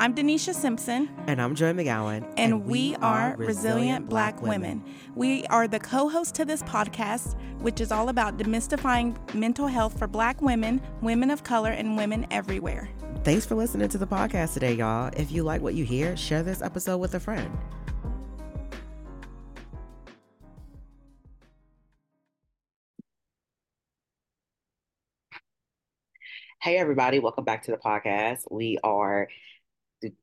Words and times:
I'm 0.00 0.14
Denisha 0.14 0.54
Simpson. 0.54 1.10
And 1.26 1.42
I'm 1.42 1.56
Joi 1.56 1.72
McGowan. 1.72 2.18
And, 2.36 2.38
and 2.38 2.64
we, 2.66 2.90
we, 2.90 2.96
are 3.02 3.34
Resilient, 3.36 3.48
Resilient 3.48 4.08
Black, 4.08 4.36
Black 4.36 4.48
women. 4.48 4.84
women. 4.84 4.94
We 5.16 5.44
are 5.46 5.66
the 5.66 5.80
co 5.80 6.08
host 6.08 6.36
to 6.36 6.44
this 6.44 6.62
podcast, 6.62 7.34
which 7.62 7.80
is 7.80 7.90
all 7.90 8.08
about 8.08 8.38
demystifying 8.38 9.16
mental 9.34 9.66
health 9.66 9.98
for 9.98 10.06
Black 10.06 10.40
women, 10.40 10.80
women 11.02 11.32
of 11.32 11.42
color, 11.42 11.72
and 11.72 11.96
women 11.96 12.28
everywhere. 12.30 12.88
Thanks 13.24 13.44
for 13.44 13.56
listening 13.56 13.88
to 13.88 13.98
the 13.98 14.06
podcast 14.06 14.54
today, 14.54 14.74
y'all. 14.74 15.10
If 15.16 15.32
you 15.32 15.42
like 15.42 15.62
what 15.62 15.74
you 15.74 15.84
hear, 15.84 16.16
share 16.16 16.44
this 16.44 16.62
episode 16.62 16.98
with 16.98 17.16
a 17.16 17.20
friend. 17.20 17.50
Hey, 26.62 26.76
everybody, 26.76 27.18
welcome 27.18 27.44
back 27.44 27.64
to 27.64 27.72
the 27.72 27.78
podcast. 27.78 28.42
We 28.48 28.78
are 28.84 29.26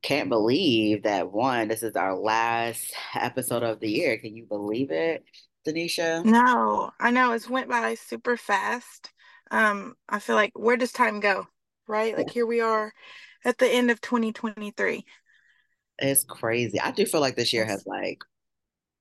can't 0.02 0.30
believe 0.30 1.04
that 1.04 1.32
one, 1.32 1.68
this 1.68 1.84
is 1.84 1.96
our 1.96 2.16
last 2.16 2.94
episode 3.14 3.64
of 3.64 3.80
the 3.80 3.90
year. 3.90 4.18
Can 4.18 4.36
you 4.36 4.46
believe 4.46 4.92
it, 4.92 5.24
Denisha? 5.68 6.24
No, 6.24 6.92
I 7.00 7.12
know 7.12 7.34
it's 7.34 7.50
went 7.50 7.70
by 7.70 7.96
super 7.96 8.38
fast. 8.38 9.12
Um, 9.52 9.96
I 10.08 10.20
feel 10.20 10.36
like 10.36 10.52
where 10.58 10.78
does 10.78 10.92
time 10.92 11.20
go? 11.20 11.48
Right? 11.88 12.18
Like 12.18 12.32
here 12.32 12.46
we 12.46 12.62
are 12.62 12.94
at 13.44 13.58
the 13.58 13.68
end 13.68 13.92
of 13.92 14.02
2023. 14.02 15.06
It's 16.00 16.24
crazy. 16.24 16.80
I 16.80 16.92
do 16.92 17.06
feel 17.06 17.22
like 17.22 17.36
this 17.36 17.54
year 17.54 17.66
has 17.66 17.86
like 17.86 18.20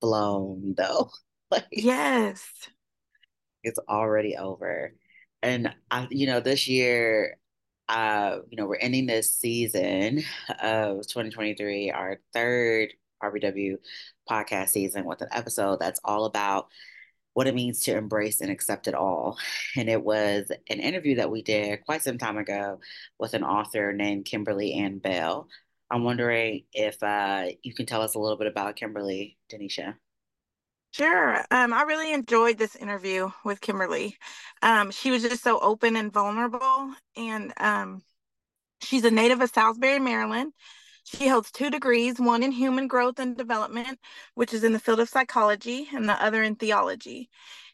blown 0.01 0.75
though. 0.77 1.11
like 1.51 1.67
yes. 1.71 2.47
It's 3.63 3.79
already 3.89 4.37
over 4.37 4.93
and 5.45 5.75
I, 5.91 6.09
you 6.11 6.27
know, 6.27 6.41
this 6.41 6.69
year, 6.69 7.37
uh, 7.89 8.39
you 8.51 8.57
know, 8.57 8.67
we're 8.67 8.77
ending 8.77 9.07
this 9.07 9.35
season 9.35 10.23
of 10.63 11.07
2023, 11.07 11.91
our 11.91 12.21
third 12.33 12.95
RBW 13.23 13.77
podcast 14.29 14.71
season 14.71 15.05
with 15.05 15.21
an 15.23 15.29
episode 15.33 15.81
that's 15.81 16.01
all 16.05 16.25
about 16.25 16.69
what 17.35 17.47
it 17.47 17.55
means 17.55 17.81
to 17.81 17.97
embrace 17.97 18.41
and 18.41 18.51
accept 18.51 18.89
it 18.89 18.95
all. 18.95 19.39
And 19.77 19.89
it 19.89 20.03
was 20.03 20.51
an 20.71 20.81
interview 20.81 21.17
that 21.17 21.31
we 21.31 21.43
did 21.43 21.85
quite 21.85 22.03
some 22.03 22.17
time 22.17 22.39
ago 22.39 22.81
with 23.19 23.35
an 23.35 23.43
author 23.45 23.93
named 23.93 24.25
Kimberly 24.25 24.75
Ann 24.75 24.99
Bell. 24.99 25.49
I'm 25.91 26.05
wondering 26.05 26.65
if 26.73 27.03
uh, 27.03 27.47
you 27.63 27.75
can 27.75 27.87
tell 27.87 28.03
us 28.03 28.15
a 28.15 28.19
little 28.19 28.39
bit 28.39 28.47
about 28.47 28.77
Kimberly, 28.77 29.37
Denisha. 29.53 29.95
Sure. 30.95 31.45
Um, 31.51 31.73
I 31.73 31.83
really 31.83 32.13
enjoyed 32.13 32.57
this 32.57 32.77
interview 32.77 33.29
with 33.45 33.61
Kimberly. 33.61 34.17
Um, 34.63 34.93
she 34.93 35.11
was 35.11 35.23
just 35.23 35.43
so 35.43 35.59
open 35.59 35.97
and 35.97 36.13
vulnerable. 36.13 36.95
And 37.17 37.53
um, 37.57 38.03
she's 38.81 39.05
a 39.05 39.11
native 39.11 39.41
of 39.41 39.51
Salisbury, 39.51 39.99
Maryland. 39.99 40.53
She 41.03 41.27
holds 41.27 41.51
two 41.51 41.69
degrees, 41.69 42.21
one 42.21 42.45
in 42.45 42.53
human 42.53 42.87
growth 42.87 43.19
and 43.19 43.37
development, 43.37 43.99
which 44.35 44.55
is 44.55 44.63
in 44.63 44.73
the 44.73 44.79
field 44.79 45.01
of 45.01 45.09
psychology, 45.09 45.89
and 45.93 46.09
the 46.09 46.23
other 46.25 46.45
in 46.45 46.55
theology. 46.57 47.29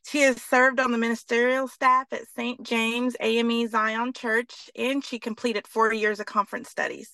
She 0.07 0.23
has 0.23 0.43
served 0.43 0.81
on 0.81 0.91
the 0.91 0.99
ministerial 0.99 1.69
staff 1.69 2.13
at 2.13 2.27
St. 2.35 2.63
James 2.63 3.17
AME 3.21 3.69
Zion 3.69 4.15
Church, 4.15 4.71
and 4.75 5.05
she 5.05 5.19
completed 5.19 5.69
four 5.69 5.93
years 5.93 6.21
of 6.21 6.27
conference 6.27 6.71
studies. 6.71 7.11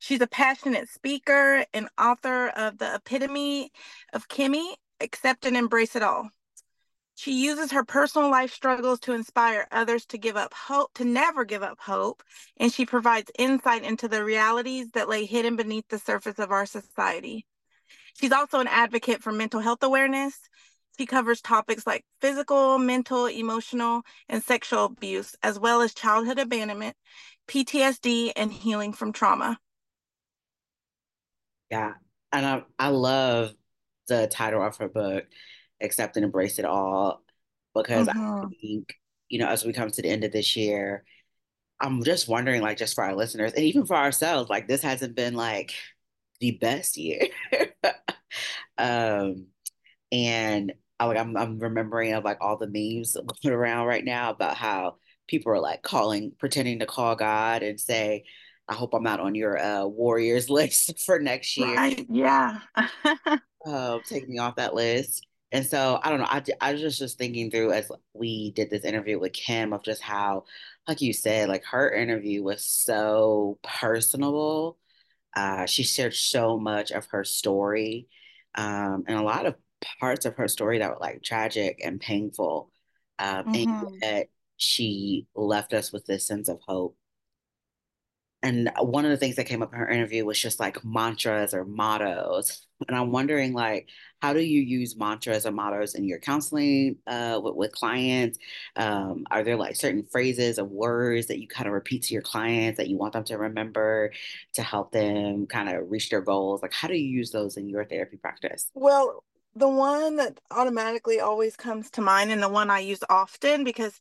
She's 0.00 0.20
a 0.20 0.26
passionate 0.26 0.88
speaker 0.90 1.64
and 1.74 1.88
author 1.98 2.48
of 2.48 2.78
The 2.78 2.96
Epitome 2.96 3.70
of 4.12 4.28
Kimmy 4.28 4.74
accept 5.00 5.46
and 5.46 5.56
embrace 5.56 5.96
it 5.96 6.02
all. 6.02 6.30
She 7.14 7.44
uses 7.44 7.72
her 7.72 7.84
personal 7.84 8.30
life 8.30 8.50
struggles 8.52 8.98
to 9.00 9.12
inspire 9.12 9.68
others 9.70 10.06
to 10.06 10.16
give 10.16 10.36
up 10.36 10.54
hope, 10.54 10.94
to 10.94 11.04
never 11.04 11.44
give 11.44 11.62
up 11.62 11.78
hope, 11.78 12.22
and 12.56 12.72
she 12.72 12.86
provides 12.86 13.30
insight 13.38 13.84
into 13.84 14.08
the 14.08 14.24
realities 14.24 14.90
that 14.92 15.08
lay 15.08 15.26
hidden 15.26 15.54
beneath 15.54 15.86
the 15.88 15.98
surface 15.98 16.38
of 16.38 16.50
our 16.50 16.64
society. 16.64 17.44
She's 18.18 18.32
also 18.32 18.60
an 18.60 18.68
advocate 18.68 19.22
for 19.22 19.32
mental 19.32 19.60
health 19.60 19.82
awareness. 19.82 20.38
She 20.98 21.04
covers 21.06 21.40
topics 21.40 21.86
like 21.86 22.04
physical, 22.20 22.78
mental, 22.78 23.26
emotional, 23.26 24.02
and 24.28 24.42
sexual 24.42 24.86
abuse, 24.86 25.36
as 25.42 25.58
well 25.58 25.82
as 25.82 25.92
childhood 25.92 26.38
abandonment, 26.38 26.96
PTSD, 27.48 28.32
and 28.34 28.52
healing 28.52 28.92
from 28.92 29.12
trauma. 29.12 29.58
Yeah. 31.70 31.92
And 32.32 32.46
I, 32.46 32.62
I 32.78 32.88
love 32.88 33.52
the 34.10 34.26
title 34.26 34.62
of 34.62 34.76
her 34.76 34.88
book, 34.88 35.24
Accept 35.80 36.16
and 36.16 36.24
Embrace 36.24 36.58
It 36.58 36.64
All, 36.66 37.22
because 37.74 38.08
mm-hmm. 38.08 38.46
I 38.46 38.48
think, 38.60 38.94
you 39.28 39.38
know, 39.38 39.48
as 39.48 39.64
we 39.64 39.72
come 39.72 39.90
to 39.90 40.02
the 40.02 40.08
end 40.08 40.24
of 40.24 40.32
this 40.32 40.56
year, 40.56 41.04
I'm 41.80 42.02
just 42.04 42.28
wondering, 42.28 42.60
like, 42.60 42.76
just 42.76 42.94
for 42.94 43.04
our 43.04 43.14
listeners 43.14 43.52
and 43.54 43.64
even 43.64 43.86
for 43.86 43.96
ourselves, 43.96 44.50
like, 44.50 44.68
this 44.68 44.82
hasn't 44.82 45.16
been 45.16 45.34
like 45.34 45.72
the 46.40 46.52
best 46.52 46.96
year. 46.98 47.28
um, 48.78 49.46
and 50.12 50.74
I, 50.98 51.06
like, 51.06 51.18
I'm, 51.18 51.36
I'm 51.36 51.58
remembering 51.58 52.12
of 52.12 52.24
like 52.24 52.38
all 52.40 52.58
the 52.58 52.66
memes 52.66 53.16
going 53.42 53.54
around 53.54 53.86
right 53.86 54.04
now 54.04 54.30
about 54.30 54.56
how 54.56 54.96
people 55.28 55.52
are 55.52 55.60
like 55.60 55.82
calling, 55.82 56.32
pretending 56.38 56.80
to 56.80 56.86
call 56.86 57.14
God 57.16 57.62
and 57.62 57.80
say, 57.80 58.24
I 58.70 58.74
hope 58.74 58.94
I'm 58.94 59.02
not 59.02 59.20
on 59.20 59.34
your 59.34 59.58
uh, 59.58 59.84
Warriors 59.84 60.48
list 60.50 61.04
for 61.04 61.18
next 61.18 61.56
year. 61.56 61.74
Right. 61.74 62.06
Yeah. 62.08 62.60
uh, 63.66 63.98
take 64.06 64.28
me 64.28 64.38
off 64.38 64.56
that 64.56 64.74
list. 64.74 65.26
And 65.52 65.66
so 65.66 65.98
I 66.00 66.10
don't 66.10 66.20
know. 66.20 66.28
I, 66.28 66.42
I 66.60 66.72
was 66.72 66.80
just, 66.80 67.00
just 67.00 67.18
thinking 67.18 67.50
through 67.50 67.72
as 67.72 67.90
we 68.14 68.52
did 68.52 68.70
this 68.70 68.84
interview 68.84 69.18
with 69.18 69.32
Kim 69.32 69.72
of 69.72 69.82
just 69.82 70.00
how, 70.00 70.44
like 70.86 71.00
you 71.00 71.12
said, 71.12 71.48
like 71.48 71.64
her 71.64 71.90
interview 71.92 72.44
was 72.44 72.64
so 72.64 73.58
personable. 73.64 74.78
Uh, 75.34 75.66
she 75.66 75.82
shared 75.82 76.14
so 76.14 76.56
much 76.56 76.92
of 76.92 77.06
her 77.06 77.24
story 77.24 78.06
um, 78.54 79.04
and 79.08 79.18
a 79.18 79.22
lot 79.22 79.46
of 79.46 79.56
parts 79.98 80.24
of 80.24 80.36
her 80.36 80.46
story 80.46 80.78
that 80.78 80.90
were 80.90 80.98
like 81.00 81.22
tragic 81.22 81.80
and 81.84 82.00
painful. 82.00 82.70
Um, 83.18 83.52
mm-hmm. 83.52 83.86
And 83.86 84.02
that 84.02 84.26
she 84.56 85.26
left 85.34 85.74
us 85.74 85.92
with 85.92 86.06
this 86.06 86.26
sense 86.26 86.48
of 86.48 86.60
hope 86.66 86.96
and 88.42 88.70
one 88.78 89.04
of 89.04 89.10
the 89.10 89.16
things 89.16 89.36
that 89.36 89.44
came 89.44 89.62
up 89.62 89.72
in 89.72 89.78
her 89.78 89.88
interview 89.88 90.24
was 90.24 90.40
just 90.40 90.60
like 90.60 90.84
mantras 90.84 91.54
or 91.54 91.64
mottos 91.64 92.66
and 92.88 92.96
i'm 92.96 93.10
wondering 93.10 93.52
like 93.52 93.88
how 94.20 94.34
do 94.34 94.40
you 94.40 94.60
use 94.60 94.96
mantras 94.96 95.46
or 95.46 95.50
mottos 95.50 95.94
in 95.94 96.04
your 96.04 96.18
counseling 96.18 96.96
uh, 97.06 97.40
with, 97.42 97.54
with 97.54 97.72
clients? 97.72 98.38
Um, 98.76 99.26
are 99.30 99.42
there 99.42 99.56
like 99.56 99.76
certain 99.76 100.04
phrases 100.04 100.58
or 100.58 100.64
words 100.64 101.26
that 101.28 101.40
you 101.40 101.48
kind 101.48 101.66
of 101.66 101.72
repeat 101.72 102.02
to 102.04 102.14
your 102.14 102.22
clients 102.22 102.76
that 102.76 102.88
you 102.88 102.96
want 102.96 103.14
them 103.14 103.24
to 103.24 103.38
remember 103.38 104.12
to 104.54 104.62
help 104.62 104.92
them 104.92 105.46
kind 105.46 105.68
of 105.70 105.90
reach 105.90 106.10
their 106.10 106.20
goals? 106.20 106.62
Like 106.62 106.72
how 106.72 106.88
do 106.88 106.94
you 106.94 107.08
use 107.08 107.30
those 107.30 107.56
in 107.56 107.68
your 107.68 107.84
therapy 107.84 108.16
practice? 108.16 108.70
Well 108.74 109.24
the 109.56 109.68
one 109.68 110.16
that 110.16 110.38
automatically 110.52 111.18
always 111.18 111.56
comes 111.56 111.90
to 111.90 112.00
mind 112.00 112.30
and 112.30 112.40
the 112.40 112.48
one 112.48 112.70
i 112.70 112.78
use 112.78 113.02
often 113.10 113.64
because 113.64 114.00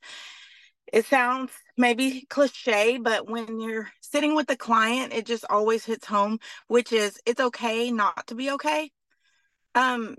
it 0.92 1.06
sounds 1.06 1.52
maybe 1.78 2.26
cliche, 2.30 2.98
but 2.98 3.30
when 3.30 3.60
you're 3.60 3.90
sitting 4.02 4.36
with 4.36 4.48
the 4.48 4.58
client, 4.58 5.14
it 5.14 5.26
just 5.26 5.46
always 5.50 5.86
hits 5.86 6.06
home, 6.06 6.40
which 6.68 6.92
is 6.92 7.20
it's 7.26 7.42
okay 7.42 7.92
not 7.92 8.28
to 8.28 8.36
be 8.36 8.52
okay. 8.52 8.92
Um, 9.76 10.16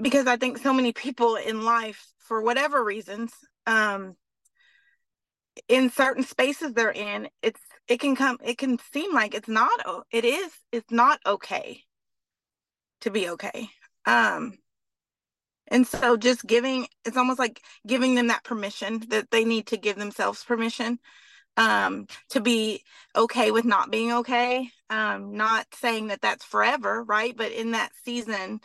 because 0.00 0.26
I 0.26 0.36
think 0.36 0.58
so 0.58 0.72
many 0.72 0.92
people 0.92 1.36
in 1.36 1.64
life, 1.64 2.12
for 2.18 2.42
whatever 2.42 2.82
reasons, 2.82 3.32
um, 3.66 4.16
in 5.68 5.90
certain 5.90 6.22
spaces 6.22 6.72
they're 6.72 6.90
in, 6.90 7.28
it's 7.42 7.60
it 7.88 8.00
can 8.00 8.16
come 8.16 8.38
it 8.44 8.58
can 8.58 8.78
seem 8.92 9.14
like 9.14 9.34
it's 9.34 9.48
not 9.48 9.70
it 10.10 10.24
is 10.24 10.50
it's 10.72 10.90
not 10.90 11.20
okay 11.26 11.82
to 13.00 13.10
be 13.10 13.28
okay. 13.30 13.68
Um 14.04 14.58
and 15.68 15.86
so 15.86 16.16
just 16.16 16.46
giving 16.46 16.86
it's 17.04 17.16
almost 17.16 17.38
like 17.38 17.60
giving 17.86 18.14
them 18.14 18.28
that 18.28 18.44
permission 18.44 19.02
that 19.08 19.30
they 19.30 19.44
need 19.44 19.66
to 19.68 19.76
give 19.76 19.96
themselves 19.96 20.44
permission 20.44 20.98
um, 21.56 22.06
to 22.30 22.40
be 22.40 22.82
okay 23.14 23.50
with 23.50 23.64
not 23.64 23.90
being 23.90 24.12
okay. 24.12 24.70
Um, 24.90 25.36
not 25.36 25.66
saying 25.74 26.08
that 26.08 26.20
that's 26.20 26.44
forever, 26.44 27.02
right? 27.02 27.36
But 27.36 27.52
in 27.52 27.72
that 27.72 27.92
season 28.04 28.60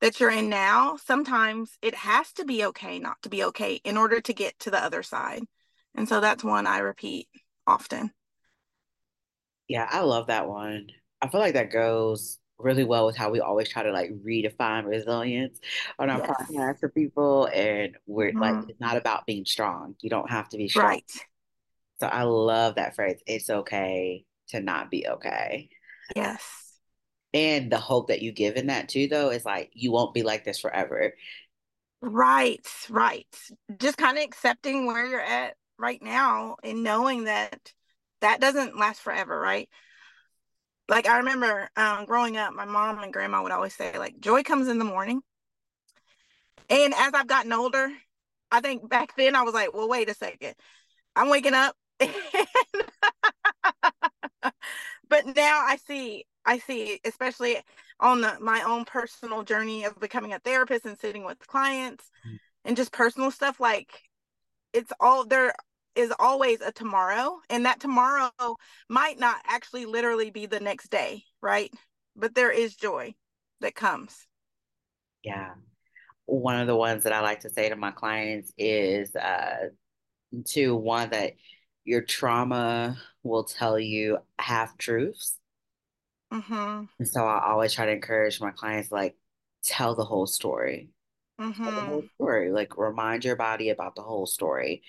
that 0.00 0.18
you're 0.18 0.30
in 0.30 0.48
now, 0.48 0.96
sometimes 0.96 1.76
it 1.82 1.94
has 1.94 2.32
to 2.34 2.44
be 2.44 2.64
okay 2.66 2.98
not 2.98 3.20
to 3.22 3.28
be 3.28 3.44
okay 3.44 3.74
in 3.84 3.96
order 3.96 4.20
to 4.20 4.32
get 4.32 4.58
to 4.60 4.70
the 4.70 4.82
other 4.82 5.02
side. 5.02 5.42
And 5.94 6.08
so 6.08 6.20
that's 6.20 6.42
one 6.42 6.66
I 6.66 6.78
repeat 6.78 7.28
often. 7.66 8.10
Yeah, 9.68 9.86
I 9.88 10.00
love 10.00 10.26
that 10.26 10.48
one. 10.48 10.88
I 11.20 11.28
feel 11.28 11.40
like 11.40 11.54
that 11.54 11.70
goes 11.70 12.38
really 12.62 12.84
well 12.84 13.06
with 13.06 13.16
how 13.16 13.30
we 13.30 13.40
always 13.40 13.68
try 13.68 13.82
to 13.82 13.92
like 13.92 14.10
redefine 14.24 14.86
resilience 14.86 15.60
on 15.98 16.10
our 16.10 16.18
yes. 16.18 16.30
podcast 16.30 16.80
for 16.80 16.88
people. 16.88 17.46
And 17.46 17.96
we're 18.06 18.30
mm-hmm. 18.30 18.40
like, 18.40 18.68
it's 18.68 18.80
not 18.80 18.96
about 18.96 19.26
being 19.26 19.44
strong. 19.44 19.96
You 20.00 20.10
don't 20.10 20.30
have 20.30 20.48
to 20.50 20.56
be 20.56 20.68
strong. 20.68 20.86
Right. 20.86 21.12
So 22.00 22.06
I 22.06 22.22
love 22.22 22.76
that 22.76 22.96
phrase. 22.96 23.20
It's 23.26 23.48
okay 23.48 24.24
to 24.48 24.60
not 24.60 24.90
be 24.90 25.06
okay. 25.06 25.68
Yes. 26.16 26.42
And 27.34 27.70
the 27.72 27.78
hope 27.78 28.08
that 28.08 28.22
you 28.22 28.32
give 28.32 28.56
in 28.56 28.66
that 28.66 28.88
too, 28.88 29.08
though, 29.08 29.30
is 29.30 29.44
like, 29.44 29.70
you 29.72 29.92
won't 29.92 30.12
be 30.12 30.22
like 30.22 30.44
this 30.44 30.60
forever. 30.60 31.14
Right, 32.00 32.66
right. 32.90 33.26
Just 33.78 33.96
kind 33.96 34.18
of 34.18 34.24
accepting 34.24 34.86
where 34.86 35.06
you're 35.06 35.20
at 35.20 35.54
right 35.78 36.02
now 36.02 36.56
and 36.62 36.82
knowing 36.82 37.24
that 37.24 37.72
that 38.20 38.40
doesn't 38.40 38.76
last 38.76 39.00
forever, 39.00 39.38
right? 39.38 39.68
Like 40.88 41.06
I 41.06 41.18
remember 41.18 41.68
um, 41.76 42.04
growing 42.04 42.36
up, 42.36 42.54
my 42.54 42.64
mom 42.64 43.02
and 43.02 43.12
grandma 43.12 43.42
would 43.42 43.52
always 43.52 43.74
say, 43.74 43.96
like, 43.98 44.18
joy 44.20 44.42
comes 44.42 44.68
in 44.68 44.78
the 44.78 44.84
morning. 44.84 45.22
And 46.68 46.94
as 46.94 47.12
I've 47.14 47.26
gotten 47.26 47.52
older, 47.52 47.90
I 48.50 48.60
think 48.60 48.88
back 48.88 49.16
then 49.16 49.36
I 49.36 49.42
was 49.42 49.54
like, 49.54 49.74
well, 49.74 49.88
wait 49.88 50.08
a 50.10 50.14
second. 50.14 50.54
I'm 51.14 51.28
waking 51.28 51.54
up. 51.54 51.76
but 55.08 55.26
now 55.36 55.64
I 55.66 55.78
see, 55.86 56.24
I 56.44 56.58
see, 56.58 57.00
especially 57.04 57.58
on 58.00 58.20
the, 58.20 58.36
my 58.40 58.62
own 58.62 58.84
personal 58.84 59.42
journey 59.42 59.84
of 59.84 59.98
becoming 60.00 60.32
a 60.32 60.38
therapist 60.40 60.84
and 60.84 60.98
sitting 60.98 61.24
with 61.24 61.38
clients 61.46 62.10
mm-hmm. 62.26 62.36
and 62.64 62.76
just 62.76 62.92
personal 62.92 63.30
stuff, 63.30 63.60
like 63.60 64.02
it's 64.72 64.92
all 65.00 65.24
there 65.24 65.54
is 65.94 66.12
always 66.18 66.60
a 66.60 66.72
tomorrow 66.72 67.38
and 67.50 67.66
that 67.66 67.80
tomorrow 67.80 68.30
might 68.88 69.18
not 69.18 69.36
actually 69.46 69.84
literally 69.84 70.30
be 70.30 70.46
the 70.46 70.60
next 70.60 70.90
day 70.90 71.24
right? 71.42 71.70
But 72.16 72.34
there 72.34 72.50
is 72.50 72.76
joy 72.76 73.14
that 73.60 73.74
comes. 73.74 74.26
Yeah. 75.22 75.50
One 76.26 76.60
of 76.60 76.66
the 76.66 76.76
ones 76.76 77.04
that 77.04 77.12
i 77.12 77.20
like 77.20 77.40
to 77.40 77.50
say 77.50 77.68
to 77.68 77.76
my 77.76 77.90
clients 77.90 78.52
is 78.56 79.14
uh 79.16 79.68
to 80.46 80.74
one 80.74 81.10
that 81.10 81.32
your 81.84 82.02
trauma 82.02 82.96
will 83.22 83.44
tell 83.44 83.78
you 83.78 84.18
half 84.38 84.78
truths. 84.78 85.38
Mm-hmm. 86.32 86.84
and 86.98 87.08
so 87.08 87.26
i 87.26 87.50
always 87.50 87.74
try 87.74 87.84
to 87.84 87.92
encourage 87.92 88.40
my 88.40 88.52
clients 88.52 88.90
like 88.90 89.14
tell 89.64 89.94
the 89.94 90.04
whole 90.04 90.26
story. 90.26 90.88
Mm-hmm. 91.38 91.64
the 91.64 91.70
whole 91.72 92.04
story 92.14 92.52
like 92.52 92.78
remind 92.78 93.24
your 93.24 93.36
body 93.36 93.68
about 93.70 93.96
the 93.96 94.02
whole 94.02 94.26
story 94.26 94.82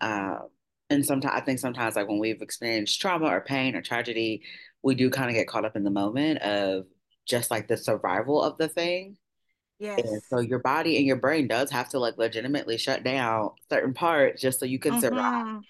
um, 0.00 0.48
and 0.90 1.04
sometimes 1.04 1.34
I 1.34 1.44
think 1.44 1.58
sometimes 1.58 1.96
like 1.96 2.08
when 2.08 2.18
we've 2.18 2.42
experienced 2.42 3.00
trauma 3.00 3.26
or 3.26 3.40
pain 3.40 3.74
or 3.74 3.82
tragedy, 3.82 4.42
we 4.82 4.94
do 4.94 5.10
kind 5.10 5.28
of 5.28 5.34
get 5.34 5.48
caught 5.48 5.64
up 5.64 5.76
in 5.76 5.84
the 5.84 5.90
moment 5.90 6.40
of 6.40 6.86
just 7.26 7.50
like 7.50 7.68
the 7.68 7.76
survival 7.76 8.42
of 8.42 8.56
the 8.58 8.68
thing. 8.68 9.16
Yes. 9.78 10.00
And 10.02 10.22
so 10.28 10.40
your 10.40 10.58
body 10.58 10.96
and 10.96 11.06
your 11.06 11.16
brain 11.16 11.46
does 11.46 11.70
have 11.70 11.88
to 11.90 11.98
like 11.98 12.18
legitimately 12.18 12.78
shut 12.78 13.04
down 13.04 13.50
certain 13.70 13.94
parts 13.94 14.40
just 14.40 14.58
so 14.58 14.66
you 14.66 14.78
can 14.78 14.92
mm-hmm. 14.92 15.00
survive. 15.00 15.62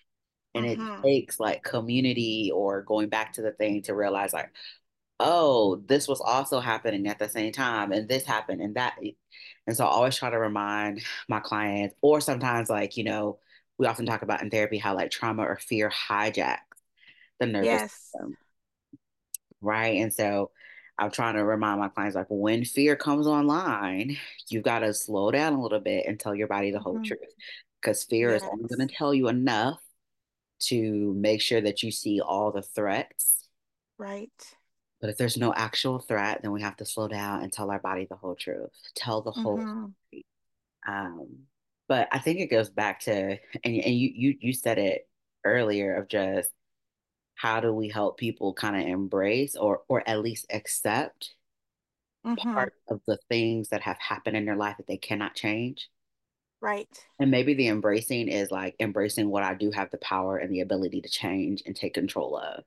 And 0.55 0.65
mm-hmm. 0.65 0.95
it 0.95 1.03
takes 1.03 1.39
like 1.39 1.63
community 1.63 2.51
or 2.55 2.83
going 2.83 3.09
back 3.09 3.35
to 3.35 3.43
the 3.43 3.53
thing 3.53 3.83
to 3.83 3.95
realize 3.95 4.33
like, 4.33 4.51
oh, 5.21 5.83
this 5.87 6.07
was 6.07 6.21
also 6.21 6.61
happening 6.61 7.09
at 7.09 7.19
the 7.19 7.29
same 7.29 7.53
time, 7.53 7.91
and 7.91 8.09
this 8.09 8.25
happened 8.25 8.61
and 8.61 8.77
that. 8.77 8.97
And 9.67 9.77
so 9.77 9.85
I 9.85 9.89
always 9.89 10.17
try 10.17 10.31
to 10.31 10.39
remind 10.39 11.03
my 11.29 11.41
clients, 11.41 11.95
or 12.01 12.21
sometimes 12.21 12.71
like, 12.71 12.97
you 12.97 13.05
know, 13.05 13.41
we 13.79 13.87
often 13.87 14.07
talk 14.07 14.23
about 14.23 14.43
in 14.43 14.51
therapy 14.51 14.79
how 14.79 14.95
like 14.95 15.11
trauma 15.11 15.43
or 15.43 15.57
fear 15.57 15.91
hijacks 15.91 16.59
the 17.39 17.47
nervous 17.47 17.67
yes. 17.67 17.93
system. 17.93 18.37
Right. 19.61 20.01
And 20.01 20.13
so 20.13 20.51
I'm 20.99 21.11
trying 21.11 21.35
to 21.35 21.45
remind 21.45 21.81
my 21.81 21.89
clients 21.89 22.17
like 22.17 22.27
when 22.29 22.65
fear 22.65 22.97
comes 22.97 23.27
online, 23.27 24.17
you've 24.49 24.65
got 24.65 24.81
to 24.81 24.93
slow 24.93 25.31
down 25.31 25.53
a 25.53 25.63
little 25.63 25.81
bit 25.81 26.07
and 26.07 26.19
tell 26.19 26.35
your 26.35 26.49
body 26.49 26.71
the 26.71 26.81
whole 26.81 26.95
mm-hmm. 26.95 27.05
truth. 27.05 27.35
Because 27.81 28.03
fear 28.05 28.33
yes. 28.33 28.43
is 28.43 28.49
only 28.51 28.69
going 28.69 28.89
to 28.89 28.93
tell 28.93 29.15
you 29.15 29.29
enough 29.29 29.81
to 30.61 31.15
make 31.15 31.41
sure 31.41 31.61
that 31.61 31.83
you 31.85 31.93
see 31.93 32.21
all 32.21 32.51
the 32.51 32.63
threats. 32.63 33.49
Right. 33.97 34.31
But 35.01 35.11
if 35.11 35.17
there's 35.17 35.37
no 35.37 35.55
actual 35.55 36.01
threat, 36.01 36.41
then 36.43 36.51
we 36.51 36.63
have 36.63 36.77
to 36.79 36.85
slow 36.85 37.07
down 37.07 37.43
and 37.43 37.53
tell 37.53 37.71
our 37.71 37.79
body 37.79 38.09
the 38.11 38.17
whole 38.17 38.35
truth. 38.35 38.73
Tell 38.97 39.23
the 39.23 39.31
whole 39.31 39.59
mm-hmm. 39.59 40.21
Um, 40.87 41.41
but 41.89 42.09
I 42.13 42.19
think 42.19 42.41
it 42.41 42.51
goes 42.51 42.71
back 42.71 43.01
to 43.01 43.13
and, 43.13 43.39
and 43.65 43.95
you 43.95 44.13
you 44.15 44.37
you 44.41 44.53
said 44.53 44.79
it 44.79 45.09
earlier 45.45 45.97
of 45.97 46.09
just 46.09 46.51
how 47.35 47.61
do 47.61 47.73
we 47.73 47.89
help 47.89 48.19
people 48.19 48.53
kind 48.53 48.77
of 48.77 48.87
embrace 48.87 49.57
or 49.57 49.83
or 49.89 50.03
at 50.09 50.21
least 50.21 50.47
accept 50.51 51.35
mm-hmm. 52.27 52.53
part 52.53 52.75
of 52.89 53.01
the 53.07 53.19
things 53.29 53.69
that 53.69 53.83
have 53.83 53.99
happened 53.99 54.37
in 54.37 54.45
their 54.45 54.57
life 54.57 54.77
that 54.77 54.87
they 54.87 54.97
cannot 54.97 55.35
change. 55.35 55.89
Right. 56.61 56.89
And 57.21 57.31
maybe 57.31 57.55
the 57.55 57.69
embracing 57.69 58.29
is 58.29 58.51
like 58.51 58.75
embracing 58.81 59.31
what 59.31 59.45
I 59.45 59.55
do 59.55 59.71
have 59.71 59.91
the 59.91 59.99
power 59.99 60.39
and 60.39 60.53
the 60.53 60.61
ability 60.61 61.01
to 61.03 61.09
change 61.09 61.63
and 61.65 61.75
take 61.75 61.95
control 61.95 62.37
of. 62.37 62.65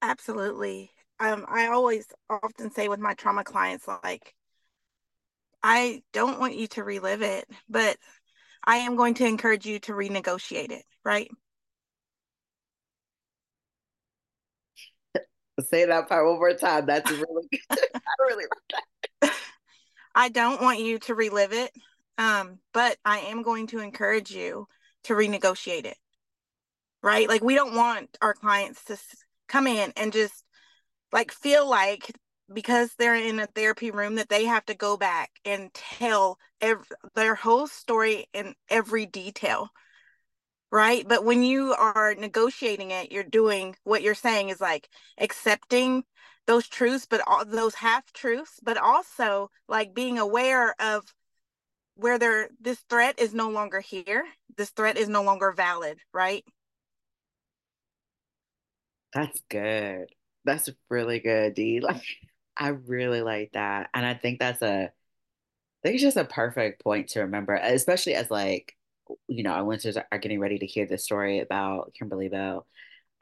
Absolutely. 0.00 0.90
Um, 1.20 1.44
I 1.48 1.66
always 1.66 2.06
often 2.30 2.70
say 2.70 2.88
with 2.88 3.00
my 3.00 3.14
trauma 3.14 3.44
clients, 3.44 3.86
like, 3.86 4.34
I 5.62 6.02
don't 6.12 6.38
want 6.38 6.56
you 6.56 6.68
to 6.68 6.84
relive 6.84 7.20
it, 7.20 7.44
but 7.68 7.96
I 8.68 8.76
am 8.76 8.96
going 8.96 9.14
to 9.14 9.24
encourage 9.24 9.64
you 9.64 9.78
to 9.80 9.92
renegotiate 9.92 10.70
it, 10.70 10.84
right? 11.02 11.30
Say 15.70 15.86
that 15.86 16.06
part 16.06 16.26
one 16.26 16.36
more 16.36 16.52
time. 16.52 16.84
That's 16.84 17.10
really 17.10 17.48
good. 17.50 17.78
I 17.94 18.10
really 18.20 18.44
I 20.14 20.28
don't 20.28 20.60
want 20.60 20.80
you 20.80 20.98
to 20.98 21.14
relive 21.14 21.54
it, 21.54 21.70
um, 22.18 22.58
but 22.74 22.98
I 23.06 23.20
am 23.20 23.40
going 23.42 23.68
to 23.68 23.78
encourage 23.78 24.30
you 24.30 24.66
to 25.04 25.14
renegotiate 25.14 25.86
it. 25.86 25.96
Right? 27.02 27.26
Like 27.26 27.42
we 27.42 27.54
don't 27.54 27.74
want 27.74 28.18
our 28.20 28.34
clients 28.34 28.84
to 28.84 28.98
come 29.48 29.66
in 29.66 29.94
and 29.96 30.12
just 30.12 30.44
like 31.10 31.32
feel 31.32 31.66
like 31.66 32.14
because 32.52 32.94
they're 32.98 33.14
in 33.14 33.40
a 33.40 33.46
therapy 33.46 33.90
room 33.90 34.16
that 34.16 34.28
they 34.28 34.44
have 34.44 34.64
to 34.66 34.74
go 34.74 34.96
back 34.96 35.30
and 35.44 35.72
tell 35.74 36.38
their 37.14 37.34
whole 37.34 37.66
story 37.66 38.26
in 38.32 38.54
every 38.68 39.06
detail 39.06 39.70
right? 40.70 41.06
But 41.08 41.24
when 41.24 41.42
you 41.42 41.74
are 41.74 42.14
negotiating 42.14 42.90
it 42.90 43.12
you're 43.12 43.24
doing 43.24 43.76
what 43.84 44.02
you're 44.02 44.14
saying 44.14 44.50
is 44.50 44.60
like 44.60 44.88
accepting 45.18 46.04
those 46.46 46.68
truths 46.68 47.06
but 47.08 47.20
all 47.26 47.44
those 47.44 47.74
half 47.74 48.12
truths 48.12 48.58
but 48.62 48.76
also 48.76 49.50
like 49.68 49.94
being 49.94 50.18
aware 50.18 50.74
of 50.80 51.04
where 51.94 52.18
there 52.18 52.48
this 52.60 52.78
threat 52.88 53.18
is 53.18 53.34
no 53.34 53.50
longer 53.50 53.80
here. 53.80 54.24
This 54.56 54.70
threat 54.70 54.96
is 54.96 55.08
no 55.08 55.22
longer 55.22 55.52
valid 55.52 55.98
right? 56.12 56.44
That's 59.14 59.40
good. 59.48 60.06
That's 60.44 60.68
really 60.90 61.18
good 61.20 61.54
d. 61.54 61.80
like 61.80 62.02
I 62.58 62.68
really 62.68 63.22
like 63.22 63.52
that. 63.52 63.90
And 63.94 64.04
I 64.04 64.14
think 64.14 64.40
that's 64.40 64.62
a 64.62 64.90
I 65.84 65.88
think 65.88 65.94
it's 65.94 66.02
just 66.02 66.16
a 66.16 66.24
perfect 66.24 66.82
point 66.82 67.08
to 67.10 67.20
remember, 67.20 67.54
especially 67.54 68.14
as 68.14 68.30
like, 68.30 68.76
you 69.28 69.44
know, 69.44 69.50
our 69.50 69.62
listeners 69.62 69.96
are 69.96 70.18
getting 70.18 70.40
ready 70.40 70.58
to 70.58 70.66
hear 70.66 70.86
the 70.86 70.98
story 70.98 71.38
about 71.38 71.94
Kimberly 71.94 72.28
Bell. 72.28 72.66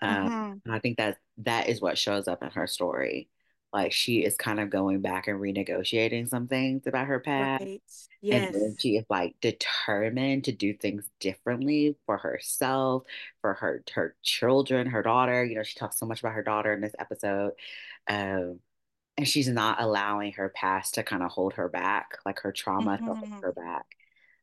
Um, 0.00 0.10
mm-hmm. 0.10 0.52
and 0.64 0.74
I 0.74 0.78
think 0.78 0.96
that 0.96 1.18
that 1.38 1.68
is 1.68 1.80
what 1.80 1.98
shows 1.98 2.28
up 2.28 2.42
in 2.42 2.50
her 2.50 2.66
story. 2.66 3.28
Like 3.72 3.92
she 3.92 4.24
is 4.24 4.36
kind 4.36 4.58
of 4.58 4.70
going 4.70 5.02
back 5.02 5.28
and 5.28 5.38
renegotiating 5.38 6.28
some 6.28 6.48
things 6.48 6.86
about 6.86 7.08
her 7.08 7.20
past. 7.20 7.62
Right. 7.62 7.82
Yes. 8.22 8.54
And 8.54 8.80
she 8.80 8.96
is 8.96 9.04
like 9.10 9.36
determined 9.42 10.44
to 10.44 10.52
do 10.52 10.72
things 10.72 11.04
differently 11.20 11.96
for 12.06 12.16
herself, 12.16 13.02
for 13.42 13.54
her 13.54 13.84
her 13.92 14.16
children, 14.22 14.86
her 14.86 15.02
daughter. 15.02 15.44
You 15.44 15.56
know, 15.56 15.62
she 15.62 15.78
talks 15.78 15.98
so 15.98 16.06
much 16.06 16.20
about 16.20 16.32
her 16.32 16.42
daughter 16.42 16.72
in 16.72 16.80
this 16.80 16.94
episode. 16.98 17.52
Um, 18.08 18.60
and 19.16 19.26
she's 19.26 19.48
not 19.48 19.80
allowing 19.80 20.32
her 20.32 20.50
past 20.50 20.94
to 20.94 21.02
kind 21.02 21.22
of 21.22 21.30
hold 21.30 21.54
her 21.54 21.68
back, 21.68 22.18
like 22.26 22.40
her 22.40 22.52
trauma 22.52 22.92
mm-hmm. 22.92 23.06
to 23.06 23.14
hold 23.14 23.30
mm-hmm. 23.30 23.40
her 23.40 23.52
back. 23.52 23.86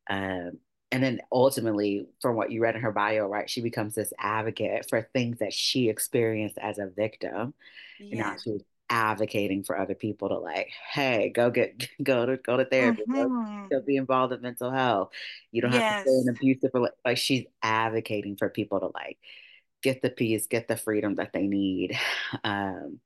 Um, 0.10 0.60
and 0.92 1.04
then 1.04 1.22
ultimately, 1.32 2.08
from 2.22 2.36
what 2.36 2.52
you 2.52 2.62
read 2.62 2.76
in 2.76 2.82
her 2.82 2.92
bio, 2.92 3.28
right, 3.28 3.50
she 3.50 3.62
becomes 3.62 3.96
this 3.96 4.14
advocate 4.20 4.88
for 4.90 5.02
things 5.02 5.40
that 5.40 5.54
she 5.54 5.90
experienced 5.90 6.58
as 6.60 6.78
a 6.78 6.88
victim. 6.88 7.54
Yeah. 8.00 8.06
And 8.10 8.20
now 8.20 8.36
she's 8.44 8.62
advocating 8.90 9.64
for 9.64 9.80
other 9.80 9.96
people 9.96 10.30
to 10.30 10.38
like, 10.38 10.70
hey, 10.92 11.30
go 11.30 11.50
get 11.50 11.88
go 12.04 12.26
to 12.26 12.38
go 12.38 12.58
to 12.58 12.66
therapy, 12.66 13.02
mm-hmm. 13.10 13.68
go, 13.70 13.80
go, 13.80 13.86
be 13.86 13.98
involved 13.98 14.34
in 14.34 14.42
mental 14.42 14.72
health. 14.72 15.10
You 15.52 15.62
don't 15.62 15.72
yes. 15.72 15.82
have 15.82 16.04
to 16.04 16.10
stay 16.10 16.20
in 16.20 16.30
abusive 16.30 16.72
like 17.04 17.18
she's 17.18 17.46
advocating 17.62 18.36
for 18.38 18.50
people 18.50 18.80
to 18.80 18.92
like 18.94 19.18
get 19.82 20.02
the 20.02 20.10
peace, 20.10 20.48
get 20.48 20.68
the 20.68 20.78
freedom 20.78 21.16
that 21.16 21.34
they 21.34 21.48
need. 21.48 21.98
Um, 22.44 23.00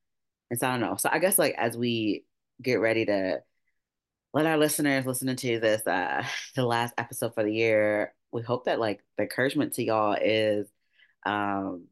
and 0.50 0.60
so 0.60 0.68
I 0.68 0.72
don't 0.72 0.82
know. 0.82 0.96
So 0.98 1.10
I 1.12 1.20
guess 1.20 1.38
like 1.38 1.56
as 1.58 1.78
we 1.78 2.26
get 2.62 2.76
ready 2.76 3.06
to 3.06 3.42
let 4.34 4.46
our 4.46 4.58
listeners 4.58 5.06
listening 5.06 5.36
to 5.38 5.60
this 5.60 5.86
uh 5.86 6.24
the 6.56 6.66
last 6.66 6.94
episode 6.98 7.34
for 7.34 7.44
the 7.44 7.54
year, 7.54 8.14
we 8.32 8.42
hope 8.42 8.66
that 8.66 8.80
like 8.80 9.04
the 9.18 9.24
encouragement 9.24 9.74
to 9.74 9.84
y'all 9.84 10.18
is 10.20 10.68
um 11.26 11.86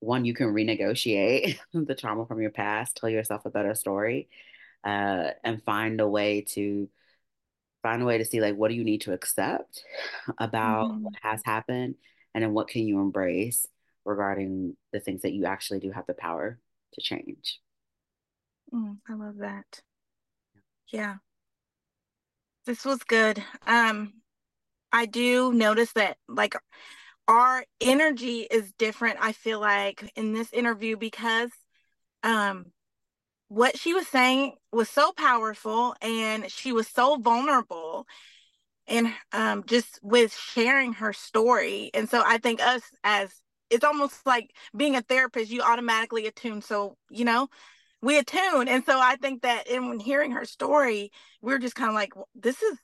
one 0.00 0.24
you 0.24 0.34
can 0.34 0.48
renegotiate 0.48 1.58
the 1.74 1.94
trauma 1.94 2.26
from 2.26 2.40
your 2.40 2.50
past, 2.50 2.96
tell 2.96 3.10
yourself 3.10 3.44
a 3.44 3.50
better 3.50 3.74
story, 3.74 4.28
uh, 4.84 5.30
and 5.44 5.62
find 5.62 6.00
a 6.00 6.08
way 6.08 6.42
to 6.42 6.88
find 7.82 8.02
a 8.02 8.04
way 8.04 8.18
to 8.18 8.24
see 8.24 8.40
like 8.40 8.56
what 8.56 8.68
do 8.68 8.74
you 8.74 8.84
need 8.84 9.02
to 9.02 9.12
accept 9.12 9.84
about 10.38 10.90
mm-hmm. 10.90 11.04
what 11.04 11.14
has 11.22 11.42
happened 11.44 11.94
and 12.34 12.44
then 12.44 12.52
what 12.52 12.68
can 12.68 12.82
you 12.82 13.00
embrace 13.00 13.66
regarding 14.04 14.76
the 14.92 15.00
things 15.00 15.22
that 15.22 15.32
you 15.32 15.44
actually 15.44 15.80
do 15.80 15.90
have 15.90 16.06
the 16.06 16.14
power 16.14 16.58
to 16.94 17.00
change. 17.00 17.60
Mm, 18.72 18.98
I 19.08 19.14
love 19.14 19.36
that. 19.38 19.82
Yeah. 20.92 21.18
This 22.66 22.84
was 22.84 23.02
good. 23.04 23.42
Um, 23.66 24.14
I 24.92 25.06
do 25.06 25.52
notice 25.52 25.92
that 25.94 26.18
like 26.28 26.56
our 27.28 27.64
energy 27.80 28.40
is 28.50 28.72
different, 28.78 29.18
I 29.20 29.32
feel 29.32 29.60
like, 29.60 30.12
in 30.16 30.32
this 30.32 30.52
interview 30.52 30.96
because 30.96 31.50
um 32.24 32.66
what 33.48 33.78
she 33.78 33.94
was 33.94 34.08
saying 34.08 34.54
was 34.72 34.88
so 34.90 35.12
powerful 35.12 35.94
and 36.02 36.50
she 36.50 36.72
was 36.72 36.88
so 36.88 37.16
vulnerable 37.18 38.06
and 38.88 39.12
um, 39.32 39.64
just 39.66 40.00
with 40.02 40.34
sharing 40.34 40.94
her 40.94 41.12
story. 41.12 41.90
And 41.94 42.08
so 42.08 42.22
I 42.26 42.38
think 42.38 42.62
us 42.62 42.82
as 43.04 43.30
it's 43.70 43.84
almost 43.84 44.26
like 44.26 44.52
being 44.76 44.96
a 44.96 45.02
therapist, 45.02 45.50
you 45.50 45.62
automatically 45.62 46.26
attune. 46.26 46.62
So, 46.62 46.96
you 47.10 47.24
know, 47.24 47.48
we 48.02 48.18
attune. 48.18 48.68
And 48.68 48.84
so 48.84 48.98
I 48.98 49.16
think 49.16 49.42
that 49.42 49.66
in 49.66 50.00
hearing 50.00 50.32
her 50.32 50.44
story, 50.44 51.12
we 51.42 51.52
are 51.52 51.58
just 51.58 51.74
kind 51.74 51.90
of 51.90 51.94
like, 51.94 52.12
this 52.34 52.62
is 52.62 52.78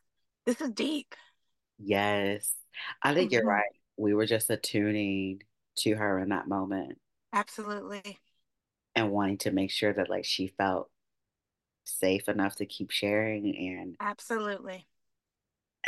this 0.45 0.61
is 0.61 0.71
deep. 0.71 1.15
Yes. 1.79 2.53
I 3.03 3.15
think 3.15 3.31
mm-hmm. 3.31 3.35
you're 3.35 3.47
right. 3.47 3.65
We 3.97 4.15
were 4.15 4.27
just 4.27 4.51
attuning 4.51 5.43
to 5.79 5.95
her 5.95 6.19
in 6.19 6.29
that 6.29 6.49
moment. 6.49 6.99
Absolutely. 7.33 8.19
And 8.95 9.11
wanting 9.11 9.39
to 9.39 9.51
make 9.51 9.71
sure 9.71 9.93
that 9.93 10.09
like 10.09 10.25
she 10.25 10.49
felt 10.49 10.89
safe 11.85 12.29
enough 12.29 12.57
to 12.57 12.67
keep 12.67 12.91
sharing 12.91 13.57
and 13.57 13.97
absolutely 14.01 14.87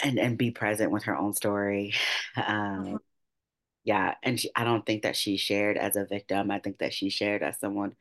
and 0.02 0.18
and 0.18 0.38
be 0.38 0.50
present 0.50 0.92
with 0.92 1.04
her 1.04 1.16
own 1.16 1.32
story 1.32 1.92
um 2.36 2.44
mm-hmm. 2.44 2.96
yeah 3.84 4.14
and 4.22 4.38
she, 4.38 4.50
i 4.54 4.62
don't 4.62 4.86
think 4.86 5.02
that 5.02 5.16
she 5.16 5.36
shared 5.36 5.76
as 5.76 5.96
a 5.96 6.04
victim 6.04 6.50
i 6.50 6.58
think 6.60 6.78
that 6.78 6.94
she 6.94 7.10
shared 7.10 7.42
as 7.42 7.58
someone 7.58 7.94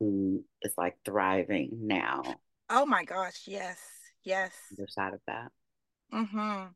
who 0.00 0.44
is 0.62 0.72
like 0.76 0.96
thriving 1.04 1.70
now 1.82 2.22
oh 2.70 2.86
my 2.86 3.04
gosh 3.04 3.42
yes 3.46 3.78
yes 4.24 4.52
other 4.72 4.88
side 4.88 5.14
of 5.14 5.20
that 5.26 5.50
mm-hmm 6.12 6.66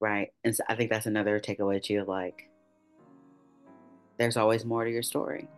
right 0.00 0.28
and 0.44 0.54
so 0.54 0.62
i 0.68 0.74
think 0.74 0.90
that's 0.90 1.06
another 1.06 1.40
takeaway 1.40 1.82
too 1.82 2.04
like 2.06 2.48
there's 4.18 4.36
always 4.36 4.64
more 4.64 4.84
to 4.84 4.90
your 4.90 5.02
story 5.02 5.48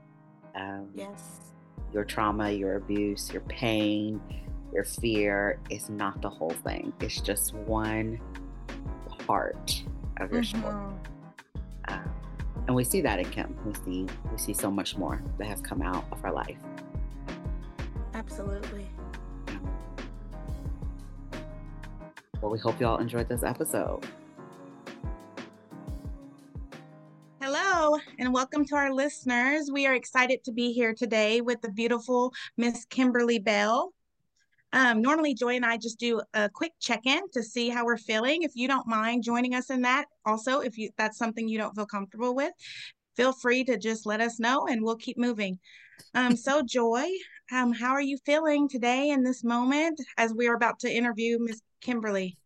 um 0.55 0.89
yes 0.95 1.53
your 1.93 2.05
trauma 2.05 2.51
your 2.51 2.77
abuse 2.77 3.31
your 3.33 3.43
pain 3.43 4.21
your 4.73 4.85
fear 4.85 5.59
is 5.69 5.89
not 5.91 6.23
the 6.23 6.31
whole 6.31 6.51
thing. 6.51 6.93
It's 7.01 7.21
just 7.21 7.55
one 7.55 8.21
part 9.27 9.83
of 10.19 10.33
your 10.33 10.43
mm-hmm. 10.43 10.61
story. 10.61 10.95
Um, 11.89 12.11
and 12.67 12.77
we 12.77 12.85
see 12.85 13.01
that 13.01 13.19
in 13.19 13.29
Kim. 13.31 13.57
We 13.65 13.75
see 13.75 14.07
we 14.31 14.39
see 14.39 14.55
so 14.55 14.71
much 14.71 14.97
more 14.97 15.21
that 15.39 15.47
has 15.47 15.61
come 15.61 15.83
out 15.83 16.05
of 16.13 16.21
her 16.21 16.31
life. 16.31 16.59
Absolutely. 18.31 18.87
Well, 22.41 22.53
we 22.53 22.61
hope 22.61 22.79
you 22.79 22.87
all 22.87 22.99
enjoyed 22.99 23.29
this 23.29 23.43
episode. 23.43 24.07
Hello, 27.41 27.99
and 28.21 28.33
welcome 28.33 28.65
to 28.67 28.77
our 28.77 28.95
listeners. 28.95 29.71
We 29.73 29.85
are 29.89 29.95
excited 29.95 30.45
to 30.45 30.53
be 30.53 30.73
here 30.73 30.95
today 30.95 31.41
with 31.41 31.61
the 31.61 31.73
beautiful 31.73 32.33
Miss 32.57 32.85
Kimberly 32.85 33.41
Bell. 33.41 33.93
Um, 34.73 35.03
normally, 35.03 35.35
Joi 35.35 35.57
and 35.57 35.67
I 35.67 35.77
just 35.77 35.99
do 35.99 36.23
a 36.33 36.49
quick 36.49 36.73
check 36.79 37.07
in 37.07 37.23
to 37.33 37.43
see 37.43 37.69
how 37.69 37.85
we're 37.85 37.97
feeling. 37.97 38.45
If 38.45 38.53
you 38.55 38.69
don't 38.69 38.87
mind 38.87 39.25
joining 39.25 39.57
us 39.57 39.71
in 39.71 39.83
that, 39.83 40.05
also, 40.25 40.61
if 40.61 40.79
you 40.79 40.91
that's 40.97 41.19
something 41.19 41.49
you 41.49 41.59
don't 41.59 41.75
feel 41.75 41.87
comfortable 41.87 42.37
with, 42.37 42.53
feel 43.17 43.33
free 43.33 43.65
to 43.65 43.77
just 43.77 44.07
let 44.07 44.21
us 44.21 44.39
know 44.39 44.69
and 44.69 44.85
we'll 44.85 44.95
keep 44.95 45.19
moving. 45.19 45.59
Um, 46.15 46.37
so, 46.37 46.63
Joi, 46.63 47.11
um, 47.53 47.73
how 47.73 47.93
are 47.93 48.01
you 48.01 48.19
feeling 48.25 48.69
today 48.69 49.11
in 49.11 49.23
this 49.23 49.43
moment 49.45 50.01
as 50.17 50.33
we 50.33 50.49
are 50.49 50.55
about 50.55 50.81
to 50.81 50.93
interview 50.93 51.39
Miss 51.41 51.61
Kimberly? 51.81 52.37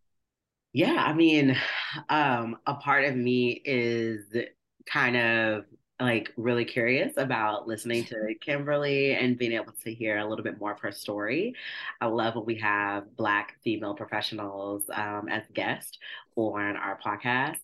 Yeah, 0.72 0.96
I 0.96 1.12
mean, 1.14 1.56
um, 2.08 2.58
a 2.66 2.74
part 2.74 3.04
of 3.04 3.16
me 3.16 3.62
is 3.64 4.24
kind 4.86 5.16
of 5.16 5.64
like 6.00 6.32
really 6.36 6.64
curious 6.64 7.12
about 7.16 7.68
listening 7.68 8.04
to 8.04 8.34
Kimberly 8.40 9.14
and 9.14 9.38
being 9.38 9.52
able 9.52 9.72
to 9.84 9.94
hear 9.94 10.18
a 10.18 10.26
little 10.26 10.42
bit 10.42 10.58
more 10.58 10.72
of 10.72 10.80
her 10.80 10.90
story. 10.90 11.54
I 12.00 12.06
love 12.06 12.34
when 12.34 12.44
we 12.44 12.56
have 12.56 13.16
Black 13.16 13.56
female 13.62 13.94
professionals 13.94 14.82
um, 14.92 15.28
as 15.28 15.44
guests 15.54 15.98
on 16.36 16.76
our 16.76 16.98
podcast. 16.98 17.58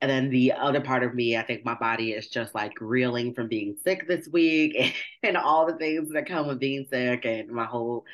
And 0.00 0.10
then 0.10 0.30
the 0.30 0.52
other 0.52 0.80
part 0.80 1.02
of 1.02 1.14
me, 1.14 1.36
I 1.36 1.42
think 1.42 1.64
my 1.64 1.74
body 1.74 2.12
is 2.12 2.28
just 2.28 2.54
like 2.54 2.72
reeling 2.80 3.34
from 3.34 3.48
being 3.48 3.76
sick 3.84 4.08
this 4.08 4.28
week 4.28 4.74
and, 4.78 4.92
and 5.22 5.36
all 5.36 5.66
the 5.66 5.76
things 5.76 6.10
that 6.12 6.26
come 6.26 6.46
with 6.46 6.58
being 6.58 6.86
sick. 6.88 7.26
And 7.26 7.50
my 7.50 7.66
whole, 7.66 8.06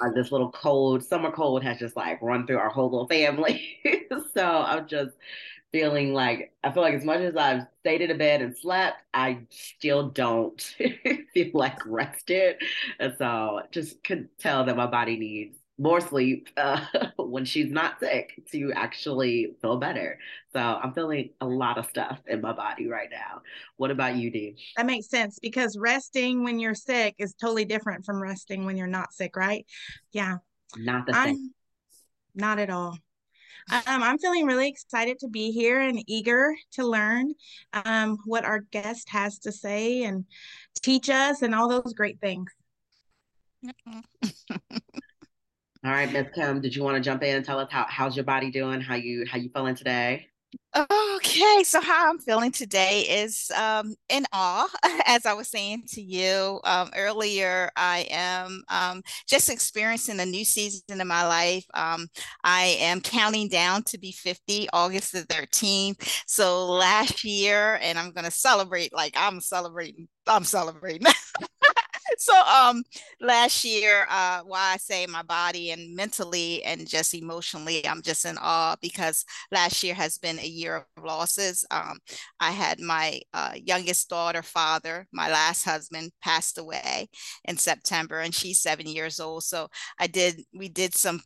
uh, 0.00 0.10
this 0.14 0.32
little 0.32 0.50
cold, 0.50 1.04
summer 1.04 1.30
cold 1.30 1.62
has 1.62 1.78
just 1.78 1.94
like 1.94 2.22
run 2.22 2.46
through 2.46 2.58
our 2.58 2.70
whole 2.70 2.90
little 2.90 3.08
family. 3.08 3.78
so 4.34 4.46
I'm 4.46 4.88
just 4.88 5.12
feeling 5.72 6.12
like 6.12 6.52
I 6.64 6.72
feel 6.72 6.82
like 6.82 6.94
as 6.94 7.04
much 7.04 7.20
as 7.20 7.36
I've 7.36 7.66
stayed 7.80 8.00
in 8.00 8.10
a 8.10 8.14
bed 8.14 8.42
and 8.42 8.56
slept, 8.56 8.98
I 9.14 9.40
still 9.50 10.08
don't 10.08 10.60
feel 11.34 11.50
like 11.54 11.78
rested. 11.86 12.56
And 12.98 13.14
so 13.18 13.62
just 13.70 14.02
could 14.04 14.28
tell 14.38 14.64
that 14.64 14.76
my 14.76 14.86
body 14.86 15.18
needs 15.18 15.56
more 15.78 16.00
sleep 16.00 16.48
uh, 16.56 16.84
when 17.16 17.44
she's 17.44 17.70
not 17.70 17.98
sick 18.00 18.42
to 18.52 18.72
actually 18.74 19.54
feel 19.62 19.78
better. 19.78 20.18
So 20.52 20.60
I'm 20.60 20.92
feeling 20.92 21.30
a 21.40 21.46
lot 21.46 21.78
of 21.78 21.86
stuff 21.86 22.20
in 22.26 22.40
my 22.42 22.52
body 22.52 22.86
right 22.86 23.08
now. 23.10 23.40
What 23.76 23.90
about 23.90 24.16
you, 24.16 24.30
Dee? 24.30 24.56
That 24.76 24.86
makes 24.86 25.08
sense 25.08 25.38
because 25.40 25.78
resting 25.78 26.44
when 26.44 26.58
you're 26.58 26.74
sick 26.74 27.14
is 27.18 27.34
totally 27.34 27.64
different 27.64 28.04
from 28.04 28.22
resting 28.22 28.66
when 28.66 28.76
you're 28.76 28.86
not 28.86 29.12
sick, 29.14 29.36
right? 29.36 29.66
Yeah. 30.12 30.36
Not 30.76 31.06
the 31.06 31.14
same. 31.14 31.22
I'm, 31.22 31.54
not 32.34 32.58
at 32.58 32.70
all. 32.70 32.96
Um, 33.72 34.02
I'm 34.02 34.18
feeling 34.18 34.46
really 34.46 34.68
excited 34.68 35.20
to 35.20 35.28
be 35.28 35.52
here 35.52 35.80
and 35.80 36.02
eager 36.08 36.54
to 36.72 36.84
learn 36.84 37.34
um, 37.72 38.18
what 38.24 38.44
our 38.44 38.60
guest 38.72 39.08
has 39.10 39.38
to 39.40 39.52
say 39.52 40.02
and 40.02 40.24
teach 40.82 41.08
us 41.08 41.42
and 41.42 41.54
all 41.54 41.68
those 41.68 41.94
great 41.94 42.20
things. 42.20 42.50
all 44.24 44.72
right, 45.84 46.10
Miss 46.12 46.26
Kim, 46.34 46.60
did 46.60 46.74
you 46.74 46.82
want 46.82 46.96
to 46.96 47.00
jump 47.00 47.22
in 47.22 47.36
and 47.36 47.44
tell 47.44 47.60
us 47.60 47.68
how 47.70 47.86
how's 47.88 48.16
your 48.16 48.24
body 48.24 48.50
doing? 48.50 48.80
How 48.80 48.96
you 48.96 49.24
how 49.30 49.38
you 49.38 49.50
feeling 49.54 49.76
today? 49.76 50.26
Okay, 50.76 51.62
so 51.64 51.80
how 51.80 52.08
I'm 52.10 52.18
feeling 52.20 52.52
today 52.52 53.00
is 53.00 53.50
um, 53.56 53.94
in 54.08 54.24
awe. 54.32 54.68
As 55.06 55.26
I 55.26 55.32
was 55.32 55.48
saying 55.48 55.84
to 55.88 56.00
you 56.02 56.60
um, 56.64 56.90
earlier, 56.96 57.70
I 57.76 58.06
am 58.10 58.62
um, 58.68 59.02
just 59.28 59.48
experiencing 59.48 60.20
a 60.20 60.26
new 60.26 60.44
season 60.44 61.00
in 61.00 61.06
my 61.08 61.26
life. 61.26 61.64
Um, 61.74 62.06
I 62.44 62.76
am 62.80 63.00
counting 63.00 63.48
down 63.48 63.82
to 63.84 63.98
be 63.98 64.12
50, 64.12 64.68
August 64.72 65.12
the 65.12 65.22
13th. 65.24 66.22
So 66.26 66.66
last 66.66 67.24
year, 67.24 67.78
and 67.82 67.98
I'm 67.98 68.12
going 68.12 68.24
to 68.24 68.30
celebrate 68.30 68.92
like 68.92 69.14
I'm 69.16 69.40
celebrating. 69.40 70.08
I'm 70.28 70.44
celebrating. 70.44 71.06
so 72.20 72.34
um 72.44 72.82
last 73.20 73.64
year 73.64 74.06
uh 74.10 74.40
why 74.44 74.72
i 74.74 74.76
say 74.76 75.06
my 75.06 75.22
body 75.22 75.70
and 75.70 75.96
mentally 75.96 76.62
and 76.64 76.88
just 76.88 77.14
emotionally 77.14 77.86
i'm 77.86 78.02
just 78.02 78.24
in 78.26 78.36
awe 78.40 78.76
because 78.82 79.24
last 79.50 79.82
year 79.82 79.94
has 79.94 80.18
been 80.18 80.38
a 80.38 80.46
year 80.46 80.86
of 80.96 81.04
losses. 81.04 81.64
Um 81.70 81.98
i 82.40 82.50
had 82.50 82.78
my 82.80 83.20
uh, 83.34 83.52
youngest 83.56 84.08
daughter 84.10 84.42
father 84.42 85.06
my 85.12 85.30
last 85.30 85.64
husband 85.64 86.12
passed 86.22 86.58
away 86.58 87.08
in 87.44 87.56
september 87.56 88.20
and 88.20 88.34
she's 88.34 88.58
seven 88.60 88.86
years 88.86 89.20
old. 89.20 89.44
So 89.44 89.68
i 89.98 90.06
did 90.06 90.42
we 90.54 90.68
did 90.68 90.94
some 90.94 91.20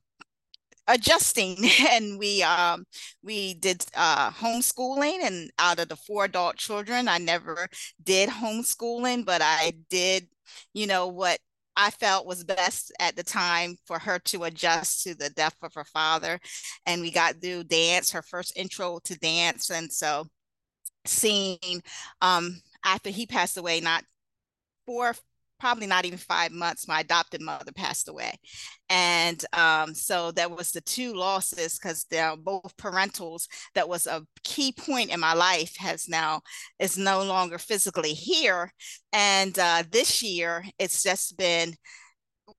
adjusting 0.86 1.56
and 1.90 2.18
we 2.18 2.42
um 2.42 2.84
we 3.22 3.54
did 3.54 3.84
uh 3.96 4.30
homeschooling 4.30 5.18
and 5.22 5.50
out 5.58 5.78
of 5.78 5.88
the 5.88 5.96
four 5.96 6.26
adult 6.26 6.56
children 6.56 7.08
i 7.08 7.16
never 7.18 7.68
did 8.02 8.28
homeschooling 8.28 9.24
but 9.24 9.40
i 9.42 9.72
did 9.88 10.28
you 10.72 10.86
know 10.86 11.08
what 11.08 11.38
I 11.76 11.90
felt 11.90 12.26
was 12.26 12.44
best 12.44 12.92
at 13.00 13.16
the 13.16 13.24
time 13.24 13.76
for 13.84 13.98
her 13.98 14.18
to 14.20 14.44
adjust 14.44 15.02
to 15.04 15.14
the 15.14 15.30
death 15.30 15.56
of 15.62 15.74
her 15.74 15.84
father. 15.84 16.38
And 16.86 17.02
we 17.02 17.10
got 17.10 17.40
through 17.40 17.64
dance, 17.64 18.12
her 18.12 18.22
first 18.22 18.56
intro 18.56 19.00
to 19.04 19.18
dance. 19.18 19.70
And 19.70 19.92
so 19.92 20.26
seeing 21.06 21.82
um 22.22 22.60
after 22.84 23.10
he 23.10 23.26
passed 23.26 23.56
away, 23.56 23.80
not 23.80 24.04
four 24.86 25.14
probably 25.64 25.86
not 25.86 26.04
even 26.04 26.18
five 26.18 26.52
months, 26.52 26.86
my 26.86 27.00
adopted 27.00 27.40
mother 27.40 27.72
passed 27.72 28.10
away. 28.10 28.34
And 28.90 29.42
um, 29.54 29.94
so 29.94 30.30
that 30.32 30.50
was 30.50 30.72
the 30.72 30.82
two 30.82 31.14
losses 31.14 31.78
because 31.78 32.04
they're 32.10 32.36
both 32.36 32.76
parentals. 32.76 33.48
That 33.74 33.88
was 33.88 34.06
a 34.06 34.26
key 34.42 34.72
point 34.72 35.08
in 35.08 35.20
my 35.20 35.32
life 35.32 35.74
has 35.78 36.06
now 36.06 36.42
is 36.78 36.98
no 36.98 37.22
longer 37.22 37.56
physically 37.56 38.12
here. 38.12 38.74
And 39.14 39.58
uh, 39.58 39.84
this 39.90 40.22
year, 40.22 40.66
it's 40.78 41.02
just 41.02 41.38
been 41.38 41.72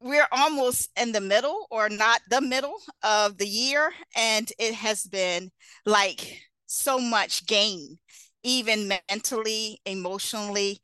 we're 0.02 0.28
almost 0.32 0.90
in 1.00 1.12
the 1.12 1.22
middle 1.22 1.68
or 1.70 1.90
not 1.90 2.22
the 2.32 2.42
middle 2.42 2.78
of 3.04 3.38
the 3.38 3.48
year 3.48 3.92
and 4.16 4.52
it 4.58 4.74
has 4.74 5.04
been 5.04 5.52
like 5.86 6.42
so 6.66 7.00
much 7.00 7.46
gain 7.46 8.00
even 8.46 8.88
mentally 8.88 9.82
emotionally 9.86 10.80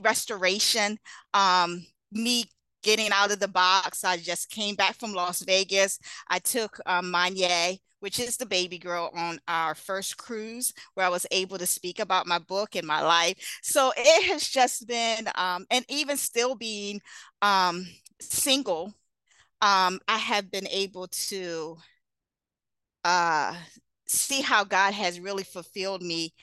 restoration. 0.00 0.98
Um, 1.32 1.86
me 2.12 2.44
getting 2.82 3.10
out 3.12 3.32
of 3.32 3.40
the 3.40 3.48
box. 3.48 4.04
I 4.04 4.18
just 4.18 4.50
came 4.50 4.74
back 4.74 4.96
from 4.96 5.14
Las 5.14 5.40
Vegas. 5.42 5.98
I 6.28 6.38
took 6.38 6.78
um, 6.84 7.06
Manye, 7.06 7.78
which 8.00 8.20
is 8.20 8.36
the 8.36 8.44
baby 8.44 8.78
girl, 8.78 9.10
on 9.14 9.38
our 9.48 9.74
first 9.74 10.18
cruise 10.18 10.74
where 10.92 11.06
I 11.06 11.08
was 11.08 11.26
able 11.30 11.56
to 11.58 11.66
speak 11.66 11.98
about 11.98 12.26
my 12.26 12.38
book 12.38 12.76
and 12.76 12.86
my 12.86 13.00
life. 13.00 13.36
So 13.62 13.92
it 13.96 14.30
has 14.30 14.46
just 14.46 14.86
been, 14.86 15.28
um, 15.34 15.64
and 15.70 15.84
even 15.88 16.18
still 16.18 16.54
being 16.54 17.00
um, 17.40 17.86
single, 18.20 18.92
um, 19.62 19.98
I 20.06 20.18
have 20.18 20.50
been 20.50 20.68
able 20.68 21.08
to 21.08 21.78
uh, 23.04 23.54
see 24.06 24.42
how 24.42 24.64
God 24.64 24.92
has 24.92 25.20
really 25.20 25.44
fulfilled 25.44 26.02
me 26.02 26.34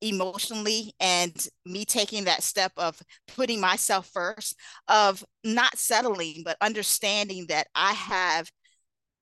emotionally 0.00 0.92
and 1.00 1.48
me 1.66 1.84
taking 1.84 2.24
that 2.24 2.42
step 2.42 2.72
of 2.76 3.00
putting 3.36 3.60
myself 3.60 4.08
first 4.12 4.56
of 4.88 5.24
not 5.44 5.76
settling 5.76 6.42
but 6.44 6.56
understanding 6.60 7.46
that 7.48 7.66
i 7.74 7.92
have 7.92 8.50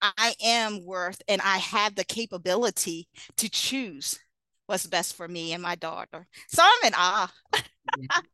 i 0.02 0.34
am 0.42 0.84
worth 0.84 1.20
and 1.26 1.40
i 1.42 1.56
have 1.58 1.94
the 1.94 2.04
capability 2.04 3.08
to 3.36 3.48
choose 3.48 4.18
what's 4.68 4.86
best 4.86 5.16
for 5.16 5.26
me 5.26 5.52
and 5.54 5.62
my 5.62 5.74
daughter. 5.74 6.26
So 6.48 6.62
i'm 6.62 6.88
in 6.88 6.94
awe. 6.94 7.32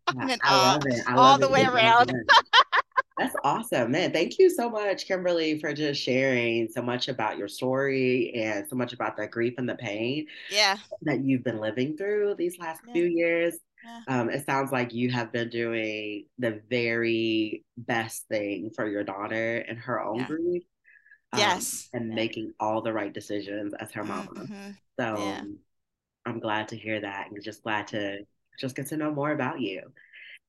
I'm 0.08 0.28
in 0.28 0.40
awe 0.44 0.78
all 1.16 1.38
the 1.38 1.48
way 1.48 1.64
around 1.64 2.12
That's 3.16 3.37
awesome, 3.44 3.92
man. 3.92 4.12
Thank 4.12 4.38
you 4.40 4.50
so 4.50 4.68
much, 4.68 5.06
Kimberly, 5.06 5.61
for 5.61 5.73
just 5.73 6.02
sharing 6.02 6.68
so 6.68 6.83
much 6.83 7.09
about 7.09 7.38
your 7.38 7.47
story 7.47 8.33
and 8.35 8.66
so 8.68 8.75
much 8.75 8.92
about 8.92 9.16
the 9.16 9.28
grief 9.28 9.54
and 9.59 9.68
the 9.68 9.76
pain 9.76 10.26
yeah. 10.50 10.78
that 11.02 11.25
you've 11.25 11.44
been 11.44 11.61
living 11.61 11.97
through 11.97 12.35
these 12.37 12.59
last 12.59 12.80
yeah. 12.87 12.92
few 12.92 13.04
years. 13.04 13.54
Yeah. 13.85 14.00
Um, 14.09 14.30
it 14.30 14.44
sounds 14.47 14.73
like 14.73 14.92
you 14.92 15.11
have 15.11 15.30
been 15.30 15.49
doing 15.49 16.25
the 16.38 16.61
very 16.68 17.64
best 17.76 18.26
thing 18.28 18.71
for 18.75 18.88
your 18.88 19.04
daughter 19.04 19.59
and 19.59 19.78
her 19.78 20.02
own 20.02 20.21
yeah. 20.21 20.26
grief. 20.26 20.62
Um, 21.33 21.40
yes. 21.40 21.88
And 21.92 22.09
making 22.09 22.52
all 22.59 22.83
the 22.83 22.92
right 22.92 23.12
decisions 23.12 23.75
as 23.75 23.92
her 23.92 24.02
mama. 24.02 24.30
Mm-hmm. 24.30 24.71
So 24.99 25.44
I'm 26.26 26.40
glad 26.40 26.68
to 26.68 26.76
hear 26.76 27.00
that 27.00 27.30
and 27.30 27.42
just 27.42 27.62
glad 27.62 27.88
to 27.88 28.21
just 28.59 28.75
get 28.75 28.87
to 28.88 28.97
know 28.97 29.12
more 29.12 29.30
about 29.33 29.61
you. 29.61 29.83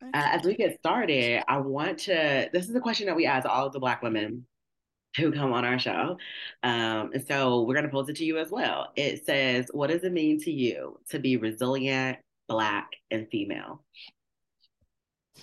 Uh, 0.01 0.09
as 0.13 0.43
we 0.43 0.55
get 0.55 0.77
started, 0.79 1.43
I 1.47 1.57
want 1.57 1.99
to. 1.99 2.49
This 2.51 2.69
is 2.69 2.75
a 2.75 2.79
question 2.79 3.07
that 3.07 3.15
we 3.15 3.25
ask 3.25 3.47
all 3.47 3.67
of 3.67 3.73
the 3.73 3.79
Black 3.79 4.01
women 4.01 4.45
who 5.15 5.31
come 5.31 5.53
on 5.53 5.65
our 5.65 5.79
show. 5.79 6.17
Um, 6.63 7.11
and 7.13 7.25
so 7.25 7.63
we're 7.63 7.73
going 7.73 7.85
to 7.85 7.91
pose 7.91 8.09
it 8.09 8.17
to 8.17 8.25
you 8.25 8.37
as 8.37 8.51
well. 8.51 8.91
It 8.95 9.25
says, 9.25 9.67
What 9.71 9.89
does 9.89 10.03
it 10.03 10.11
mean 10.11 10.39
to 10.41 10.51
you 10.51 10.99
to 11.09 11.19
be 11.19 11.37
resilient, 11.37 12.17
Black, 12.47 12.91
and 13.11 13.27
female? 13.29 13.83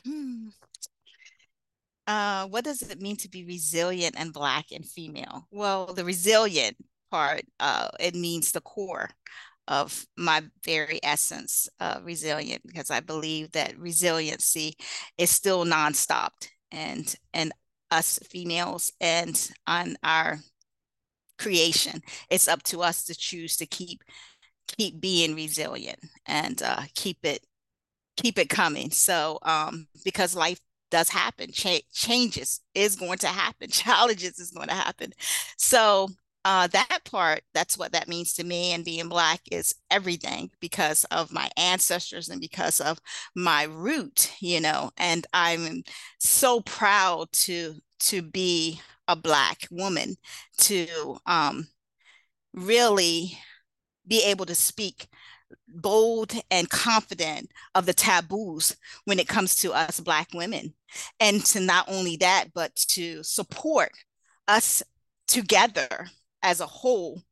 Hmm. 0.05 0.49
Uh, 2.07 2.47
what 2.49 2.65
does 2.65 2.83
it 2.83 3.01
mean 3.01 3.17
to 3.17 3.31
be 3.31 3.45
resilient 3.45 4.17
and 4.19 4.33
Black 4.33 4.67
and 4.73 4.85
female? 4.85 5.47
Well, 5.51 5.87
the 5.95 6.05
resilient 6.05 6.77
part, 7.11 7.43
uh, 7.61 7.89
it 8.01 8.15
means 8.15 8.53
the 8.53 8.61
core 8.61 9.09
of 9.69 10.07
my 10.17 10.43
very 10.65 11.01
essence 11.03 11.69
uh, 11.81 12.01
resilient 12.03 12.63
because 12.67 12.91
I 12.91 13.01
believe 13.01 13.53
that 13.53 13.79
resiliency 13.79 14.75
is 15.19 15.31
still 15.31 15.65
nonstop 15.65 16.31
and 16.71 17.15
and 17.33 17.53
us 17.91 18.19
females 18.25 18.93
and 19.01 19.51
on 19.67 19.97
our 20.03 20.41
creation 21.39 22.01
it's 22.31 22.49
up 22.49 22.63
to 22.63 22.83
us 22.83 23.05
to 23.05 23.15
choose 23.15 23.57
to 23.57 23.67
keep 23.67 24.03
keep 24.67 25.01
being 25.01 25.35
resilient 25.35 25.99
and 26.27 26.63
uh, 26.63 26.83
keep 26.95 27.19
it 27.25 27.45
keep 28.17 28.39
it 28.39 28.49
coming. 28.49 28.91
So 28.91 29.39
um, 29.43 29.87
because 30.05 30.35
life 30.37 30.61
does 30.91 31.09
happen 31.09 31.51
Ch- 31.53 31.89
changes 31.93 32.61
is 32.75 32.97
going 32.97 33.19
to 33.19 33.29
happen 33.29 33.69
challenges 33.71 34.39
is 34.39 34.51
going 34.51 34.69
to 34.69 34.75
happen. 34.75 35.13
So 35.57 36.09
uh, 36.45 36.67
that 36.69 37.01
part, 37.05 37.43
that's 37.55 37.79
what 37.79 37.93
that 37.93 38.09
means 38.09 38.33
to 38.35 38.45
me. 38.45 38.73
And 38.73 38.85
being 38.85 39.09
Black 39.09 39.41
is 39.51 39.75
everything 39.91 40.51
because 40.61 41.05
of 41.05 41.33
my 41.33 41.49
ancestors 41.57 42.29
and 42.29 42.41
because 42.41 42.81
of 42.81 42.99
my 43.35 43.65
root, 43.65 44.33
you 44.41 44.61
know. 44.61 44.91
And 44.97 45.27
I'm 45.33 45.83
so 46.19 46.61
proud 46.61 47.31
to 47.33 47.75
to 48.01 48.23
be 48.23 48.81
a 49.07 49.15
Black 49.15 49.69
woman, 49.71 50.17
to 50.59 51.19
um, 51.27 51.69
really 52.53 53.39
be 54.07 54.25
able 54.25 54.47
to 54.47 54.55
speak 54.55 55.07
bold 55.69 56.33
and 56.51 56.69
confident 56.69 57.51
of 57.75 57.87
the 57.87 57.93
taboos 57.93 58.77
when 59.05 59.19
it 59.19 59.29
comes 59.29 59.55
to 59.57 59.73
us 59.73 60.01
Black 60.01 60.29
women. 60.35 60.75
And 61.21 61.45
to 61.47 61.61
not 61.61 61.89
only 61.89 62.17
that, 62.17 62.47
but 62.53 62.75
to 62.89 63.23
support 63.23 63.93
us 64.49 64.83
together 65.29 66.09
as 66.43 66.61
a 66.61 66.67
whole 66.67 67.23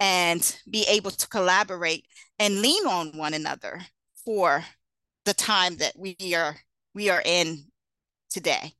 and 0.00 0.60
be 0.70 0.84
able 0.88 1.10
to 1.10 1.28
collaborate 1.28 2.06
and 2.38 2.60
lean 2.60 2.86
on 2.86 3.16
one 3.16 3.34
another 3.34 3.80
for 4.24 4.64
the 5.24 5.34
time 5.34 5.76
that 5.76 5.98
we 5.98 6.16
are 6.34 6.56
we 6.94 7.10
are 7.10 7.22
in 7.24 7.64
today. 8.30 8.72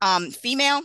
Um, 0.00 0.30
female 0.30 0.82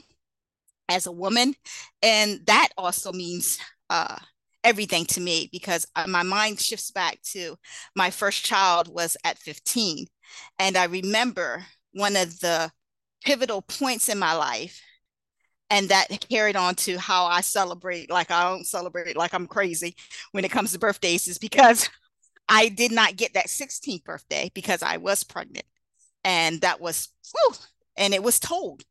as 0.88 1.06
a 1.06 1.12
woman, 1.12 1.54
and 2.02 2.39
that 2.48 2.69
also 2.78 3.12
means 3.12 3.60
uh, 3.89 4.17
everything 4.63 5.06
to 5.06 5.22
me 5.22 5.50
because 5.52 5.86
uh, 5.95 6.08
my 6.08 6.24
mind 6.24 6.60
shifts 6.60 6.91
back 6.91 7.22
to 7.22 7.58
my 7.95 8.10
first 8.10 8.43
child 8.45 8.88
was 8.88 9.17
at 9.24 9.38
15, 9.38 10.06
and 10.58 10.78
I 10.78 10.86
remember 10.86 11.65
one 11.93 12.15
of 12.15 12.39
the 12.39 12.72
pivotal 13.24 13.62
points 13.62 14.10
in 14.10 14.19
my 14.19 14.34
life 14.34 14.82
and 15.70 15.90
that 15.90 16.08
carried 16.30 16.56
on 16.56 16.76
to 16.76 16.98
how 16.98 17.26
I 17.26 17.42
celebrate. 17.42 18.10
Like 18.10 18.32
I 18.32 18.44
don't 18.50 18.66
celebrate 18.66 19.16
like 19.16 19.34
I'm 19.34 19.48
crazy 19.48 19.96
when 20.32 20.46
it 20.46 20.52
comes 20.52 20.72
to 20.72 20.80
birthdays, 20.80 21.28
is 21.28 21.38
because 21.38 21.90
I 22.50 22.70
did 22.70 22.92
not 22.92 23.16
get 23.16 23.34
that 23.36 23.48
16th 23.48 24.04
birthday 24.04 24.52
because 24.54 24.82
I 24.82 24.98
was 24.98 25.24
pregnant, 25.24 25.66
and 26.24 26.62
that 26.62 26.82
was 26.82 27.10
whew, 27.32 27.56
and 27.98 28.14
it 28.14 28.24
was 28.24 28.40
told 28.40 28.84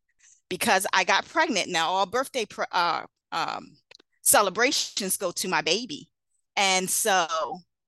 because 0.48 0.86
I 0.92 1.04
got 1.04 1.26
pregnant. 1.26 1.68
Now 1.68 1.90
all 1.90 2.06
birthday 2.06 2.46
uh, 2.72 3.02
um, 3.32 3.76
celebrations 4.22 5.16
go 5.16 5.32
to 5.32 5.48
my 5.48 5.62
baby, 5.62 6.08
and 6.56 6.88
so 6.88 7.26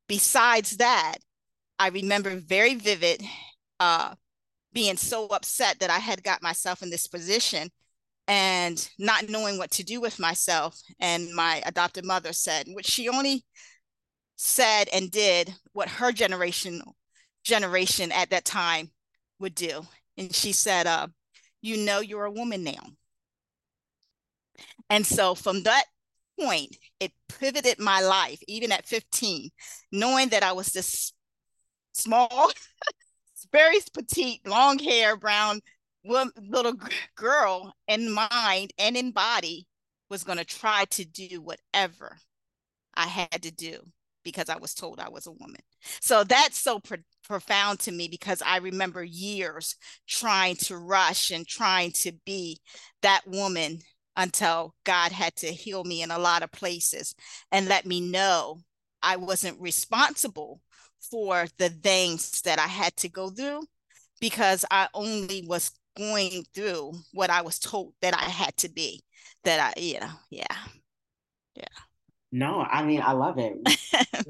besides 0.08 0.78
that, 0.78 1.18
I 1.78 1.88
remember 1.88 2.36
very 2.36 2.74
vivid. 2.74 3.22
Uh, 3.78 4.14
being 4.72 4.96
so 4.96 5.26
upset 5.26 5.80
that 5.80 5.90
I 5.90 5.98
had 5.98 6.22
got 6.22 6.42
myself 6.44 6.80
in 6.80 6.90
this 6.90 7.08
position 7.08 7.70
and 8.30 8.88
not 8.96 9.28
knowing 9.28 9.58
what 9.58 9.72
to 9.72 9.82
do 9.82 10.00
with 10.00 10.20
myself. 10.20 10.80
And 11.00 11.34
my 11.34 11.60
adopted 11.66 12.04
mother 12.04 12.32
said, 12.32 12.68
which 12.68 12.86
she 12.86 13.08
only 13.08 13.44
said 14.36 14.88
and 14.92 15.10
did 15.10 15.52
what 15.72 15.88
her 15.88 16.12
generation 16.12 16.80
generation 17.42 18.12
at 18.12 18.30
that 18.30 18.44
time 18.44 18.92
would 19.40 19.56
do. 19.56 19.84
And 20.16 20.32
she 20.32 20.52
said, 20.52 20.86
uh, 20.86 21.08
you 21.60 21.78
know 21.78 21.98
you're 21.98 22.24
a 22.24 22.30
woman 22.30 22.62
now. 22.62 22.92
And 24.88 25.04
so 25.04 25.34
from 25.34 25.64
that 25.64 25.86
point, 26.38 26.76
it 27.00 27.10
pivoted 27.28 27.80
my 27.80 28.00
life, 28.00 28.40
even 28.46 28.70
at 28.70 28.86
15, 28.86 29.50
knowing 29.90 30.28
that 30.28 30.44
I 30.44 30.52
was 30.52 30.68
this 30.68 31.12
small, 31.94 32.52
very 33.52 33.78
petite, 33.92 34.46
long 34.46 34.78
hair, 34.78 35.16
brown 35.16 35.62
little 36.04 36.74
girl 37.16 37.74
in 37.88 38.10
mind 38.10 38.72
and 38.78 38.96
in 38.96 39.10
body 39.10 39.66
was 40.08 40.24
going 40.24 40.38
to 40.38 40.44
try 40.44 40.84
to 40.86 41.04
do 41.04 41.40
whatever 41.40 42.16
I 42.94 43.06
had 43.06 43.42
to 43.42 43.50
do 43.50 43.78
because 44.24 44.48
I 44.48 44.58
was 44.58 44.74
told 44.74 45.00
I 45.00 45.08
was 45.08 45.26
a 45.26 45.32
woman. 45.32 45.60
So 46.00 46.24
that's 46.24 46.58
so 46.58 46.78
pro- 46.78 46.98
profound 47.24 47.80
to 47.80 47.92
me 47.92 48.08
because 48.08 48.42
I 48.44 48.58
remember 48.58 49.02
years 49.02 49.76
trying 50.08 50.56
to 50.56 50.76
rush 50.76 51.30
and 51.30 51.46
trying 51.46 51.92
to 51.92 52.12
be 52.26 52.60
that 53.02 53.22
woman 53.26 53.80
until 54.16 54.74
God 54.84 55.12
had 55.12 55.36
to 55.36 55.46
heal 55.46 55.84
me 55.84 56.02
in 56.02 56.10
a 56.10 56.18
lot 56.18 56.42
of 56.42 56.52
places 56.52 57.14
and 57.52 57.68
let 57.68 57.86
me 57.86 58.00
know 58.00 58.60
I 59.02 59.16
wasn't 59.16 59.60
responsible 59.60 60.60
for 61.10 61.46
the 61.58 61.70
things 61.70 62.42
that 62.42 62.58
I 62.58 62.66
had 62.66 62.94
to 62.98 63.08
go 63.08 63.30
through 63.30 63.62
because 64.20 64.64
I 64.70 64.88
only 64.92 65.44
was 65.46 65.72
going 65.96 66.44
through 66.54 66.94
what 67.12 67.30
I 67.30 67.42
was 67.42 67.58
told 67.58 67.92
that 68.02 68.14
I 68.14 68.24
had 68.24 68.56
to 68.58 68.68
be. 68.68 69.02
That 69.44 69.74
I, 69.76 69.80
you 69.80 70.00
know, 70.00 70.10
yeah. 70.30 70.56
Yeah. 71.54 71.64
No, 72.32 72.60
I 72.60 72.84
mean, 72.84 73.00
I 73.02 73.12
love 73.12 73.38
it. 73.38 73.56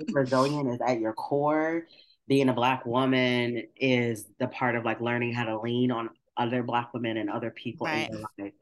Resilient 0.13 0.71
is 0.71 0.81
at 0.87 1.01
your 1.01 1.13
core. 1.13 1.87
Being 2.29 2.49
a 2.49 2.53
Black 2.53 2.87
woman 2.87 3.65
is 3.77 4.25
the 4.39 4.47
part 4.47 4.77
of 4.77 4.85
like 4.85 5.01
learning 5.01 5.35
how 5.35 5.45
to 5.45 5.59
lean 5.59 5.91
on 5.91 6.11
other 6.41 6.63
black 6.63 6.93
women 6.95 7.19
and 7.19 7.29
other 7.29 7.51
people 7.51 7.87
right. 7.87 8.09
in 8.09 8.19
your 8.19 8.31
life 8.39 8.53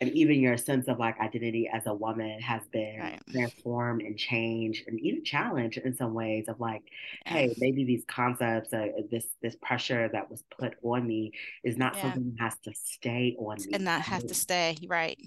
and 0.00 0.10
even 0.10 0.38
your 0.38 0.56
sense 0.58 0.86
of 0.86 0.98
like 0.98 1.18
identity 1.18 1.68
as 1.72 1.86
a 1.86 1.94
woman 1.94 2.38
has 2.40 2.60
been 2.70 3.00
right. 3.00 3.20
transformed 3.30 4.02
and 4.02 4.18
changed 4.18 4.86
and 4.86 5.00
even 5.00 5.24
challenged 5.24 5.78
in 5.78 5.96
some 5.96 6.12
ways 6.12 6.44
of 6.48 6.60
like 6.60 6.82
yeah. 7.24 7.32
hey 7.32 7.54
maybe 7.58 7.84
these 7.84 8.04
concepts 8.06 8.72
uh, 8.74 8.88
this 9.10 9.26
this 9.40 9.56
pressure 9.62 10.10
that 10.12 10.30
was 10.30 10.44
put 10.56 10.74
on 10.82 11.06
me 11.06 11.32
is 11.64 11.78
not 11.78 11.96
yeah. 11.96 12.02
something 12.02 12.34
that 12.36 12.44
has 12.44 12.58
to 12.58 12.72
stay 12.74 13.34
on 13.38 13.56
me 13.56 13.70
and 13.72 13.84
not 13.84 14.02
have 14.02 14.26
to 14.26 14.34
stay 14.34 14.76
right 14.86 15.18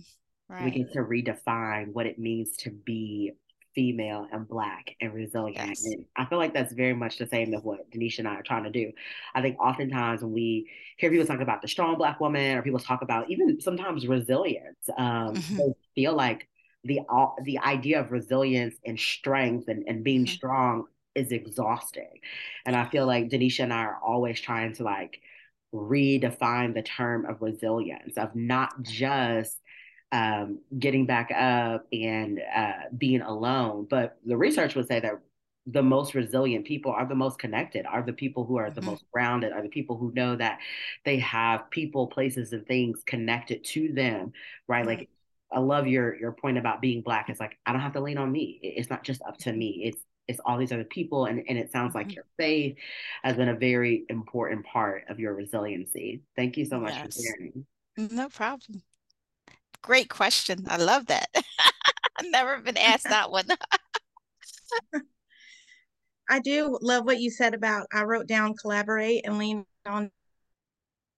right 0.47 0.63
we 0.63 0.71
get 0.71 0.93
to 0.93 0.99
redefine 0.99 1.91
what 1.91 2.05
it 2.05 2.19
means 2.19 2.55
to 2.55 2.69
be 2.69 3.33
female 3.75 4.27
and 4.31 4.47
black 4.47 4.95
and 5.01 5.13
resilient. 5.13 5.69
Yes. 5.69 5.85
And 5.85 6.05
I 6.15 6.25
feel 6.25 6.37
like 6.37 6.53
that's 6.53 6.73
very 6.73 6.93
much 6.93 7.17
the 7.17 7.27
same 7.27 7.53
of 7.53 7.63
what 7.63 7.91
Denisha 7.91 8.19
and 8.19 8.27
I 8.27 8.35
are 8.35 8.43
trying 8.43 8.63
to 8.63 8.71
do. 8.71 8.91
I 9.35 9.41
think 9.41 9.59
oftentimes 9.59 10.21
when 10.21 10.31
we 10.31 10.71
hear 10.97 11.11
people 11.11 11.25
talk 11.25 11.41
about 11.41 11.61
the 11.61 11.67
strong 11.67 11.97
black 11.97 12.19
woman 12.19 12.57
or 12.57 12.61
people 12.61 12.79
talk 12.79 13.01
about 13.01 13.29
even 13.29 13.59
sometimes 13.59 14.07
resilience, 14.07 14.89
um, 14.97 15.35
mm-hmm. 15.35 15.57
they 15.57 15.73
feel 15.93 16.15
like 16.15 16.47
the 16.85 17.01
uh, 17.09 17.27
the 17.43 17.59
idea 17.59 17.99
of 17.99 18.11
resilience 18.11 18.75
and 18.85 18.99
strength 18.99 19.67
and, 19.67 19.83
and 19.87 20.03
being 20.03 20.25
mm-hmm. 20.25 20.35
strong 20.35 20.85
is 21.13 21.31
exhausting. 21.31 22.19
And 22.65 22.75
I 22.75 22.85
feel 22.85 23.05
like 23.05 23.29
Denisha 23.29 23.63
and 23.63 23.73
I 23.73 23.83
are 23.83 23.99
always 24.05 24.39
trying 24.39 24.73
to 24.75 24.83
like 24.83 25.19
redefine 25.73 26.73
the 26.73 26.83
term 26.83 27.25
of 27.25 27.41
resilience, 27.41 28.17
of 28.17 28.35
not 28.35 28.81
just 28.81 29.59
um, 30.15 30.59
getting 30.79 31.05
back 31.05 31.29
up 31.31 31.85
and 31.91 32.39
uh, 32.55 32.87
being 32.97 33.21
alone. 33.21 33.85
But 33.89 34.17
the 34.25 34.37
research 34.37 34.73
would 34.75 34.87
say 34.87 35.01
that 35.01 35.19
the 35.67 35.83
most 35.83 36.13
resilient 36.13 36.65
people 36.65 36.91
are 36.91 37.05
the 37.05 37.15
most 37.15 37.37
connected, 37.37 37.85
are 37.85 38.01
the 38.01 38.13
people 38.13 38.45
who 38.45 38.57
are 38.57 38.67
mm-hmm. 38.67 38.79
the 38.79 38.85
most 38.85 39.03
grounded, 39.11 39.51
are 39.51 39.61
the 39.61 39.67
people 39.67 39.97
who 39.97 40.13
know 40.13 40.35
that 40.37 40.59
they 41.03 41.19
have 41.19 41.69
people, 41.69 42.07
places, 42.07 42.53
and 42.53 42.65
things 42.65 43.01
connected 43.05 43.63
to 43.65 43.91
them, 43.91 44.31
right? 44.67 44.85
Mm-hmm. 44.85 44.99
Like 44.99 45.09
I 45.51 45.59
love 45.59 45.85
your 45.85 46.15
your 46.15 46.31
point 46.31 46.57
about 46.57 46.81
being 46.81 47.01
black. 47.01 47.29
It's 47.29 47.39
like 47.39 47.57
I 47.65 47.73
don't 47.73 47.81
have 47.81 47.93
to 47.93 48.01
lean 48.01 48.17
on 48.17 48.31
me. 48.31 48.59
It's 48.63 48.89
not 48.89 49.03
just 49.03 49.21
up 49.23 49.37
to 49.39 49.51
me. 49.51 49.81
It's 49.83 50.01
it's 50.27 50.39
all 50.45 50.57
these 50.57 50.71
other 50.71 50.83
people 50.83 51.25
and, 51.25 51.43
and 51.47 51.55
it 51.55 51.71
sounds 51.71 51.93
like 51.93 52.07
mm-hmm. 52.07 52.15
your 52.15 52.25
faith 52.35 52.75
has 53.21 53.35
been 53.35 53.49
a 53.49 53.55
very 53.55 54.05
important 54.09 54.65
part 54.65 55.03
of 55.07 55.19
your 55.19 55.35
resiliency 55.35 56.23
thank 56.35 56.57
you 56.57 56.65
so 56.65 56.79
much 56.79 56.95
yes. 56.95 57.15
for 57.15 57.21
sharing 57.21 57.65
no 57.95 58.27
problem 58.29 58.81
great 59.85 60.09
question 60.09 60.65
i 60.67 60.77
love 60.77 61.05
that 61.05 61.27
i've 62.17 62.31
never 62.31 62.59
been 62.59 62.77
asked 62.91 63.03
that 63.03 63.29
one 63.29 63.45
i 66.29 66.39
do 66.39 66.77
love 66.81 67.05
what 67.05 67.19
you 67.19 67.29
said 67.29 67.53
about 67.53 67.85
i 67.93 68.01
wrote 68.01 68.27
down 68.27 68.55
collaborate 68.55 69.21
and 69.25 69.37
lean 69.37 69.63
on 69.85 70.09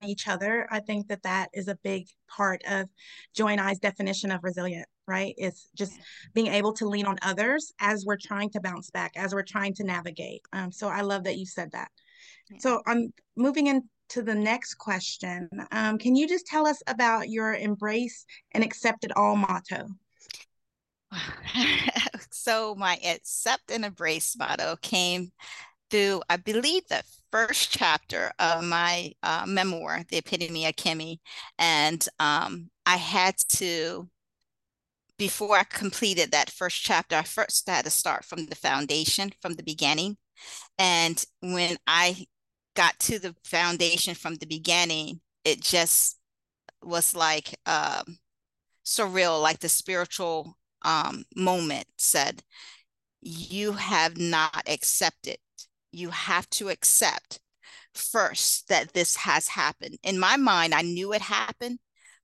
each 0.06 0.28
other 0.28 0.68
i 0.70 0.82
think 0.82 1.08
that 1.08 1.24
that 1.24 1.48
is 1.54 1.70
a 1.70 1.78
big 1.84 2.06
part 2.28 2.62
of 2.70 2.90
Joi 3.34 3.48
and 3.48 3.62
i's 3.62 3.80
definition 3.80 4.32
of 4.32 4.44
resilient 4.44 4.88
right? 5.08 5.36
It's 5.38 5.70
just 5.74 5.98
being 6.34 6.48
able 6.48 6.74
to 6.74 6.86
lean 6.86 7.06
on 7.06 7.18
others 7.22 7.72
as 7.80 8.04
we're 8.06 8.18
trying 8.18 8.50
to 8.50 8.60
bounce 8.60 8.90
back, 8.90 9.14
as 9.16 9.34
we're 9.34 9.42
trying 9.42 9.74
to 9.76 9.86
navigate. 9.86 10.42
Um, 10.52 10.70
so 10.70 10.90
I 10.90 11.00
love 11.00 11.24
that 11.24 11.38
you 11.38 11.46
said 11.46 11.72
that. 11.72 11.90
So 12.60 12.82
I'm 12.86 13.14
moving 13.36 13.68
into 14.10 14.26
the 14.26 14.36
next 14.36 14.76
question. 14.76 15.50
Um, 15.72 15.98
can 15.98 16.16
you 16.16 16.28
just 16.28 16.46
tell 16.46 16.68
us 16.68 16.82
about 16.88 17.30
your 17.30 17.54
embrace 17.54 18.26
and 18.52 18.64
accept 18.64 19.04
it 19.04 19.16
all 19.16 19.36
motto? 19.36 19.88
so 22.32 22.76
my 22.76 22.98
accept 23.06 23.72
and 23.72 23.86
embrace 23.86 24.36
motto 24.38 24.76
came 24.82 25.32
through, 25.90 26.22
I 26.30 26.38
believe, 26.38 26.88
the 26.88 27.04
first 27.32 27.72
chapter 27.72 28.32
of 28.40 28.64
my 28.64 29.14
uh, 29.24 29.46
memoir, 29.48 30.04
The 30.10 30.18
Epitome 30.18 30.66
of 30.66 30.76
Kimmy. 30.76 31.20
And 31.58 32.06
um, 32.20 32.70
I 32.86 32.98
had 32.98 33.38
to 33.50 34.10
before 35.18 35.58
I 35.58 35.64
completed 35.64 36.32
that 36.32 36.52
first 36.52 36.84
chapter, 36.84 37.16
I 37.16 37.24
first 37.24 37.68
had 37.68 37.86
to 37.86 37.90
start 37.90 38.24
from 38.24 38.46
the 38.46 38.56
foundation, 38.56 39.32
from 39.42 39.54
the 39.54 39.64
beginning. 39.64 40.16
And 40.78 41.24
when 41.42 41.78
I 41.88 42.28
got 42.78 43.00
to 43.02 43.20
the 43.20 43.36
foundation 43.44 44.16
from 44.16 44.36
the 44.36 44.46
beginning, 44.48 45.22
it 45.44 45.62
just 45.62 46.20
was 46.84 47.16
like 47.16 47.60
um, 47.66 48.20
surreal, 48.86 49.42
like 49.42 49.60
the 49.60 49.70
spiritual 49.70 50.58
um, 50.84 51.26
moment 51.36 51.88
said, 51.98 52.44
You 53.22 53.74
have 53.74 54.18
not 54.18 54.64
accepted. 54.68 55.38
You 55.92 56.10
have 56.12 56.50
to 56.52 56.70
accept 56.70 57.40
first 57.96 58.70
that 58.70 58.94
this 58.94 59.18
has 59.18 59.50
happened. 59.50 59.98
In 60.04 60.20
my 60.20 60.38
mind, 60.38 60.74
I 60.76 60.84
knew 60.84 61.14
it 61.14 61.22
happened, 61.22 61.80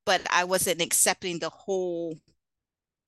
but 0.06 0.22
I 0.32 0.46
wasn't 0.46 0.82
accepting 0.82 1.40
the 1.40 1.50
whole 1.50 2.18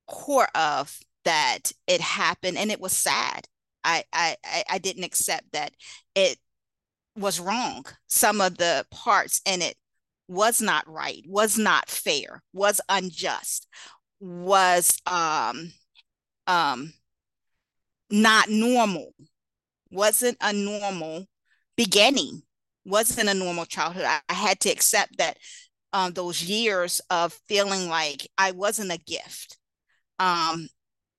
core 0.08 0.48
of 0.56 1.00
that 1.24 1.72
it 1.88 2.02
happened 2.02 2.58
and 2.58 2.72
it 2.72 2.80
was 2.80 2.94
sad. 2.96 3.48
I, 3.84 4.04
I 4.14 4.36
I 4.70 4.78
didn't 4.80 5.04
accept 5.04 5.52
that 5.54 5.74
it 6.16 6.38
was 7.16 7.40
wrong. 7.40 7.86
Some 8.08 8.42
of 8.42 8.58
the 8.58 8.86
parts 8.92 9.42
in 9.46 9.62
it 9.62 9.76
was 10.28 10.62
not 10.62 10.88
right, 10.88 11.24
was 11.28 11.58
not 11.58 11.90
fair, 11.90 12.44
was 12.54 12.82
unjust, 12.90 13.68
was 14.20 14.98
um 15.06 15.72
um 16.48 16.94
not 18.10 18.50
normal, 18.50 19.14
wasn't 19.92 20.38
a 20.42 20.54
normal 20.54 21.26
beginning, 21.76 22.42
wasn't 22.86 23.30
a 23.30 23.34
normal 23.34 23.66
childhood. 23.66 24.06
I, 24.06 24.20
I 24.30 24.34
had 24.34 24.60
to 24.62 24.70
accept 24.70 25.18
that 25.18 25.38
um, 25.94 26.14
those 26.14 26.44
years 26.44 27.02
of 27.10 27.34
feeling 27.48 27.90
like 27.90 28.28
I 28.38 28.52
wasn't 28.52 28.92
a 28.92 28.98
gift, 28.98 29.58
um, 30.20 30.68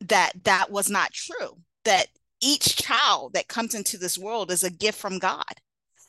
that 0.01 0.33
that 0.45 0.71
was 0.71 0.91
not 0.91 1.13
true. 1.13 1.57
That 1.85 2.09
each 2.41 2.77
child 2.77 3.33
that 3.35 3.49
comes 3.49 3.75
into 3.75 3.97
this 3.97 4.19
world 4.19 4.51
is 4.51 4.65
a 4.65 4.71
gift 4.71 4.99
from 4.99 5.19
God. 5.19 5.45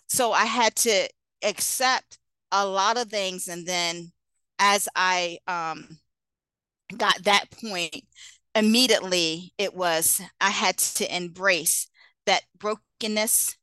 So 0.08 0.32
I 0.32 0.46
had 0.46 0.76
to 0.78 1.10
accept 1.44 2.18
a 2.52 2.66
lot 2.66 2.98
of 2.98 3.10
things, 3.10 3.48
and 3.48 3.66
then 3.68 4.12
as 4.60 4.88
I 4.96 5.40
um, 5.48 6.00
got 6.96 7.24
that 7.24 7.52
point, 7.52 8.06
immediately 8.56 9.54
it 9.58 9.74
was 9.74 10.22
I 10.40 10.50
had 10.50 10.78
to 10.78 11.16
embrace 11.16 11.88
that 12.26 12.44
brokenness, 12.58 13.58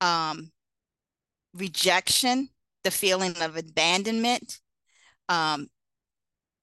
um, 0.00 0.50
rejection, 1.54 2.48
the 2.82 2.90
feeling 2.90 3.36
of 3.40 3.56
abandonment, 3.56 4.60
um, 5.28 5.68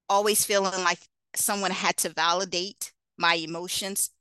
always 0.09 0.45
feeling 0.45 0.83
like 0.83 0.99
someone 1.35 1.71
had 1.71 1.97
to 1.97 2.09
validate 2.09 2.91
my 3.17 3.35
emotions. 3.35 4.11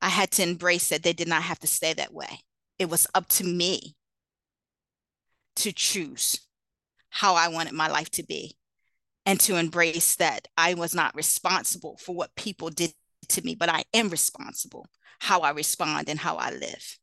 I 0.00 0.08
had 0.08 0.30
to 0.32 0.42
embrace 0.42 0.88
that 0.88 1.02
they 1.02 1.12
did 1.12 1.28
not 1.28 1.42
have 1.42 1.58
to 1.60 1.66
stay 1.66 1.92
that 1.94 2.12
way. 2.12 2.40
It 2.78 2.90
was 2.90 3.06
up 3.14 3.28
to 3.30 3.44
me 3.44 3.96
to 5.56 5.72
choose 5.72 6.40
how 7.10 7.34
I 7.34 7.48
wanted 7.48 7.72
my 7.72 7.88
life 7.88 8.10
to 8.12 8.22
be 8.22 8.56
and 9.26 9.38
to 9.40 9.56
embrace 9.56 10.16
that 10.16 10.48
I 10.56 10.74
was 10.74 10.94
not 10.94 11.14
responsible 11.14 11.98
for 11.98 12.14
what 12.14 12.34
people 12.36 12.70
did 12.70 12.92
to 13.28 13.42
me, 13.42 13.54
but 13.54 13.68
I 13.68 13.84
am 13.94 14.08
responsible 14.08 14.86
how 15.20 15.40
I 15.40 15.50
respond 15.50 16.08
and 16.08 16.18
how 16.18 16.36
I 16.36 16.50
live. 16.50 16.98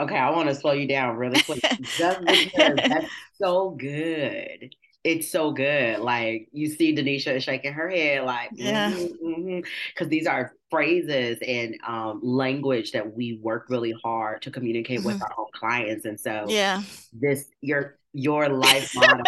Okay, 0.00 0.16
I 0.16 0.30
want 0.30 0.48
to 0.48 0.54
slow 0.54 0.72
you 0.72 0.88
down 0.88 1.16
really 1.16 1.40
quick. 1.42 1.62
That's 1.98 3.06
so 3.38 3.70
good 3.70 4.74
it's 5.04 5.30
so 5.30 5.52
good. 5.52 5.98
Like 5.98 6.48
you 6.52 6.68
see 6.68 6.94
Denisha 6.94 7.36
is 7.36 7.44
shaking 7.44 7.72
her 7.72 7.88
head, 7.88 8.24
like 8.24 8.50
yeah, 8.52 8.90
because 8.90 9.10
mm-hmm, 9.10 9.50
mm-hmm. 9.50 10.08
these 10.08 10.26
are 10.26 10.54
phrases 10.72 11.38
and 11.46 11.76
um, 11.86 12.20
language 12.22 12.92
that 12.92 13.14
we 13.14 13.38
work 13.42 13.66
really 13.68 13.94
hard 14.02 14.40
to 14.42 14.50
communicate 14.50 15.00
mm-hmm. 15.00 15.08
with 15.08 15.22
our 15.22 15.30
own 15.38 15.46
clients, 15.54 16.04
and 16.06 16.18
so 16.18 16.46
yeah, 16.48 16.82
this 17.12 17.48
your 17.60 17.98
your 18.12 18.48
life 18.48 18.92
motto, 18.96 19.22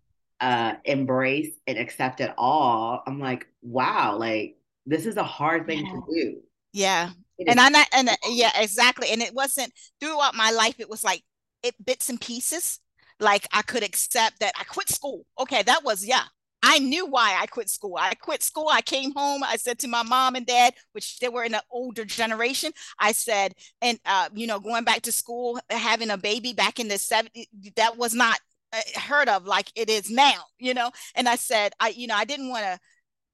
uh, 0.40 0.74
embrace 0.84 1.52
and 1.66 1.78
accept 1.78 2.20
it 2.20 2.32
all. 2.36 3.02
I'm 3.06 3.20
like, 3.20 3.46
wow, 3.62 4.16
like 4.16 4.56
this 4.86 5.06
is 5.06 5.16
a 5.16 5.24
hard 5.24 5.66
thing 5.66 5.86
yeah. 5.86 5.92
to 5.92 6.02
do. 6.10 6.40
Yeah, 6.72 7.10
and 7.46 7.60
I 7.60 7.84
and 7.92 8.08
uh, 8.08 8.16
yeah, 8.30 8.52
exactly. 8.56 9.10
And 9.12 9.22
it 9.22 9.34
wasn't 9.34 9.72
throughout 10.00 10.34
my 10.34 10.50
life. 10.50 10.80
It 10.80 10.88
was 10.88 11.04
like 11.04 11.22
it 11.62 11.74
bits 11.84 12.08
and 12.08 12.20
pieces 12.20 12.80
like 13.20 13.46
I 13.52 13.62
could 13.62 13.82
accept 13.82 14.40
that 14.40 14.52
I 14.58 14.64
quit 14.64 14.88
school. 14.88 15.24
Okay, 15.38 15.62
that 15.64 15.84
was, 15.84 16.04
yeah. 16.06 16.24
I 16.70 16.80
knew 16.80 17.06
why 17.06 17.34
I 17.40 17.46
quit 17.46 17.70
school. 17.70 17.96
I 17.98 18.12
quit 18.14 18.42
school. 18.42 18.68
I 18.70 18.82
came 18.82 19.14
home. 19.14 19.42
I 19.42 19.56
said 19.56 19.78
to 19.78 19.88
my 19.88 20.02
mom 20.02 20.34
and 20.34 20.44
dad, 20.44 20.74
which 20.92 21.18
they 21.18 21.30
were 21.30 21.42
in 21.42 21.54
an 21.54 21.62
older 21.70 22.04
generation. 22.04 22.72
I 22.98 23.12
said, 23.12 23.54
and 23.80 23.98
uh, 24.04 24.28
you 24.34 24.46
know, 24.46 24.60
going 24.60 24.84
back 24.84 25.00
to 25.02 25.12
school, 25.12 25.58
having 25.70 26.10
a 26.10 26.18
baby 26.18 26.52
back 26.52 26.78
in 26.78 26.88
the 26.88 26.96
70s, 26.96 27.46
that 27.76 27.96
was 27.96 28.12
not 28.12 28.38
uh, 28.74 29.00
heard 29.00 29.30
of 29.30 29.46
like 29.46 29.72
it 29.76 29.88
is 29.88 30.10
now, 30.10 30.42
you 30.58 30.74
know. 30.74 30.90
And 31.14 31.26
I 31.26 31.36
said, 31.36 31.72
I, 31.80 31.88
you 31.88 32.06
know, 32.06 32.16
I 32.16 32.26
didn't 32.26 32.50
want 32.50 32.64
to 32.64 32.78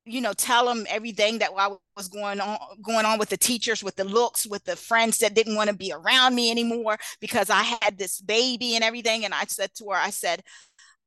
you 0.07 0.21
know 0.21 0.33
tell 0.35 0.67
them 0.67 0.87
everything 0.89 1.39
that 1.39 1.53
was 1.55 2.09
going 2.09 2.41
on 2.41 2.59
going 2.83 3.07
on 3.07 3.19
with 3.19 3.31
the 3.31 3.37
teachers 3.37 3.83
with 3.83 3.97
the 3.97 4.05
looks 4.05 4.47
with 4.47 4.63
the 4.65 4.77
friends 4.77 5.19
that 5.19 5.35
didn't 5.35 5.57
want 5.57 5.71
to 5.71 5.75
be 5.75 5.93
around 5.93 6.35
me 6.35 6.51
anymore 6.51 6.99
because 7.21 7.49
i 7.49 7.63
had 7.63 7.97
this 7.97 8.21
baby 8.21 8.75
and 8.75 8.85
everything 8.85 9.25
and 9.25 9.33
i 9.33 9.45
said 9.45 9.71
to 9.75 9.87
her 9.87 9.97
i 9.97 10.11
said 10.11 10.43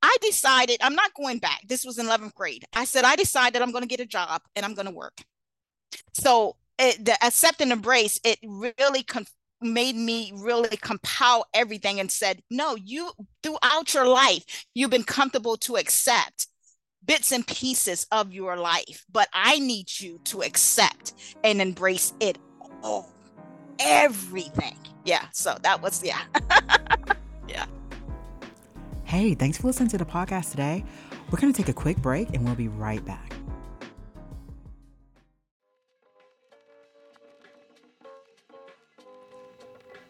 i 0.02 0.16
decided 0.22 0.78
i'm 0.82 0.96
not 0.96 1.14
going 1.14 1.40
back 1.40 1.62
this 1.68 1.86
was 1.86 1.98
in 1.98 2.06
11th 2.06 2.34
grade 2.34 2.66
i 2.74 2.86
said 2.86 3.04
i 3.04 3.16
decided 3.16 3.62
i'm 3.62 3.72
going 3.72 3.84
to 3.84 3.88
get 3.88 4.00
a 4.00 4.06
job 4.06 4.42
and 4.56 4.66
i'm 4.66 4.74
going 4.74 4.88
to 4.88 4.94
work 4.94 5.18
so 6.14 6.56
it, 6.80 7.04
the 7.04 7.14
accept 7.26 7.62
and 7.62 7.72
embrace 7.72 8.20
it 8.24 8.38
really 8.44 9.06
made 9.60 9.96
me 9.96 10.32
really 10.36 10.78
compile 10.78 11.46
everything 11.54 12.00
and 12.00 12.12
said 12.12 12.42
no 12.52 12.76
you 12.76 13.12
throughout 13.42 13.94
your 13.94 14.08
life 14.08 14.66
you've 14.76 14.92
been 14.92 15.04
comfortable 15.04 15.58
to 15.58 15.78
accept 15.78 16.48
bits 17.08 17.32
and 17.32 17.48
pieces 17.48 18.06
of 18.12 18.32
your 18.32 18.58
life, 18.58 19.06
but 19.12 19.30
I 19.34 19.58
need 19.60 20.00
you 20.00 20.20
to 20.26 20.44
accept 20.44 21.14
and 21.44 21.62
embrace 21.62 22.14
it 22.20 22.38
all, 22.84 23.12
everything. 23.80 24.78
Yeah. 25.06 25.26
So 25.32 25.58
that 25.64 25.82
was, 25.82 26.04
yeah. 26.04 26.22
yeah. 29.08 29.12
Hey, 29.12 29.36
thanks 29.36 29.58
for 29.58 29.68
listening 29.68 29.90
to 29.90 29.98
the 29.98 30.06
podcast 30.06 30.52
today. 30.52 30.84
We're 31.32 31.40
going 31.40 31.54
to 31.54 31.58
take 31.58 31.70
a 31.70 31.74
quick 31.74 31.98
break 31.98 32.34
and 32.34 32.46
we'll 32.46 32.56
be 32.56 32.68
right 32.68 33.04
back. 33.06 33.34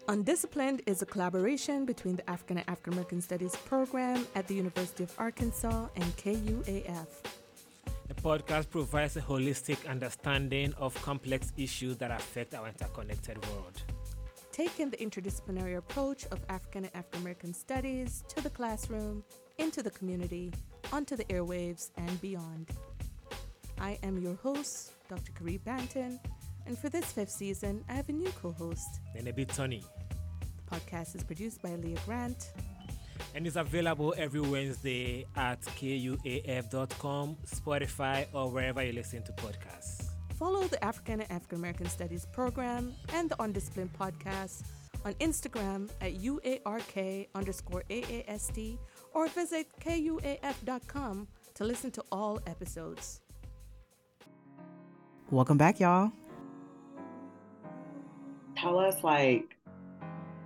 Undisciplined 0.09 0.81
is 0.85 1.01
a 1.01 1.05
collaboration 1.05 1.85
between 1.85 2.15
the 2.15 2.29
African 2.29 2.57
and 2.59 2.69
African 2.69 2.93
American 2.93 3.21
Studies 3.21 3.55
program 3.65 4.25
at 4.35 4.47
the 4.47 4.55
University 4.55 5.03
of 5.03 5.13
Arkansas 5.17 5.87
and 5.97 6.05
KUAF. 6.15 7.07
The 8.07 8.13
podcast 8.13 8.69
provides 8.69 9.17
a 9.17 9.21
holistic 9.21 9.85
understanding 9.85 10.73
of 10.77 10.95
complex 11.01 11.51
issues 11.57 11.97
that 11.97 12.09
affect 12.09 12.55
our 12.55 12.69
interconnected 12.69 13.37
world. 13.47 13.81
Taking 14.57 14.89
the 14.89 14.97
interdisciplinary 14.97 15.77
approach 15.77 16.25
of 16.31 16.39
African 16.49 16.85
and 16.85 16.95
African 16.95 17.21
American 17.21 17.53
studies 17.53 18.23
to 18.29 18.41
the 18.41 18.49
classroom, 18.49 19.23
into 19.59 19.83
the 19.83 19.91
community, 19.91 20.51
onto 20.91 21.15
the 21.15 21.25
airwaves, 21.25 21.91
and 21.95 22.19
beyond. 22.21 22.71
I 23.79 23.99
am 24.01 24.17
your 24.17 24.33
host, 24.33 24.93
Dr. 25.09 25.31
Caree 25.33 25.59
Banton, 25.59 26.19
and 26.65 26.75
for 26.75 26.89
this 26.89 27.11
fifth 27.11 27.29
season, 27.29 27.83
I 27.87 27.93
have 27.93 28.09
a 28.09 28.13
new 28.13 28.31
co 28.41 28.51
host, 28.51 28.99
Nenebe 29.15 29.47
Tony. 29.55 29.83
The 30.39 30.75
podcast 30.75 31.15
is 31.15 31.23
produced 31.23 31.61
by 31.61 31.75
Leah 31.75 31.99
Grant. 32.07 32.51
And 33.35 33.45
is 33.45 33.57
available 33.57 34.15
every 34.17 34.41
Wednesday 34.41 35.27
at 35.35 35.61
kuaf.com, 35.61 37.37
Spotify, 37.45 38.25
or 38.33 38.49
wherever 38.49 38.83
you 38.83 38.93
listen 38.93 39.21
to 39.21 39.31
podcasts. 39.33 39.96
Follow 40.37 40.63
the 40.67 40.83
African 40.83 41.21
and 41.21 41.31
African 41.31 41.57
American 41.59 41.87
Studies 41.87 42.27
program 42.31 42.93
and 43.13 43.29
the 43.29 43.41
Undisciplined 43.41 43.91
podcast 43.97 44.63
on 45.03 45.13
Instagram 45.15 45.89
at 46.01 46.15
UARK 46.21 47.27
underscore 47.35 47.83
AAST 47.89 48.77
or 49.13 49.27
visit 49.29 49.67
KUAF.com 49.79 51.27
to 51.55 51.63
listen 51.63 51.91
to 51.91 52.03
all 52.11 52.39
episodes. 52.45 53.21
Welcome 55.31 55.57
back, 55.57 55.79
y'all 55.79 56.11
tell 58.57 58.79
us 58.79 59.03
like 59.03 59.55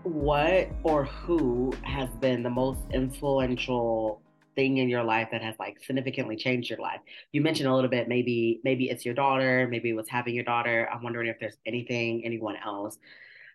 what 0.03 0.69
or 0.83 1.05
who 1.05 1.73
has 1.83 2.09
been 2.19 2.43
the 2.43 2.49
most 2.49 2.79
influential 2.93 4.21
thing 4.55 4.77
in 4.77 4.89
your 4.89 5.03
life 5.03 5.29
that 5.31 5.41
has 5.41 5.55
like 5.59 5.83
significantly 5.83 6.35
changed 6.35 6.69
your 6.69 6.79
life. 6.79 6.99
You 7.31 7.41
mentioned 7.41 7.69
a 7.69 7.75
little 7.75 7.89
bit 7.89 8.07
maybe 8.07 8.61
maybe 8.63 8.89
it's 8.89 9.05
your 9.05 9.13
daughter 9.13 9.67
maybe 9.69 9.89
it 9.89 9.95
was 9.95 10.09
having 10.09 10.35
your 10.35 10.43
daughter. 10.43 10.89
I'm 10.93 11.03
wondering 11.03 11.27
if 11.27 11.39
there's 11.39 11.57
anything 11.65 12.23
anyone 12.25 12.55
else 12.63 12.97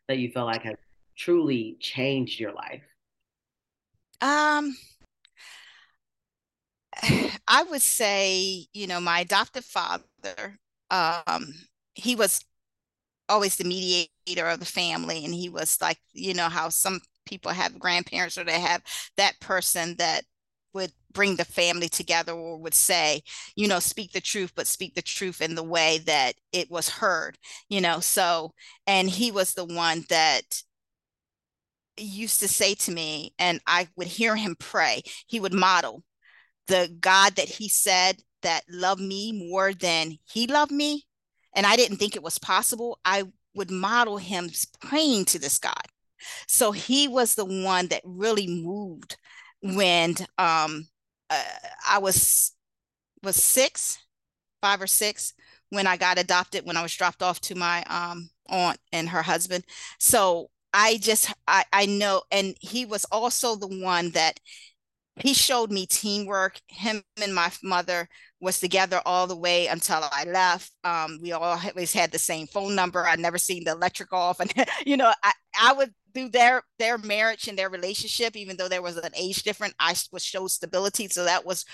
that 0.08 0.18
you 0.18 0.30
feel 0.30 0.44
like 0.44 0.62
has 0.62 0.76
truly 1.16 1.76
changed 1.80 2.38
your 2.38 2.52
life? 2.52 2.82
Um 4.20 4.76
i 7.48 7.62
would 7.62 7.82
say 7.82 8.66
you 8.72 8.86
know 8.86 8.98
my 9.00 9.20
adoptive 9.20 9.64
father 9.64 10.58
um 10.90 11.54
he 11.94 12.16
was 12.16 12.42
always 13.28 13.56
the 13.56 13.64
mediator 13.64 14.48
of 14.48 14.60
the 14.60 14.66
family 14.66 15.24
and 15.24 15.34
he 15.34 15.48
was 15.48 15.78
like 15.80 15.98
you 16.12 16.32
know 16.32 16.48
how 16.48 16.68
some 16.68 17.00
people 17.26 17.52
have 17.52 17.78
grandparents 17.78 18.38
or 18.38 18.44
they 18.44 18.60
have 18.60 18.82
that 19.16 19.38
person 19.40 19.94
that 19.98 20.22
bring 21.16 21.36
the 21.36 21.44
family 21.44 21.88
together 21.88 22.32
or 22.32 22.58
would 22.58 22.74
say 22.74 23.22
you 23.56 23.66
know 23.66 23.80
speak 23.80 24.12
the 24.12 24.20
truth 24.20 24.52
but 24.54 24.66
speak 24.66 24.94
the 24.94 25.02
truth 25.02 25.40
in 25.40 25.54
the 25.54 25.62
way 25.62 25.98
that 26.06 26.34
it 26.52 26.70
was 26.70 26.88
heard 26.88 27.36
you 27.68 27.80
know 27.80 27.98
so 27.98 28.52
and 28.86 29.10
he 29.10 29.32
was 29.32 29.54
the 29.54 29.64
one 29.64 30.04
that 30.08 30.42
used 31.96 32.40
to 32.40 32.48
say 32.48 32.74
to 32.74 32.92
me 32.92 33.32
and 33.38 33.60
i 33.66 33.88
would 33.96 34.06
hear 34.06 34.36
him 34.36 34.54
pray 34.60 35.02
he 35.26 35.40
would 35.40 35.54
model 35.54 36.04
the 36.68 36.94
god 37.00 37.34
that 37.36 37.48
he 37.48 37.68
said 37.68 38.16
that 38.42 38.62
loved 38.70 39.00
me 39.00 39.32
more 39.32 39.72
than 39.72 40.18
he 40.24 40.46
loved 40.46 40.70
me 40.70 41.02
and 41.56 41.66
I 41.66 41.74
didn't 41.74 41.96
think 41.96 42.14
it 42.14 42.22
was 42.22 42.38
possible, 42.38 43.00
I 43.04 43.24
would 43.54 43.70
model 43.70 44.18
him 44.18 44.50
praying 44.80 45.24
to 45.26 45.38
this 45.38 45.58
God. 45.58 45.82
So 46.46 46.70
he 46.70 47.08
was 47.08 47.34
the 47.34 47.46
one 47.46 47.88
that 47.88 48.02
really 48.04 48.46
moved 48.46 49.16
when 49.62 50.16
um, 50.36 50.86
uh, 51.30 51.42
I 51.88 51.98
was 51.98 52.52
was 53.22 53.36
six, 53.36 53.98
five 54.62 54.80
or 54.80 54.86
six 54.86 55.34
when 55.70 55.86
I 55.86 55.96
got 55.96 56.18
adopted 56.18 56.66
when 56.66 56.76
I 56.76 56.82
was 56.82 56.94
dropped 56.94 57.22
off 57.22 57.40
to 57.42 57.54
my 57.54 57.82
um, 57.84 58.30
aunt 58.48 58.78
and 58.92 59.08
her 59.08 59.22
husband. 59.22 59.64
So 59.98 60.50
I 60.72 60.98
just 60.98 61.32
I 61.48 61.64
I 61.72 61.86
know, 61.86 62.22
and 62.30 62.56
he 62.60 62.86
was 62.86 63.04
also 63.06 63.56
the 63.56 63.68
one 63.68 64.10
that 64.12 64.40
he 65.16 65.32
showed 65.34 65.70
me 65.72 65.86
teamwork. 65.86 66.60
Him 66.68 67.02
and 67.22 67.34
my 67.34 67.50
mother 67.62 68.08
was 68.40 68.60
together 68.60 69.00
all 69.06 69.26
the 69.26 69.36
way 69.36 69.66
until 69.66 70.02
I 70.12 70.24
left. 70.24 70.72
Um, 70.84 71.18
we 71.22 71.32
all 71.32 71.42
always 71.42 71.92
had 71.92 72.12
the 72.12 72.18
same 72.18 72.46
phone 72.46 72.74
number. 72.74 73.06
I 73.06 73.16
never 73.16 73.38
seen 73.38 73.64
the 73.64 73.72
electric 73.72 74.12
off, 74.12 74.40
and 74.40 74.52
you 74.84 74.96
know, 74.96 75.12
I, 75.22 75.32
I 75.60 75.72
would 75.72 75.94
through 76.16 76.30
their 76.30 76.62
their 76.78 76.98
marriage 76.98 77.46
and 77.46 77.58
their 77.58 77.68
relationship, 77.68 78.36
even 78.36 78.56
though 78.56 78.68
there 78.68 78.82
was 78.82 78.96
an 78.96 79.12
age 79.14 79.42
difference, 79.42 79.74
I 79.78 79.94
was 80.10 80.24
show 80.24 80.46
stability, 80.46 81.08
so 81.08 81.24
that 81.24 81.44
was 81.44 81.64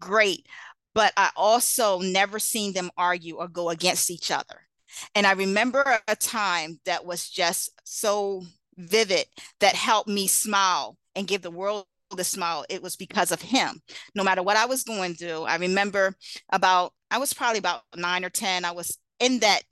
great. 0.00 0.46
But 0.94 1.12
I 1.16 1.30
also 1.36 2.00
never 2.00 2.38
seen 2.38 2.72
them 2.72 2.90
argue 2.96 3.36
or 3.36 3.46
go 3.46 3.68
against 3.70 4.10
each 4.10 4.30
other. 4.30 4.66
And 5.14 5.26
I 5.26 5.32
remember 5.32 5.98
a 6.08 6.16
time 6.16 6.80
that 6.84 7.04
was 7.04 7.28
just 7.28 7.70
so 7.84 8.42
vivid 8.76 9.26
that 9.60 9.74
helped 9.74 10.08
me 10.08 10.26
smile 10.26 10.96
and 11.14 11.28
give 11.28 11.42
the 11.42 11.50
world 11.50 11.84
a 12.18 12.24
smile, 12.24 12.64
it 12.68 12.82
was 12.82 12.96
because 12.96 13.30
of 13.30 13.40
him. 13.40 13.80
No 14.16 14.24
matter 14.24 14.42
what 14.42 14.56
I 14.56 14.66
was 14.66 14.82
going 14.82 15.14
through, 15.14 15.42
I 15.42 15.56
remember 15.56 16.14
about, 16.50 16.92
I 17.10 17.18
was 17.18 17.32
probably 17.32 17.58
about 17.58 17.82
nine 17.94 18.24
or 18.24 18.30
10. 18.30 18.64
I 18.64 18.72
was 18.72 18.98
in 19.20 19.40
that 19.40 19.62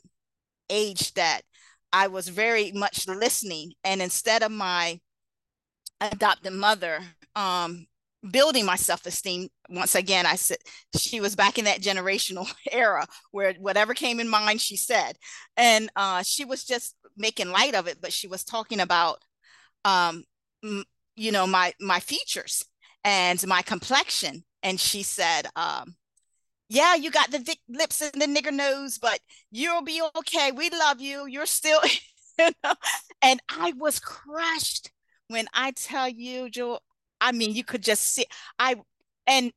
age 0.70 1.14
that 1.14 1.42
I 1.92 2.08
was 2.08 2.28
very 2.28 2.72
much 2.72 3.06
listening. 3.08 3.72
And 3.84 4.02
instead 4.02 4.42
of 4.42 4.52
my 4.52 5.00
adopted 6.00 6.52
mother 6.52 7.00
um, 7.34 7.86
building 8.30 8.64
my 8.64 8.76
self-esteem, 8.76 9.48
once 9.70 9.94
again, 9.94 10.26
I 10.26 10.36
said 10.36 10.58
she 10.96 11.20
was 11.20 11.36
back 11.36 11.58
in 11.58 11.64
that 11.66 11.80
generational 11.80 12.52
era 12.70 13.06
where 13.30 13.54
whatever 13.54 13.94
came 13.94 14.20
in 14.20 14.28
mind, 14.28 14.60
she 14.60 14.76
said. 14.76 15.16
And 15.56 15.90
uh, 15.96 16.22
she 16.22 16.44
was 16.44 16.64
just 16.64 16.94
making 17.16 17.50
light 17.50 17.74
of 17.74 17.86
it, 17.86 17.98
but 18.00 18.12
she 18.12 18.28
was 18.28 18.44
talking 18.44 18.80
about 18.80 19.22
um, 19.84 20.24
you 21.16 21.32
know 21.32 21.46
my 21.46 21.72
my 21.80 22.00
features 22.00 22.64
and 23.04 23.44
my 23.46 23.62
complexion 23.62 24.44
and 24.62 24.80
she 24.80 25.02
said 25.02 25.46
um 25.56 25.94
yeah 26.68 26.94
you 26.94 27.10
got 27.10 27.30
the 27.30 27.56
lips 27.68 28.00
and 28.00 28.20
the 28.20 28.26
nigger 28.26 28.52
nose 28.52 28.98
but 28.98 29.20
you'll 29.50 29.82
be 29.82 30.02
okay 30.16 30.52
we 30.52 30.70
love 30.70 31.00
you 31.00 31.26
you're 31.26 31.46
still 31.46 31.80
you 32.38 32.50
know 32.64 32.74
and 33.22 33.40
i 33.48 33.72
was 33.78 33.98
crushed 33.98 34.90
when 35.28 35.46
i 35.54 35.70
tell 35.72 36.08
you 36.08 36.48
joe 36.50 36.78
i 37.20 37.32
mean 37.32 37.52
you 37.52 37.64
could 37.64 37.82
just 37.82 38.02
see 38.14 38.24
i 38.58 38.76
and 39.26 39.52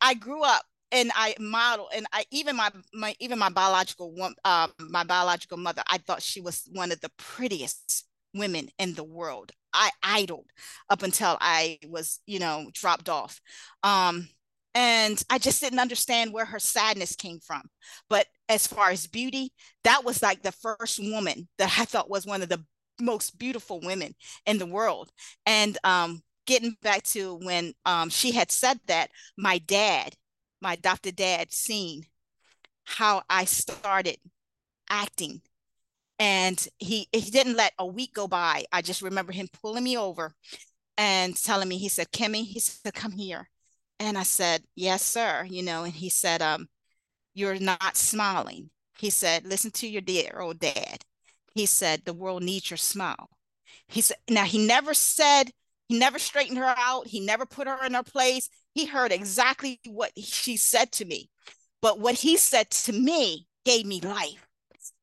i 0.00 0.14
grew 0.14 0.42
up 0.42 0.64
and 0.94 1.10
I 1.14 1.34
model 1.40 1.88
and 1.94 2.06
I 2.12 2.24
even 2.30 2.54
my 2.54 2.70
my 2.92 3.16
even 3.18 3.38
my 3.38 3.48
biological 3.48 4.12
one 4.12 4.34
um 4.44 4.72
my 4.78 5.04
biological 5.04 5.56
mother 5.56 5.82
I 5.90 5.98
thought 5.98 6.22
she 6.22 6.40
was 6.40 6.68
one 6.70 6.92
of 6.92 7.00
the 7.00 7.10
prettiest 7.16 8.04
women 8.34 8.68
in 8.78 8.94
the 8.94 9.04
world. 9.04 9.52
I 9.72 9.90
idled 10.02 10.50
up 10.90 11.02
until 11.02 11.38
I 11.40 11.78
was, 11.88 12.20
you 12.26 12.38
know, 12.38 12.68
dropped 12.74 13.08
off. 13.08 13.40
Um, 13.82 14.28
and 14.74 15.22
I 15.28 15.38
just 15.38 15.60
didn't 15.60 15.78
understand 15.78 16.32
where 16.32 16.44
her 16.44 16.58
sadness 16.58 17.14
came 17.16 17.40
from. 17.40 17.62
But 18.08 18.26
as 18.48 18.66
far 18.66 18.90
as 18.90 19.06
beauty, 19.06 19.52
that 19.84 20.04
was 20.04 20.22
like 20.22 20.42
the 20.42 20.52
first 20.52 20.98
woman 21.02 21.48
that 21.58 21.74
I 21.78 21.84
thought 21.84 22.10
was 22.10 22.26
one 22.26 22.42
of 22.42 22.48
the 22.48 22.64
most 23.00 23.38
beautiful 23.38 23.80
women 23.80 24.14
in 24.46 24.58
the 24.58 24.66
world. 24.66 25.10
And 25.46 25.76
um, 25.84 26.22
getting 26.46 26.76
back 26.82 27.02
to 27.04 27.34
when 27.42 27.74
um, 27.84 28.08
she 28.08 28.32
had 28.32 28.50
said 28.50 28.80
that, 28.86 29.10
my 29.36 29.58
dad, 29.58 30.14
my 30.60 30.74
adopted 30.74 31.16
dad, 31.16 31.52
seen 31.52 32.04
how 32.84 33.22
I 33.28 33.44
started 33.44 34.18
acting 34.88 35.42
and 36.18 36.68
he 36.78 37.08
he 37.12 37.30
didn't 37.30 37.56
let 37.56 37.72
a 37.78 37.86
week 37.86 38.14
go 38.14 38.28
by. 38.28 38.64
I 38.72 38.82
just 38.82 39.02
remember 39.02 39.32
him 39.32 39.48
pulling 39.60 39.84
me 39.84 39.96
over 39.96 40.34
and 40.96 41.36
telling 41.36 41.68
me, 41.68 41.78
he 41.78 41.88
said, 41.88 42.12
Kimmy, 42.12 42.44
he 42.44 42.60
said, 42.60 42.94
come 42.94 43.12
here. 43.12 43.48
And 44.02 44.18
I 44.18 44.24
said, 44.24 44.64
yes, 44.74 45.02
sir. 45.04 45.46
You 45.48 45.62
know, 45.62 45.84
and 45.84 45.94
he 45.94 46.08
said, 46.10 46.42
um, 46.42 46.68
you're 47.34 47.58
not 47.60 47.96
smiling. 47.96 48.70
He 48.98 49.10
said, 49.10 49.46
listen 49.46 49.70
to 49.72 49.88
your 49.88 50.02
dear 50.02 50.40
old 50.40 50.58
dad. 50.60 51.04
He 51.54 51.66
said, 51.66 52.02
the 52.04 52.14
world 52.14 52.42
needs 52.42 52.70
your 52.70 52.78
smile. 52.78 53.30
He 53.88 54.00
said, 54.00 54.18
now 54.28 54.44
he 54.44 54.66
never 54.66 54.94
said 54.94 55.52
He 55.88 55.98
never 55.98 56.18
straightened 56.18 56.58
her 56.58 56.74
out. 56.76 57.08
He 57.08 57.20
never 57.20 57.46
put 57.46 57.68
her 57.68 57.84
in 57.84 57.94
her 57.94 58.02
place. 58.02 58.48
He 58.74 58.86
heard 58.86 59.12
exactly 59.12 59.80
what 59.86 60.12
she 60.18 60.56
said 60.56 60.92
to 60.92 61.04
me. 61.04 61.30
But 61.82 61.98
what 62.00 62.14
he 62.16 62.36
said 62.38 62.70
to 62.70 62.92
me 62.92 63.46
gave 63.64 63.86
me 63.86 64.00
life. 64.00 64.46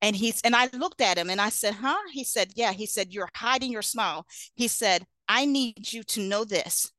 And 0.01 0.15
he's 0.15 0.41
and 0.41 0.55
I 0.55 0.69
looked 0.73 1.01
at 1.01 1.17
him 1.17 1.29
and 1.29 1.41
I 1.41 1.49
said, 1.49 1.75
"Huh?" 1.75 1.97
He 2.11 2.23
said, 2.23 2.53
"Yeah." 2.55 2.73
He 2.73 2.85
said, 2.85 3.13
"You're 3.13 3.29
hiding 3.35 3.71
your 3.71 3.81
smile." 3.83 4.25
He 4.55 4.67
said, 4.67 5.05
"I 5.27 5.45
need 5.45 5.93
you 5.93 6.03
to 6.03 6.21
know 6.21 6.43
this. 6.45 6.91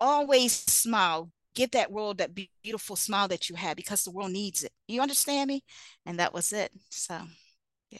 Always 0.00 0.52
smile. 0.52 1.30
Give 1.58 1.72
that 1.72 1.90
world 1.90 2.18
that 2.18 2.30
beautiful 2.62 2.94
smile 2.94 3.26
that 3.26 3.50
you 3.50 3.56
have 3.56 3.76
because 3.76 4.04
the 4.04 4.12
world 4.12 4.30
needs 4.30 4.62
it. 4.62 4.70
You 4.86 5.02
understand 5.02 5.48
me?" 5.48 5.64
And 6.06 6.20
that 6.20 6.32
was 6.32 6.52
it. 6.52 6.70
So, 6.88 7.18
yeah. 7.90 7.98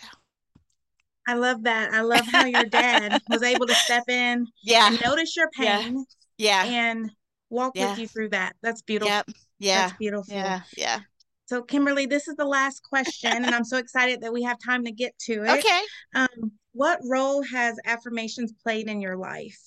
I 1.26 1.34
love 1.34 1.64
that. 1.64 1.92
I 1.92 2.02
love 2.02 2.24
how 2.24 2.44
your 2.44 2.66
dad 2.66 3.20
was 3.28 3.42
able 3.42 3.66
to 3.66 3.74
step 3.74 4.04
in, 4.08 4.46
yeah, 4.62 4.96
notice 5.04 5.36
your 5.36 5.50
pain, 5.50 6.04
yeah, 6.36 6.66
and 6.66 7.10
walk 7.50 7.72
yeah. 7.74 7.90
with 7.90 7.98
you 7.98 8.06
through 8.06 8.28
that. 8.28 8.54
That's 8.62 8.82
beautiful. 8.82 9.12
Yep. 9.12 9.30
Yeah, 9.58 9.80
that's 9.88 9.98
beautiful. 9.98 10.32
Yeah, 10.32 10.60
yeah. 10.76 11.00
So, 11.46 11.62
Kimberly, 11.62 12.06
this 12.06 12.28
is 12.28 12.36
the 12.36 12.44
last 12.44 12.84
question, 12.84 13.32
and 13.32 13.52
I'm 13.52 13.64
so 13.64 13.78
excited 13.78 14.20
that 14.20 14.32
we 14.32 14.44
have 14.44 14.58
time 14.64 14.84
to 14.84 14.92
get 14.92 15.18
to 15.22 15.42
it. 15.42 15.58
Okay. 15.58 15.80
Um, 16.14 16.52
what 16.74 17.00
role 17.04 17.42
has 17.42 17.76
affirmations 17.84 18.52
played 18.62 18.86
in 18.86 19.00
your 19.00 19.16
life? 19.16 19.58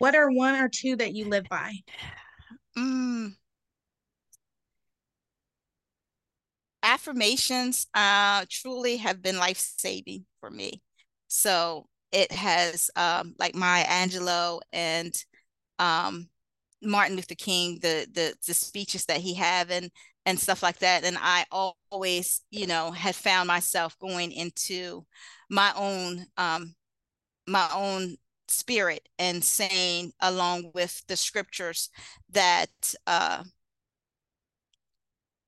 What 0.00 0.16
are 0.16 0.28
one 0.28 0.56
or 0.56 0.68
two 0.68 0.96
that 0.96 1.14
you 1.14 1.28
live 1.28 1.44
by? 1.48 1.72
Mm. 2.78 3.36
Affirmations 6.82 7.86
uh, 7.94 8.44
truly 8.48 8.98
have 8.98 9.20
been 9.20 9.38
life 9.38 9.58
saving 9.58 10.24
for 10.40 10.50
me. 10.50 10.82
So 11.26 11.88
it 12.12 12.30
has, 12.30 12.90
um, 12.94 13.34
like 13.38 13.54
Maya 13.56 13.84
Angelou 13.84 14.60
and 14.72 15.12
um, 15.78 16.28
Martin 16.82 17.16
Luther 17.16 17.36
King, 17.36 17.78
the 17.82 18.06
the 18.12 18.34
the 18.46 18.54
speeches 18.54 19.06
that 19.06 19.18
he 19.20 19.34
had, 19.34 19.70
and 19.70 19.90
and 20.26 20.38
stuff 20.40 20.62
like 20.62 20.78
that. 20.80 21.04
And 21.04 21.18
I 21.20 21.46
always, 21.52 22.42
you 22.50 22.66
know, 22.66 22.92
had 22.92 23.16
found 23.16 23.48
myself 23.48 23.98
going 24.00 24.32
into 24.32 25.06
my 25.50 25.72
own 25.76 26.26
um 26.38 26.74
my 27.46 27.68
own 27.74 28.16
spirit 28.48 29.08
and 29.18 29.42
saying 29.42 30.12
along 30.20 30.70
with 30.74 31.06
the 31.08 31.16
scriptures 31.16 31.90
that 32.30 32.94
uh 33.06 33.42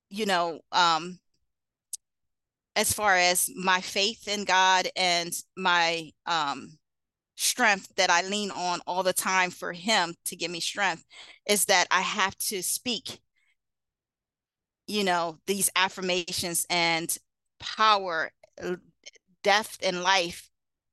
you 0.09 0.25
know 0.25 0.59
um 0.71 1.19
as 2.75 2.93
far 2.93 3.15
as 3.15 3.49
my 3.55 3.81
faith 3.81 4.27
in 4.27 4.45
God 4.45 4.87
and 4.95 5.33
my 5.57 6.11
um 6.25 6.77
strength 7.35 7.93
that 7.95 8.09
I 8.09 8.21
lean 8.23 8.51
on 8.51 8.81
all 8.85 9.03
the 9.03 9.13
time 9.13 9.49
for 9.49 9.71
him 9.71 10.15
to 10.25 10.35
give 10.35 10.51
me 10.51 10.59
strength 10.59 11.05
is 11.47 11.65
that 11.65 11.87
I 11.89 12.01
have 12.01 12.37
to 12.37 12.61
speak 12.61 13.19
you 14.87 15.03
know 15.03 15.37
these 15.47 15.69
affirmations 15.75 16.65
and 16.69 17.15
power 17.59 18.31
death 19.43 19.77
and 19.83 20.01
life 20.01 20.48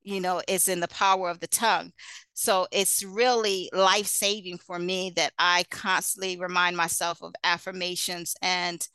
you 0.07 0.21
know 0.21 0.41
is 0.49 0.69
in 0.69 0.81
the 0.81 0.89
power 0.89 1.29
of 1.29 1.41
the 1.41 1.47
tongue 1.47 1.93
so 2.33 2.67
it's 2.71 3.03
really 3.03 3.69
life 3.73 4.07
saving 4.07 4.57
for 4.57 4.79
me 4.79 5.13
that 5.17 5.33
i 5.39 5.65
constantly 5.71 6.39
remind 6.39 6.77
myself 6.77 7.23
of 7.23 7.35
affirmations 7.45 8.35
and 8.41 8.89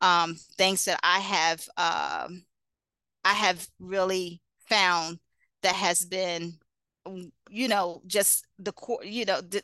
um, 0.00 0.36
things 0.56 0.84
that 0.84 1.00
i 1.02 1.18
have 1.18 1.60
um, 1.76 2.44
i 3.24 3.32
have 3.32 3.66
really 3.80 4.40
found 4.68 5.18
that 5.62 5.74
has 5.74 6.04
been 6.04 6.52
you 7.48 7.68
know 7.68 8.02
just 8.06 8.46
the 8.58 8.72
core 8.72 9.02
you 9.02 9.24
know 9.24 9.40
the, 9.40 9.62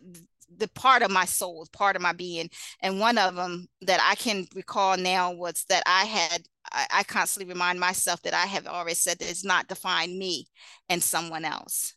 the 0.58 0.68
part 0.68 1.02
of 1.02 1.10
my 1.10 1.24
soul, 1.24 1.66
part 1.72 1.96
of 1.96 2.02
my 2.02 2.12
being. 2.12 2.50
And 2.80 3.00
one 3.00 3.18
of 3.18 3.34
them 3.34 3.68
that 3.82 4.00
I 4.02 4.14
can 4.14 4.46
recall 4.54 4.96
now 4.96 5.32
was 5.32 5.64
that 5.68 5.82
I 5.86 6.04
had, 6.04 6.46
I, 6.74 6.86
I 6.90 7.02
constantly 7.04 7.52
remind 7.52 7.80
myself 7.80 8.22
that 8.22 8.34
I 8.34 8.46
have 8.46 8.66
already 8.66 8.94
said 8.94 9.18
that 9.18 9.30
it's 9.30 9.44
not 9.44 9.68
define 9.68 10.18
me 10.18 10.46
and 10.88 11.02
someone 11.02 11.44
else. 11.44 11.94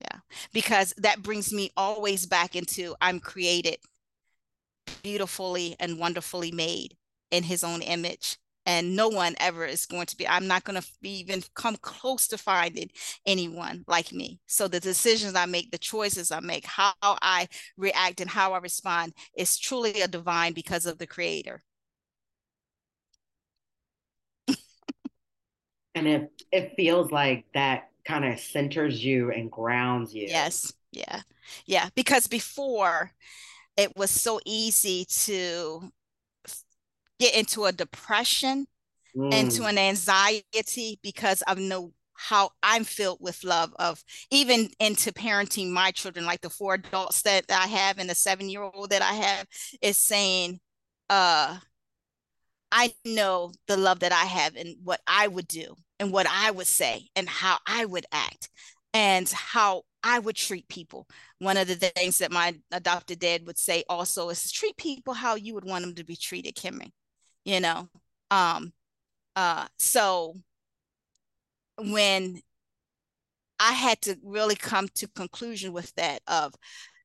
Yeah, 0.00 0.20
because 0.52 0.92
that 0.98 1.22
brings 1.22 1.52
me 1.52 1.70
always 1.76 2.26
back 2.26 2.54
into 2.54 2.94
I'm 3.00 3.20
created 3.20 3.78
beautifully 5.02 5.76
and 5.80 5.98
wonderfully 5.98 6.52
made 6.52 6.96
in 7.30 7.42
his 7.42 7.64
own 7.64 7.82
image 7.82 8.36
and 8.66 8.96
no 8.96 9.08
one 9.08 9.34
ever 9.38 9.64
is 9.64 9.86
going 9.86 10.06
to 10.06 10.16
be 10.16 10.26
i'm 10.28 10.46
not 10.46 10.64
going 10.64 10.80
to 10.80 10.86
even 11.02 11.42
come 11.54 11.76
close 11.76 12.26
to 12.28 12.38
finding 12.38 12.88
anyone 13.26 13.84
like 13.86 14.12
me 14.12 14.40
so 14.46 14.68
the 14.68 14.80
decisions 14.80 15.34
i 15.34 15.46
make 15.46 15.70
the 15.70 15.78
choices 15.78 16.30
i 16.30 16.40
make 16.40 16.64
how 16.66 16.92
i 17.02 17.48
react 17.76 18.20
and 18.20 18.30
how 18.30 18.52
i 18.52 18.58
respond 18.58 19.12
is 19.36 19.58
truly 19.58 20.00
a 20.00 20.08
divine 20.08 20.52
because 20.52 20.86
of 20.86 20.98
the 20.98 21.06
creator 21.06 21.62
and 25.96 26.06
it 26.06 26.42
it 26.52 26.74
feels 26.76 27.10
like 27.10 27.46
that 27.54 27.88
kind 28.04 28.24
of 28.24 28.38
centers 28.38 29.04
you 29.04 29.32
and 29.32 29.50
grounds 29.50 30.14
you. 30.14 30.26
Yes. 30.28 30.72
Yeah. 30.92 31.22
Yeah. 31.64 31.88
Because 31.96 32.28
before 32.28 33.10
it 33.76 33.96
was 33.96 34.10
so 34.10 34.38
easy 34.46 35.06
to 35.24 35.90
get 37.18 37.34
into 37.34 37.64
a 37.64 37.72
depression, 37.72 38.66
mm. 39.16 39.32
into 39.32 39.64
an 39.64 39.78
anxiety 39.78 41.00
because 41.02 41.42
of 41.42 41.58
no 41.58 41.92
how 42.18 42.50
I'm 42.62 42.84
filled 42.84 43.18
with 43.20 43.44
love 43.44 43.74
of 43.78 44.02
even 44.30 44.70
into 44.78 45.12
parenting 45.12 45.70
my 45.70 45.90
children, 45.90 46.24
like 46.24 46.42
the 46.42 46.50
four 46.50 46.74
adults 46.74 47.22
that 47.22 47.44
I 47.50 47.66
have 47.66 47.98
and 47.98 48.08
the 48.08 48.14
seven 48.14 48.48
year 48.48 48.62
old 48.62 48.90
that 48.90 49.02
I 49.02 49.12
have 49.14 49.46
is 49.82 49.96
saying, 49.96 50.60
uh, 51.10 51.58
I 52.72 52.94
know 53.04 53.52
the 53.66 53.76
love 53.76 54.00
that 54.00 54.12
I 54.12 54.24
have 54.24 54.56
and 54.56 54.76
what 54.82 55.00
I 55.06 55.28
would 55.28 55.48
do 55.48 55.76
and 56.00 56.12
what 56.12 56.26
I 56.28 56.50
would 56.50 56.66
say 56.66 57.08
and 57.16 57.28
how 57.28 57.58
I 57.66 57.84
would 57.84 58.06
act 58.12 58.48
and 58.94 59.28
how 59.28 59.82
I 60.02 60.18
would 60.18 60.36
treat 60.36 60.68
people. 60.68 61.06
One 61.38 61.56
of 61.56 61.68
the 61.68 61.74
things 61.74 62.18
that 62.18 62.32
my 62.32 62.54
adopted 62.72 63.18
dad 63.18 63.46
would 63.46 63.58
say 63.58 63.84
also 63.88 64.28
is 64.30 64.50
treat 64.52 64.76
people 64.76 65.14
how 65.14 65.34
you 65.34 65.54
would 65.54 65.64
want 65.64 65.84
them 65.84 65.94
to 65.96 66.04
be 66.04 66.16
treated, 66.16 66.54
Kimmy 66.54 66.92
you 67.46 67.60
know 67.60 67.88
um 68.30 68.72
uh 69.36 69.66
so 69.78 70.34
when 71.78 72.40
i 73.58 73.72
had 73.72 73.98
to 74.02 74.18
really 74.22 74.56
come 74.56 74.88
to 74.94 75.08
conclusion 75.08 75.72
with 75.72 75.94
that 75.94 76.20
of 76.26 76.52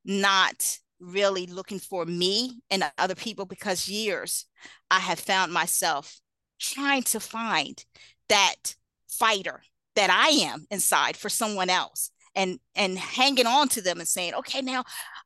not 0.04 0.78
really 1.00 1.46
looking 1.46 1.80
for 1.80 2.06
me 2.06 2.60
and 2.70 2.84
other 2.98 3.16
people 3.16 3.46
because 3.46 3.88
years 3.88 4.46
i 4.90 5.00
have 5.00 5.20
found 5.20 5.54
myself 5.54 6.20
trying 6.60 7.04
to 7.04 7.20
find 7.20 7.86
that 8.28 8.76
fighter 9.12 9.62
that 9.96 10.10
i 10.10 10.30
am 10.30 10.66
inside 10.72 11.16
for 11.16 11.30
someone 11.30 11.70
else 11.70 12.12
and 12.34 12.60
and 12.76 12.98
hanging 12.98 13.46
on 13.46 13.68
to 13.68 13.82
them 13.82 14.00
and 14.00 14.08
saying 14.08 14.34
okay 14.34 14.62
now 14.62 14.84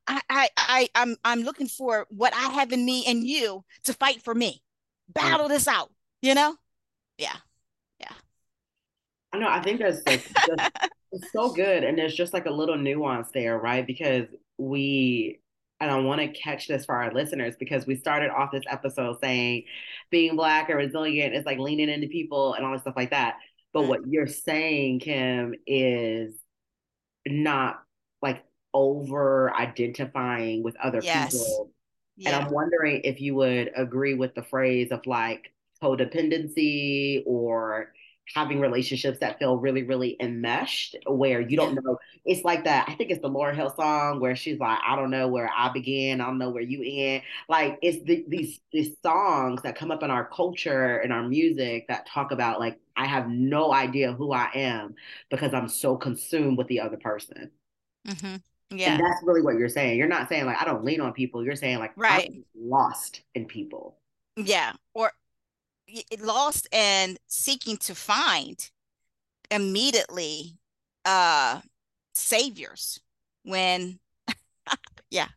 i 0.08 0.20
i, 0.28 0.48
I 0.56 0.88
i'm 0.94 1.16
i'm 1.24 1.42
looking 1.42 1.68
for 1.68 2.06
what 2.10 2.34
i 2.34 2.48
have 2.50 2.72
in 2.72 2.84
me 2.84 3.04
and 3.06 3.24
you 3.24 3.64
to 3.84 3.92
fight 3.92 4.22
for 4.22 4.34
me 4.34 4.62
mm. 5.10 5.14
battle 5.14 5.48
this 5.48 5.68
out, 5.68 5.90
you 6.22 6.34
know? 6.34 6.56
Yeah. 7.18 7.36
Yeah. 8.00 8.12
I 9.32 9.38
know. 9.38 9.48
I 9.48 9.62
think 9.62 9.80
that's 9.80 10.06
like 10.06 10.26
just, 10.46 10.70
it's 11.12 11.32
so 11.32 11.50
good. 11.50 11.84
And 11.84 11.96
there's 11.98 12.14
just 12.14 12.32
like 12.32 12.46
a 12.46 12.50
little 12.50 12.76
nuance 12.76 13.28
there, 13.32 13.58
right? 13.58 13.86
Because 13.86 14.26
we, 14.58 15.40
and 15.80 15.90
I 15.90 15.98
want 16.00 16.20
to 16.20 16.28
catch 16.28 16.68
this 16.68 16.86
for 16.86 16.94
our 16.94 17.12
listeners 17.12 17.54
because 17.58 17.86
we 17.86 17.96
started 17.96 18.30
off 18.30 18.50
this 18.50 18.64
episode 18.70 19.18
saying 19.20 19.64
being 20.10 20.36
Black 20.36 20.70
or 20.70 20.76
resilient 20.76 21.34
is 21.34 21.44
like 21.44 21.58
leaning 21.58 21.90
into 21.90 22.08
people 22.08 22.54
and 22.54 22.64
all 22.64 22.72
this 22.72 22.82
stuff 22.82 22.96
like 22.96 23.10
that. 23.10 23.36
But 23.76 23.82
mm-hmm. 23.82 23.88
what 23.90 24.06
you're 24.08 24.26
saying, 24.26 25.00
Kim, 25.00 25.54
is 25.66 26.34
not 27.26 27.82
like 28.22 28.42
over 28.72 29.54
identifying 29.54 30.62
with 30.62 30.76
other 30.82 31.00
yes. 31.02 31.32
people 31.32 31.70
yeah. 32.16 32.30
And 32.34 32.46
I'm 32.46 32.52
wondering 32.52 33.02
if 33.04 33.20
you 33.20 33.34
would 33.34 33.70
agree 33.76 34.14
with 34.14 34.34
the 34.34 34.42
phrase 34.42 34.90
of 34.90 35.06
like 35.06 35.52
codependency 35.82 37.22
or 37.26 37.65
having 38.34 38.60
relationships 38.60 39.18
that 39.20 39.38
feel 39.38 39.56
really, 39.56 39.82
really 39.82 40.16
enmeshed 40.20 40.96
where 41.06 41.40
you 41.40 41.56
don't 41.56 41.74
know. 41.74 41.98
It's 42.24 42.44
like 42.44 42.64
that. 42.64 42.88
I 42.88 42.94
think 42.94 43.10
it's 43.10 43.22
the 43.22 43.30
Lauryn 43.30 43.54
Hill 43.54 43.72
song 43.76 44.20
where 44.20 44.34
she's 44.34 44.58
like, 44.58 44.78
I 44.86 44.96
don't 44.96 45.10
know 45.10 45.28
where 45.28 45.50
I 45.56 45.72
begin. 45.72 46.20
I 46.20 46.26
don't 46.26 46.38
know 46.38 46.50
where 46.50 46.62
you 46.62 46.82
end. 46.84 47.22
Like 47.48 47.78
it's 47.82 48.04
the, 48.04 48.24
these, 48.28 48.60
these 48.72 48.96
songs 49.02 49.62
that 49.62 49.76
come 49.76 49.90
up 49.90 50.02
in 50.02 50.10
our 50.10 50.26
culture 50.28 50.98
and 50.98 51.12
our 51.12 51.22
music 51.22 51.86
that 51.88 52.06
talk 52.06 52.32
about 52.32 52.58
like, 52.58 52.78
I 52.96 53.06
have 53.06 53.28
no 53.28 53.72
idea 53.72 54.12
who 54.12 54.32
I 54.32 54.50
am 54.54 54.94
because 55.30 55.54
I'm 55.54 55.68
so 55.68 55.96
consumed 55.96 56.58
with 56.58 56.66
the 56.66 56.80
other 56.80 56.96
person. 56.96 57.50
Mm-hmm. 58.08 58.36
Yeah. 58.70 58.94
And 58.94 59.00
that's 59.04 59.22
really 59.22 59.42
what 59.42 59.56
you're 59.56 59.68
saying. 59.68 59.98
You're 59.98 60.08
not 60.08 60.28
saying 60.28 60.46
like 60.46 60.60
I 60.60 60.64
don't 60.64 60.84
lean 60.84 61.00
on 61.00 61.12
people. 61.12 61.44
You're 61.44 61.56
saying 61.56 61.78
like 61.78 61.92
right. 61.96 62.28
I'm 62.28 62.44
lost 62.56 63.20
in 63.34 63.44
people. 63.46 63.98
Yeah. 64.36 64.72
Or 64.94 65.12
lost 66.20 66.68
and 66.72 67.18
seeking 67.26 67.76
to 67.76 67.94
find 67.94 68.70
immediately 69.50 70.58
uh 71.04 71.60
saviors 72.14 73.00
when 73.44 73.98
yeah 75.10 75.28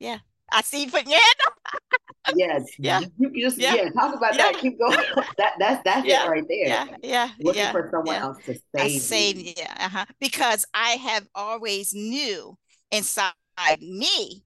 yeah 0.00 0.18
i 0.52 0.62
see 0.62 0.84
you 0.84 0.90
putting 0.90 1.10
your 1.10 1.20
hand 1.20 2.34
yes 2.36 2.64
yeah 2.78 3.00
you, 3.18 3.30
you 3.32 3.44
just 3.44 3.58
yeah. 3.58 3.74
yeah. 3.74 3.90
talk 3.90 4.14
about 4.14 4.34
yeah. 4.34 4.50
that 4.50 4.58
keep 4.58 4.78
going 4.78 4.96
that 5.38 5.52
that's 5.58 5.82
that's 5.84 6.06
yeah. 6.06 6.24
it 6.24 6.30
right 6.30 6.44
there 6.48 6.66
yeah 6.66 6.86
yeah 7.02 7.30
looking 7.40 7.62
yeah. 7.62 7.72
for 7.72 7.88
someone 7.90 8.16
else 8.16 8.38
to 8.44 8.58
save, 8.74 9.02
save 9.02 9.58
yeah 9.58 9.74
uh-huh. 9.78 10.04
because 10.18 10.64
i 10.72 10.90
have 10.90 11.28
always 11.34 11.92
knew 11.94 12.56
inside 12.90 13.32
me 13.80 14.42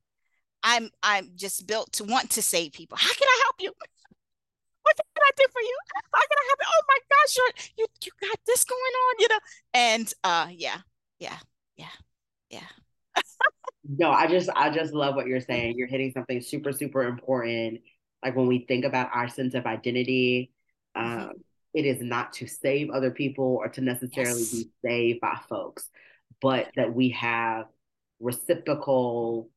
i'm 0.63 0.91
i'm 1.03 1.31
just 1.37 1.67
built 1.67 1.93
to 1.93 2.05
want 2.05 2.31
to 2.31 2.43
save 2.43 2.73
people 2.73 2.99
how 2.99 3.13
can 3.13 3.29
i 3.29 3.41
help 3.45 3.57
you 3.61 3.73
what 4.83 4.97
can 4.97 5.23
I 5.23 5.31
do 5.37 5.45
for 5.53 5.61
you? 5.61 5.79
How 6.13 6.21
can 6.21 6.39
I 6.39 6.45
help 6.49 6.59
you? 6.61 6.67
Oh 6.69 6.83
my 6.89 6.99
gosh, 7.11 7.37
you're, 7.37 7.55
you 7.79 7.87
you 8.05 8.29
got 8.29 8.39
this 8.47 8.65
going 8.65 8.79
on, 8.81 9.15
you 9.19 9.29
know? 9.29 9.39
And 9.75 10.15
uh 10.25 10.49
yeah, 10.51 10.79
yeah, 11.19 11.39
yeah, 11.77 11.97
yeah. 12.51 13.23
no, 13.89 14.11
I 14.11 14.27
just 14.27 14.51
I 14.55 14.71
just 14.71 14.93
love 14.93 15.15
what 15.15 15.27
you're 15.27 15.41
saying. 15.41 15.77
You're 15.77 15.89
hitting 15.89 16.13
something 16.13 16.41
super, 16.41 16.73
super 16.73 17.03
important. 17.03 17.81
Like 18.25 18.37
when 18.37 18.47
we 18.47 18.65
think 18.67 18.85
about 18.85 19.11
our 19.13 19.29
sense 19.29 19.55
of 19.55 19.67
identity, 19.67 20.53
mm-hmm. 20.97 21.23
um, 21.23 21.33
it 21.73 21.87
is 21.87 22.01
not 22.01 22.33
to 22.35 22.47
save 22.47 22.91
other 22.91 23.11
people 23.11 23.57
or 23.61 23.69
to 23.69 23.81
necessarily 23.81 24.41
yes. 24.41 24.53
be 24.53 24.71
saved 24.85 25.21
by 25.21 25.39
folks, 25.49 25.89
but 26.41 26.71
that 26.77 26.93
we 26.93 27.11
have 27.11 27.67
reciprocal 28.19 29.49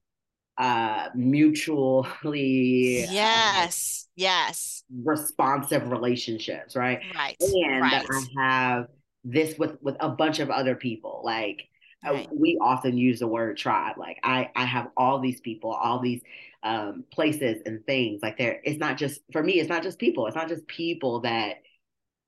uh 0.57 1.09
mutually 1.15 3.05
yes 3.09 4.05
um, 4.05 4.13
yes 4.15 4.83
responsive 5.03 5.89
relationships 5.89 6.75
right 6.75 6.99
right 7.15 7.35
and 7.39 7.81
right. 7.81 7.91
that 7.91 8.05
i 8.11 8.43
have 8.43 8.87
this 9.23 9.57
with 9.57 9.81
with 9.81 9.95
a 9.99 10.09
bunch 10.09 10.39
of 10.39 10.51
other 10.51 10.75
people 10.75 11.21
like 11.23 11.67
uh, 12.05 12.23
we 12.31 12.57
often 12.61 12.97
use 12.97 13.19
the 13.19 13.27
word 13.27 13.57
tribe 13.57 13.97
like 13.97 14.19
i 14.23 14.49
i 14.55 14.65
have 14.65 14.89
all 14.95 15.19
these 15.19 15.41
people 15.41 15.71
all 15.71 15.99
these 15.99 16.21
um 16.61 17.03
places 17.11 17.61
and 17.65 17.83
things 17.85 18.21
like 18.21 18.37
there 18.37 18.61
it's 18.63 18.79
not 18.79 18.97
just 18.97 19.21
for 19.31 19.41
me 19.41 19.53
it's 19.53 19.69
not 19.69 19.81
just 19.81 19.97
people 19.97 20.27
it's 20.27 20.35
not 20.35 20.47
just 20.49 20.67
people 20.67 21.21
that 21.21 21.57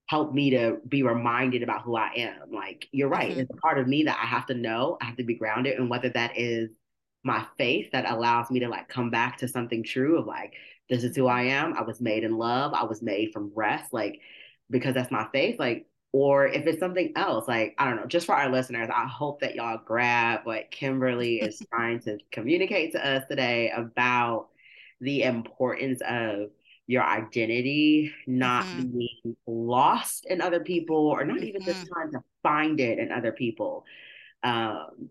help 0.08 0.34
me 0.34 0.52
to 0.52 0.78
be 0.88 1.04
reminded 1.04 1.62
about 1.62 1.82
who 1.82 1.96
i 1.96 2.12
am 2.16 2.52
like 2.52 2.88
you're 2.92 3.10
right 3.10 3.32
mm-hmm. 3.32 3.42
it's 3.42 3.52
a 3.52 3.58
part 3.58 3.78
of 3.78 3.88
me 3.88 4.04
that 4.04 4.18
i 4.22 4.26
have 4.26 4.46
to 4.46 4.54
know 4.54 4.98
i 5.02 5.06
have 5.06 5.18
to 5.18 5.24
be 5.24 5.36
grounded 5.36 5.78
and 5.78 5.90
whether 5.90 6.10
that 6.10 6.38
is 6.38 6.70
my 7.26 7.44
faith 7.58 7.90
that 7.92 8.10
allows 8.10 8.52
me 8.52 8.60
to 8.60 8.70
like 8.70 8.88
come 8.88 9.10
back 9.10 9.38
to 9.40 9.48
something 9.48 9.84
true 9.84 10.20
of 10.20 10.28
like 10.28 10.54
this 10.90 11.04
is 11.04 11.16
who 11.16 11.26
I 11.26 11.44
am. 11.44 11.74
I 11.74 11.82
was 11.82 12.00
made 12.00 12.24
in 12.24 12.38
love. 12.38 12.74
I 12.74 12.84
was 12.84 13.02
made 13.02 13.34
from 13.34 13.52
rest, 13.56 13.92
like 13.92 14.22
because 14.70 14.94
that's 14.94 15.12
my 15.12 15.28
faith. 15.34 15.60
Like, 15.60 15.88
or 16.12 16.48
if 16.48 16.68
it's 16.68 16.80
something 16.80 17.14
else, 17.16 17.48
like 17.48 17.74
I 17.80 17.86
don't 17.86 17.96
know. 17.96 18.06
Just 18.06 18.28
for 18.28 18.36
our 18.36 18.50
listeners, 18.50 18.90
I 18.94 19.08
hope 19.08 19.42
that 19.42 19.56
y'all 19.56 19.82
grab 19.84 20.42
what 20.44 20.70
Kimberly 20.70 21.38
is 21.42 21.62
trying 21.70 22.00
to 22.02 22.20
communicate 22.32 22.92
to 22.92 23.06
us 23.06 23.24
today 23.28 23.72
about 23.76 24.50
the 25.02 25.24
importance 25.24 26.02
of 26.08 26.52
your 26.88 27.04
identity 27.04 28.14
not 28.28 28.64
mm-hmm. 28.64 29.00
being 29.00 29.36
lost 29.48 30.28
in 30.28 30.40
other 30.40 30.60
people 30.60 31.08
or 31.08 31.26
not 31.26 31.42
even 31.42 31.60
mm-hmm. 31.60 31.72
just 31.72 31.88
trying 31.88 32.12
to 32.12 32.20
find 32.44 32.80
it 32.80 33.00
in 33.00 33.12
other 33.12 33.32
people 33.32 33.84
um, 34.44 35.10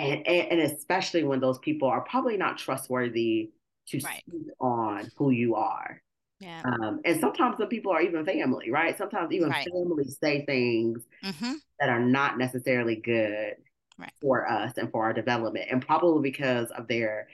and, 0.00 0.26
and, 0.26 0.60
especially 0.60 1.24
when 1.24 1.40
those 1.40 1.58
people 1.58 1.88
are 1.88 2.00
probably 2.02 2.36
not 2.36 2.58
trustworthy 2.58 3.50
to 3.88 3.98
right. 3.98 4.22
speak 4.28 4.46
on 4.60 5.10
who 5.16 5.30
you 5.30 5.54
are. 5.54 6.00
Yeah. 6.40 6.62
Um, 6.64 7.00
and 7.04 7.20
sometimes 7.20 7.58
the 7.58 7.66
people 7.66 7.92
are 7.92 8.00
even 8.00 8.24
family, 8.24 8.70
right? 8.70 8.96
Sometimes 8.96 9.32
even 9.32 9.50
right. 9.50 9.66
families 9.70 10.16
say 10.22 10.44
things 10.46 11.02
mm-hmm. 11.22 11.52
that 11.78 11.90
are 11.90 12.00
not 12.00 12.38
necessarily 12.38 12.96
good 12.96 13.56
right. 13.98 14.12
for 14.22 14.50
us 14.50 14.72
and 14.78 14.90
for 14.90 15.04
our 15.04 15.12
development, 15.12 15.66
and 15.70 15.84
probably 15.84 16.30
because 16.30 16.70
of 16.70 16.88
their 16.88 17.28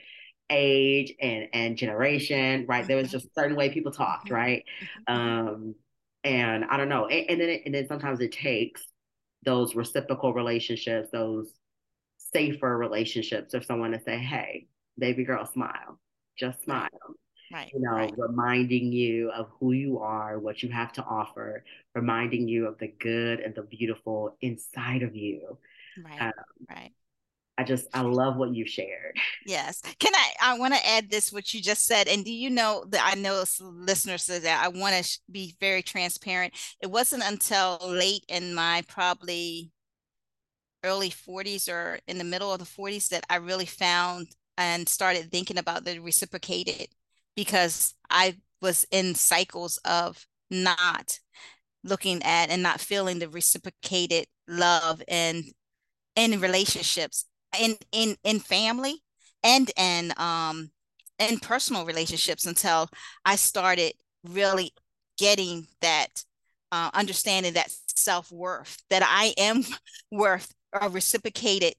age 0.49 1.13
and 1.21 1.47
and 1.53 1.77
generation, 1.77 2.65
right? 2.67 2.81
Mm-hmm. 2.81 2.87
There 2.87 2.97
was 2.97 3.07
mm-hmm. 3.07 3.17
just 3.17 3.25
a 3.27 3.39
certain 3.39 3.55
way 3.55 3.69
people 3.69 3.93
talked, 3.93 4.25
mm-hmm. 4.25 4.35
right? 4.35 4.63
Mm-hmm. 5.07 5.47
Um, 5.47 5.75
and 6.25 6.65
I 6.65 6.75
don't 6.75 6.89
know, 6.89 7.07
and, 7.07 7.29
and 7.29 7.41
then 7.41 7.49
it, 7.49 7.61
and 7.65 7.73
then 7.73 7.87
sometimes 7.87 8.19
it 8.19 8.33
takes 8.33 8.83
those 9.45 9.75
reciprocal 9.75 10.33
relationships, 10.33 11.07
those 11.13 11.53
safer 12.33 12.77
relationships 12.77 13.53
of 13.53 13.65
someone 13.65 13.91
to 13.91 13.99
say, 13.99 14.17
hey, 14.17 14.67
baby 14.97 15.23
girl, 15.23 15.45
smile, 15.45 15.99
just 16.37 16.63
smile. 16.63 16.89
Right. 17.51 17.71
You 17.73 17.79
know, 17.79 17.91
right. 17.91 18.13
reminding 18.17 18.91
you 18.91 19.31
of 19.31 19.47
who 19.59 19.71
you 19.71 19.99
are, 19.99 20.37
what 20.37 20.63
you 20.63 20.69
have 20.69 20.91
to 20.93 21.03
offer, 21.03 21.63
reminding 21.95 22.47
you 22.47 22.67
of 22.67 22.77
the 22.77 22.87
good 22.99 23.39
and 23.39 23.55
the 23.55 23.61
beautiful 23.61 24.35
inside 24.41 25.01
of 25.01 25.15
you. 25.15 25.57
Right. 26.03 26.21
Um, 26.21 26.33
right. 26.69 26.91
I 27.57 27.63
just 27.63 27.87
I 27.93 28.01
love 28.01 28.37
what 28.37 28.53
you 28.53 28.67
shared. 28.67 29.17
Yes. 29.45 29.81
Can 29.99 30.13
I 30.13 30.33
I 30.41 30.59
want 30.59 30.75
to 30.75 30.87
add 30.87 31.09
this 31.09 31.33
what 31.33 31.53
you 31.53 31.61
just 31.61 31.87
said 31.87 32.07
and 32.07 32.23
do 32.23 32.31
you 32.31 32.51
know 32.51 32.85
that 32.89 33.01
I 33.03 33.19
know 33.19 33.43
listeners 33.59 34.23
said 34.23 34.43
that 34.43 34.63
I 34.63 34.67
want 34.67 35.03
to 35.03 35.19
be 35.31 35.55
very 35.59 35.81
transparent. 35.81 36.53
It 36.81 36.91
wasn't 36.91 37.23
until 37.25 37.79
late 37.81 38.25
in 38.27 38.53
my 38.53 38.83
probably 38.87 39.71
early 40.87 41.09
40s 41.09 41.67
or 41.69 41.99
in 42.07 42.17
the 42.17 42.23
middle 42.23 42.51
of 42.51 42.59
the 42.59 42.65
40s 42.65 43.09
that 43.09 43.25
I 43.29 43.37
really 43.37 43.65
found 43.65 44.27
and 44.57 44.87
started 44.89 45.31
thinking 45.31 45.57
about 45.57 45.85
the 45.85 45.99
reciprocated 45.99 46.87
because 47.35 47.93
I 48.09 48.37
was 48.61 48.85
in 48.91 49.15
cycles 49.15 49.77
of 49.85 50.25
not 50.49 51.19
looking 51.83 52.23
at 52.23 52.49
and 52.49 52.63
not 52.63 52.81
feeling 52.81 53.19
the 53.19 53.29
reciprocated 53.29 54.25
love 54.47 55.01
and 55.07 55.45
in 56.15 56.39
relationships 56.41 57.25
in 57.59 57.75
in 57.91 58.15
in 58.23 58.39
family 58.39 59.03
and 59.43 59.71
in 59.77 60.13
um 60.17 60.71
in 61.19 61.39
personal 61.39 61.85
relationships 61.85 62.45
until 62.45 62.89
I 63.25 63.35
started 63.35 63.93
really 64.23 64.71
getting 65.17 65.67
that 65.81 66.23
uh, 66.71 66.91
understanding 66.93 67.53
that 67.53 67.71
self-worth 67.95 68.83
that 68.89 69.03
I 69.05 69.33
am 69.37 69.63
worth 70.11 70.53
a 70.73 70.89
reciprocated 70.89 71.75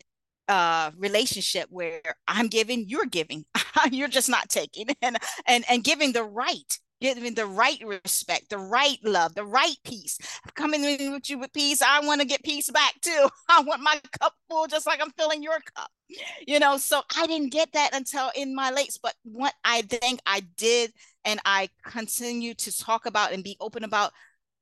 uh, 0.48 0.90
relationship 0.96 1.68
where 1.70 2.00
I'm 2.26 2.48
giving, 2.48 2.88
you're 2.88 3.06
giving, 3.06 3.44
you're 3.90 4.08
just 4.08 4.28
not 4.28 4.48
taking, 4.48 4.86
and 5.02 5.18
and 5.46 5.64
and 5.68 5.84
giving 5.84 6.12
the 6.12 6.24
right, 6.24 6.78
giving 7.00 7.34
the 7.34 7.46
right 7.46 7.78
respect, 7.84 8.50
the 8.50 8.58
right 8.58 8.98
love, 9.04 9.34
the 9.34 9.44
right 9.44 9.76
peace. 9.84 10.18
I'm 10.44 10.52
coming 10.54 10.84
in 10.84 11.12
with 11.12 11.28
you 11.28 11.38
with 11.38 11.52
peace. 11.52 11.82
I 11.82 12.00
want 12.00 12.20
to 12.22 12.26
get 12.26 12.42
peace 12.42 12.70
back 12.70 12.94
too. 13.02 13.28
I 13.48 13.62
want 13.62 13.82
my 13.82 14.00
cup 14.20 14.34
full, 14.48 14.66
just 14.66 14.86
like 14.86 15.02
I'm 15.02 15.10
filling 15.12 15.42
your 15.42 15.58
cup. 15.76 15.90
You 16.46 16.58
know, 16.58 16.78
so 16.78 17.02
I 17.16 17.26
didn't 17.26 17.52
get 17.52 17.72
that 17.72 17.94
until 17.94 18.30
in 18.34 18.54
my 18.54 18.70
late. 18.70 18.98
But 19.02 19.14
what 19.24 19.52
I 19.64 19.82
think 19.82 20.20
I 20.24 20.40
did, 20.56 20.92
and 21.26 21.38
I 21.44 21.68
continue 21.84 22.54
to 22.54 22.76
talk 22.78 23.04
about 23.04 23.32
and 23.32 23.44
be 23.44 23.58
open 23.60 23.84
about, 23.84 24.12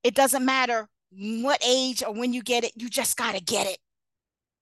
it 0.02 0.16
doesn't 0.16 0.44
matter 0.44 0.88
what 1.12 1.62
age 1.64 2.02
or 2.02 2.12
when 2.12 2.32
you 2.32 2.42
get 2.42 2.64
it, 2.64 2.72
you 2.74 2.90
just 2.90 3.16
gotta 3.16 3.40
get 3.40 3.68
it 3.68 3.78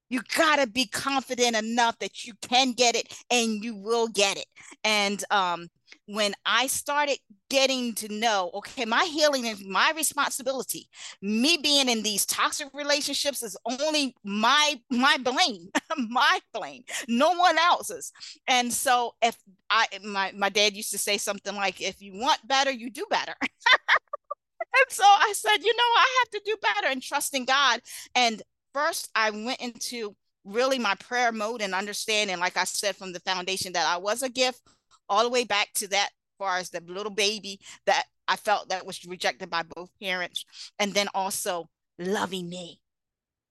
you 0.09 0.21
got 0.37 0.57
to 0.57 0.67
be 0.67 0.87
confident 0.87 1.57
enough 1.57 1.99
that 1.99 2.25
you 2.25 2.35
can 2.43 2.73
get 2.73 2.95
it 2.95 3.13
and 3.31 3.65
you 3.65 3.77
will 3.77 4.09
get 4.09 4.37
it. 4.37 4.47
And 4.85 5.23
um, 5.31 5.69
when 6.07 6.35
i 6.45 6.67
started 6.67 7.19
getting 7.49 7.95
to 7.95 8.09
know 8.13 8.51
okay 8.53 8.85
my 8.85 9.05
healing 9.05 9.47
is 9.47 9.65
my 9.65 9.93
responsibility. 9.97 10.89
Me 11.23 11.59
being 11.63 11.89
in 11.89 12.03
these 12.03 12.27
toxic 12.27 12.69
relationships 12.75 13.43
is 13.43 13.57
only 13.65 14.15
my 14.25 14.81
my 14.91 15.17
blame 15.19 15.69
my 16.09 16.41
blame. 16.53 16.83
No 17.09 17.33
one 17.35 17.59
else's. 17.59 18.13
And 18.47 18.73
so 18.73 19.15
if 19.23 19.37
i 19.71 19.87
my, 20.03 20.33
my 20.37 20.49
dad 20.49 20.75
used 20.75 20.91
to 20.91 20.99
say 20.99 21.19
something 21.19 21.55
like 21.55 21.81
if 21.81 22.03
you 22.03 22.13
want 22.15 22.47
better 22.47 22.71
you 22.71 22.91
do 22.91 23.07
better. 23.09 23.35
And 24.77 24.91
so 24.91 25.05
I 25.05 25.33
said, 25.37 25.59
you 25.63 25.73
know, 25.73 25.83
I 25.83 26.19
have 26.21 26.31
to 26.31 26.43
do 26.45 26.57
better 26.61 26.89
and 26.89 27.01
trust 27.01 27.33
in 27.35 27.45
God. 27.45 27.81
And 28.17 28.43
first 28.75 29.09
I 29.15 29.31
went 29.31 29.61
into 29.61 30.15
really 30.45 30.79
my 30.79 30.95
prayer 30.97 31.33
mode 31.33 31.63
and 31.63 31.75
understanding, 31.75 32.39
like 32.39 32.57
I 32.57 32.65
said, 32.65 32.97
from 32.97 33.13
the 33.13 33.21
foundation 33.21 33.73
that 33.73 33.87
I 33.87 33.97
was 33.97 34.23
a 34.23 34.29
gift, 34.29 34.61
all 35.09 35.23
the 35.23 35.31
way 35.31 35.45
back 35.45 35.69
to 35.77 35.89
that 35.89 36.11
far 36.39 36.59
as 36.59 36.71
the 36.71 36.83
little 36.87 37.13
baby 37.13 37.61
that 37.87 38.05
I 38.29 38.37
felt 38.37 38.69
that 38.69 38.87
was 38.87 39.05
rejected 39.05 39.49
by 39.51 39.63
both 39.63 39.91
parents, 40.03 40.45
and 40.79 40.93
then 40.93 41.09
also 41.15 41.69
loving 41.99 42.49
me. 42.49 42.81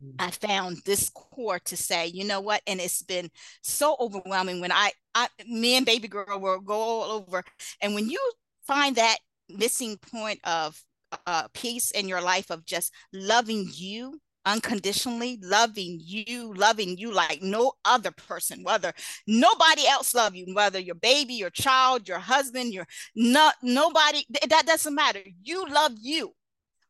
Mm. 0.03 0.15
I 0.19 0.31
found 0.31 0.77
this 0.85 1.09
core 1.09 1.59
to 1.65 1.77
say, 1.77 2.07
you 2.07 2.25
know 2.25 2.41
what, 2.41 2.61
and 2.67 2.79
it's 2.79 3.01
been 3.01 3.29
so 3.61 3.95
overwhelming 3.99 4.61
when 4.61 4.71
I, 4.71 4.91
I, 5.15 5.27
me 5.47 5.77
and 5.77 5.85
baby 5.85 6.07
girl 6.07 6.39
will 6.39 6.59
go 6.59 6.73
all 6.73 7.11
over, 7.11 7.43
and 7.81 7.95
when 7.95 8.09
you 8.09 8.19
find 8.67 8.95
that 8.95 9.17
missing 9.49 9.97
point 9.97 10.39
of 10.43 10.81
uh, 11.27 11.47
peace 11.53 11.91
in 11.91 12.07
your 12.07 12.21
life 12.21 12.49
of 12.49 12.65
just 12.65 12.91
loving 13.13 13.69
you 13.71 14.19
unconditionally 14.45 15.39
loving 15.41 15.99
you 16.01 16.53
loving 16.53 16.97
you 16.97 17.11
like 17.11 17.41
no 17.41 17.73
other 17.85 18.11
person 18.11 18.63
whether 18.63 18.93
nobody 19.27 19.87
else 19.87 20.13
love 20.13 20.35
you 20.35 20.53
whether 20.53 20.79
your 20.79 20.95
baby 20.95 21.33
your 21.33 21.49
child 21.49 22.07
your 22.07 22.19
husband 22.19 22.73
your 22.73 22.85
not 23.15 23.55
nobody 23.61 24.23
that 24.49 24.65
doesn't 24.65 24.95
matter 24.95 25.19
you 25.43 25.65
love 25.67 25.93
you 25.99 26.33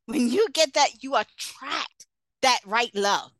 when 0.05 0.29
you 0.29 0.47
get 0.53 0.73
that 0.73 1.03
you 1.03 1.15
attract 1.15 2.07
that 2.41 2.59
right 2.65 2.93
love 2.95 3.31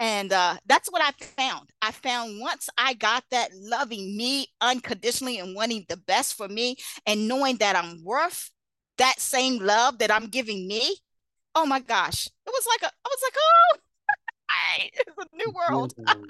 And 0.00 0.32
uh, 0.32 0.56
that's 0.66 0.90
what 0.90 1.02
I 1.02 1.12
found. 1.22 1.70
I 1.80 1.92
found 1.92 2.40
once 2.40 2.68
I 2.76 2.94
got 2.94 3.24
that 3.30 3.50
loving 3.54 4.16
me 4.16 4.48
unconditionally 4.60 5.38
and 5.38 5.54
wanting 5.54 5.86
the 5.88 5.96
best 5.96 6.34
for 6.36 6.48
me 6.48 6.76
and 7.06 7.28
knowing 7.28 7.56
that 7.58 7.76
I'm 7.76 8.04
worth 8.04 8.50
that 8.98 9.20
same 9.20 9.58
love 9.62 9.98
that 9.98 10.10
I'm 10.10 10.26
giving 10.26 10.66
me. 10.68 10.96
Oh 11.54 11.66
my 11.66 11.80
gosh. 11.80 12.26
It 12.26 12.50
was 12.50 12.66
like 12.68 12.90
a, 12.90 12.94
I 12.94 13.08
was 13.08 13.20
like, 13.22 13.34
oh, 13.38 13.78
it's 14.94 15.32
a 15.32 15.36
new 15.36 15.52
world. 15.54 15.94
Mm-hmm. 16.04 16.24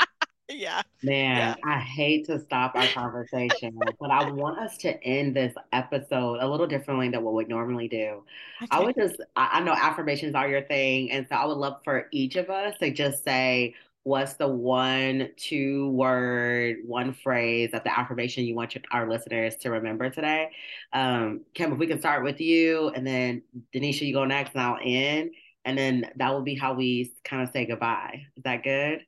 yeah. 0.51 0.83
Man, 1.03 1.37
Yeah. 1.39 1.55
I 1.65 1.79
hate 1.81 2.27
to 2.27 2.39
stop 2.39 2.75
our 2.75 2.87
conversation, 2.89 3.79
but 3.99 4.11
I 4.11 4.31
want 4.31 4.59
us 4.59 4.77
to 4.79 5.03
end 5.03 5.35
this 5.35 5.55
episode 5.73 6.39
a 6.41 6.47
little 6.47 6.67
differently 6.67 7.09
than 7.09 7.25
what 7.25 7.33
we 7.33 7.45
normally 7.47 7.89
do. 7.89 8.25
I 8.71 8.81
would 8.81 8.95
just, 8.95 9.17
I 9.37 9.61
know 9.61 9.73
affirmations 9.73 10.35
are 10.35 10.47
your 10.47 10.63
thing. 10.63 11.11
And 11.11 11.27
so 11.29 11.37
I 11.37 11.47
would 11.47 11.57
love 11.57 11.81
for 11.83 12.09
each 12.13 12.37
of 12.37 12.51
us 12.51 12.77
to 12.79 12.91
just 12.91 13.25
say, 13.25 13.75
what's 14.05 14.35
the 14.35 14.47
one, 14.47 15.31
two 15.37 15.89
word, 15.91 16.77
one 16.87 17.15
phrase 17.15 17.71
of 17.73 17.83
the 17.85 17.99
affirmation 17.99 18.45
you 18.45 18.55
want 18.55 18.75
your, 18.75 18.85
our 18.93 19.09
listeners 19.09 19.57
to 19.57 19.71
remember 19.71 20.11
today? 20.11 20.51
Um, 20.93 21.41
Kim, 21.55 21.73
if 21.73 21.79
we 21.79 21.87
can 21.87 21.99
start 21.99 22.23
with 22.23 22.41
you, 22.41 22.91
and 22.91 23.07
then 23.07 23.43
Denisha, 23.75 24.03
you 24.03 24.13
go 24.13 24.25
next, 24.25 24.53
and 24.55 24.63
I'll 24.63 24.79
end. 24.81 25.31
And 25.65 25.77
then 25.77 26.11
that 26.17 26.33
will 26.33 26.43
be 26.43 26.55
how 26.55 26.75
we 26.75 27.15
kind 27.25 27.43
of 27.43 27.51
say 27.51 27.65
goodbye. 27.65 28.27
Is 28.37 28.43
that 28.45 28.63
good? 28.63 29.01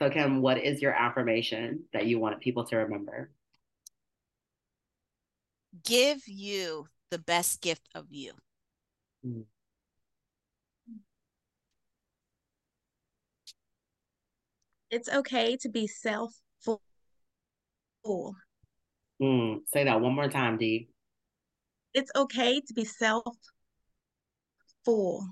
So, 0.00 0.10
Kim, 0.10 0.42
what 0.42 0.58
is 0.58 0.82
your 0.82 0.92
affirmation 0.92 1.84
that 1.94 2.06
you 2.06 2.20
want 2.20 2.40
people 2.40 2.64
to 2.66 2.76
remember? 2.76 3.30
Give 5.84 6.20
you 6.26 6.86
the 7.10 7.18
best 7.18 7.62
gift 7.62 7.88
of 7.94 8.06
you. 8.10 8.32
It's 14.90 15.08
okay 15.08 15.56
to 15.58 15.68
be 15.68 15.86
self 15.86 16.32
full. 16.60 16.80
Mm, 19.20 19.60
say 19.66 19.84
that 19.84 20.00
one 20.00 20.14
more 20.14 20.28
time, 20.28 20.56
D. 20.56 20.88
It's 21.94 22.10
okay 22.16 22.60
to 22.60 22.74
be 22.74 22.84
self 22.84 23.36
full. 24.84 25.26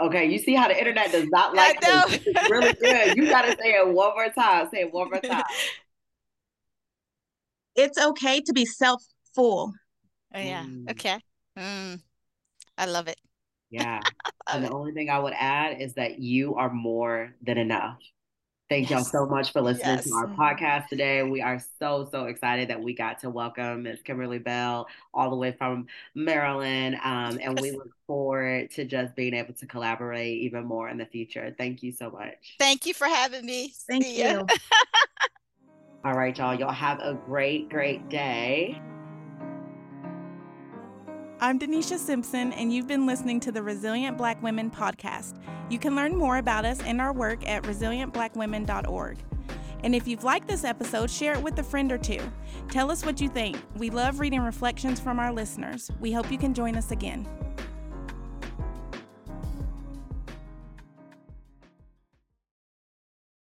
Okay, 0.00 0.26
you 0.26 0.38
see 0.38 0.54
how 0.54 0.68
the 0.68 0.78
internet 0.78 1.12
does 1.12 1.28
not 1.28 1.54
like 1.54 1.80
know. 1.80 2.02
this. 2.08 2.20
It's 2.26 2.50
really 2.50 2.74
good. 2.80 3.16
You 3.16 3.28
got 3.28 3.42
to 3.42 3.56
say 3.60 3.74
it 3.74 3.86
one 3.86 4.10
more 4.14 4.28
time. 4.30 4.68
Say 4.72 4.80
it 4.80 4.92
one 4.92 5.08
more 5.10 5.20
time. 5.20 5.44
It's 7.76 7.98
okay 7.98 8.40
to 8.40 8.52
be 8.52 8.66
self 8.66 9.02
full. 9.34 9.72
Oh, 10.32 10.38
yeah. 10.38 10.64
Mm. 10.64 10.90
Okay. 10.92 11.18
Mm. 11.58 12.00
I 12.78 12.86
love 12.86 13.08
it. 13.08 13.18
Yeah. 13.74 14.00
And 14.52 14.62
the 14.62 14.70
only 14.70 14.92
thing 14.92 15.08
I 15.08 15.18
would 15.18 15.32
add 15.34 15.80
is 15.80 15.94
that 15.94 16.18
you 16.18 16.54
are 16.56 16.68
more 16.70 17.34
than 17.42 17.56
enough. 17.56 17.98
Thank 18.68 18.90
y'all 18.90 19.02
so 19.02 19.24
much 19.24 19.52
for 19.52 19.62
listening 19.62 19.96
Yes. 19.96 20.04
to 20.04 20.14
our 20.14 20.26
podcast 20.26 20.88
today. 20.88 21.22
We 21.22 21.40
are 21.40 21.58
so, 21.78 22.06
so 22.10 22.24
excited 22.24 22.68
that 22.68 22.82
we 22.82 22.94
got 22.94 23.20
to 23.20 23.30
welcome 23.30 23.84
Ms. 23.84 24.02
Kimberly 24.04 24.38
Bell 24.38 24.86
all 25.14 25.30
the 25.30 25.36
way 25.36 25.52
from 25.52 25.86
Maryland. 26.14 26.96
Um, 27.02 27.38
and 27.42 27.58
we 27.58 27.70
look 27.70 27.88
forward 28.06 28.70
to 28.72 28.84
just 28.84 29.16
being 29.16 29.32
able 29.32 29.54
to 29.54 29.66
collaborate 29.66 30.42
even 30.42 30.66
more 30.66 30.90
in 30.90 30.98
the 30.98 31.06
future. 31.06 31.54
Thank 31.56 31.82
you 31.82 31.90
so 31.90 32.10
much. 32.10 32.56
Thank 32.58 32.84
you 32.84 32.92
for 32.92 33.06
having 33.06 33.46
me. 33.46 33.72
Thank 33.88 34.04
See 34.04 34.22
you. 34.22 34.46
All 36.04 36.12
right, 36.12 36.36
y'all. 36.36 36.54
Y'all 36.54 36.70
have 36.70 37.00
a 37.00 37.14
great, 37.14 37.70
great 37.70 38.10
day. 38.10 38.78
I'm 41.40 41.58
Denisha 41.58 41.98
Simpson, 41.98 42.52
and 42.52 42.72
you've 42.72 42.86
been 42.86 43.06
listening 43.06 43.40
to 43.40 43.52
the 43.52 43.62
Resilient 43.62 44.16
Black 44.16 44.40
Women 44.42 44.70
podcast. 44.70 45.34
You 45.68 45.78
can 45.78 45.96
learn 45.96 46.16
more 46.16 46.38
about 46.38 46.64
us 46.64 46.80
and 46.82 47.00
our 47.00 47.12
work 47.12 47.46
at 47.48 47.64
resilientblackwomen.org. 47.64 49.18
And 49.82 49.94
if 49.94 50.06
you've 50.06 50.24
liked 50.24 50.46
this 50.46 50.64
episode, 50.64 51.10
share 51.10 51.34
it 51.34 51.42
with 51.42 51.58
a 51.58 51.62
friend 51.62 51.90
or 51.90 51.98
two. 51.98 52.20
Tell 52.70 52.90
us 52.90 53.04
what 53.04 53.20
you 53.20 53.28
think. 53.28 53.58
We 53.76 53.90
love 53.90 54.20
reading 54.20 54.40
reflections 54.40 55.00
from 55.00 55.18
our 55.18 55.32
listeners. 55.32 55.90
We 56.00 56.12
hope 56.12 56.30
you 56.30 56.38
can 56.38 56.54
join 56.54 56.76
us 56.76 56.92
again. 56.92 57.26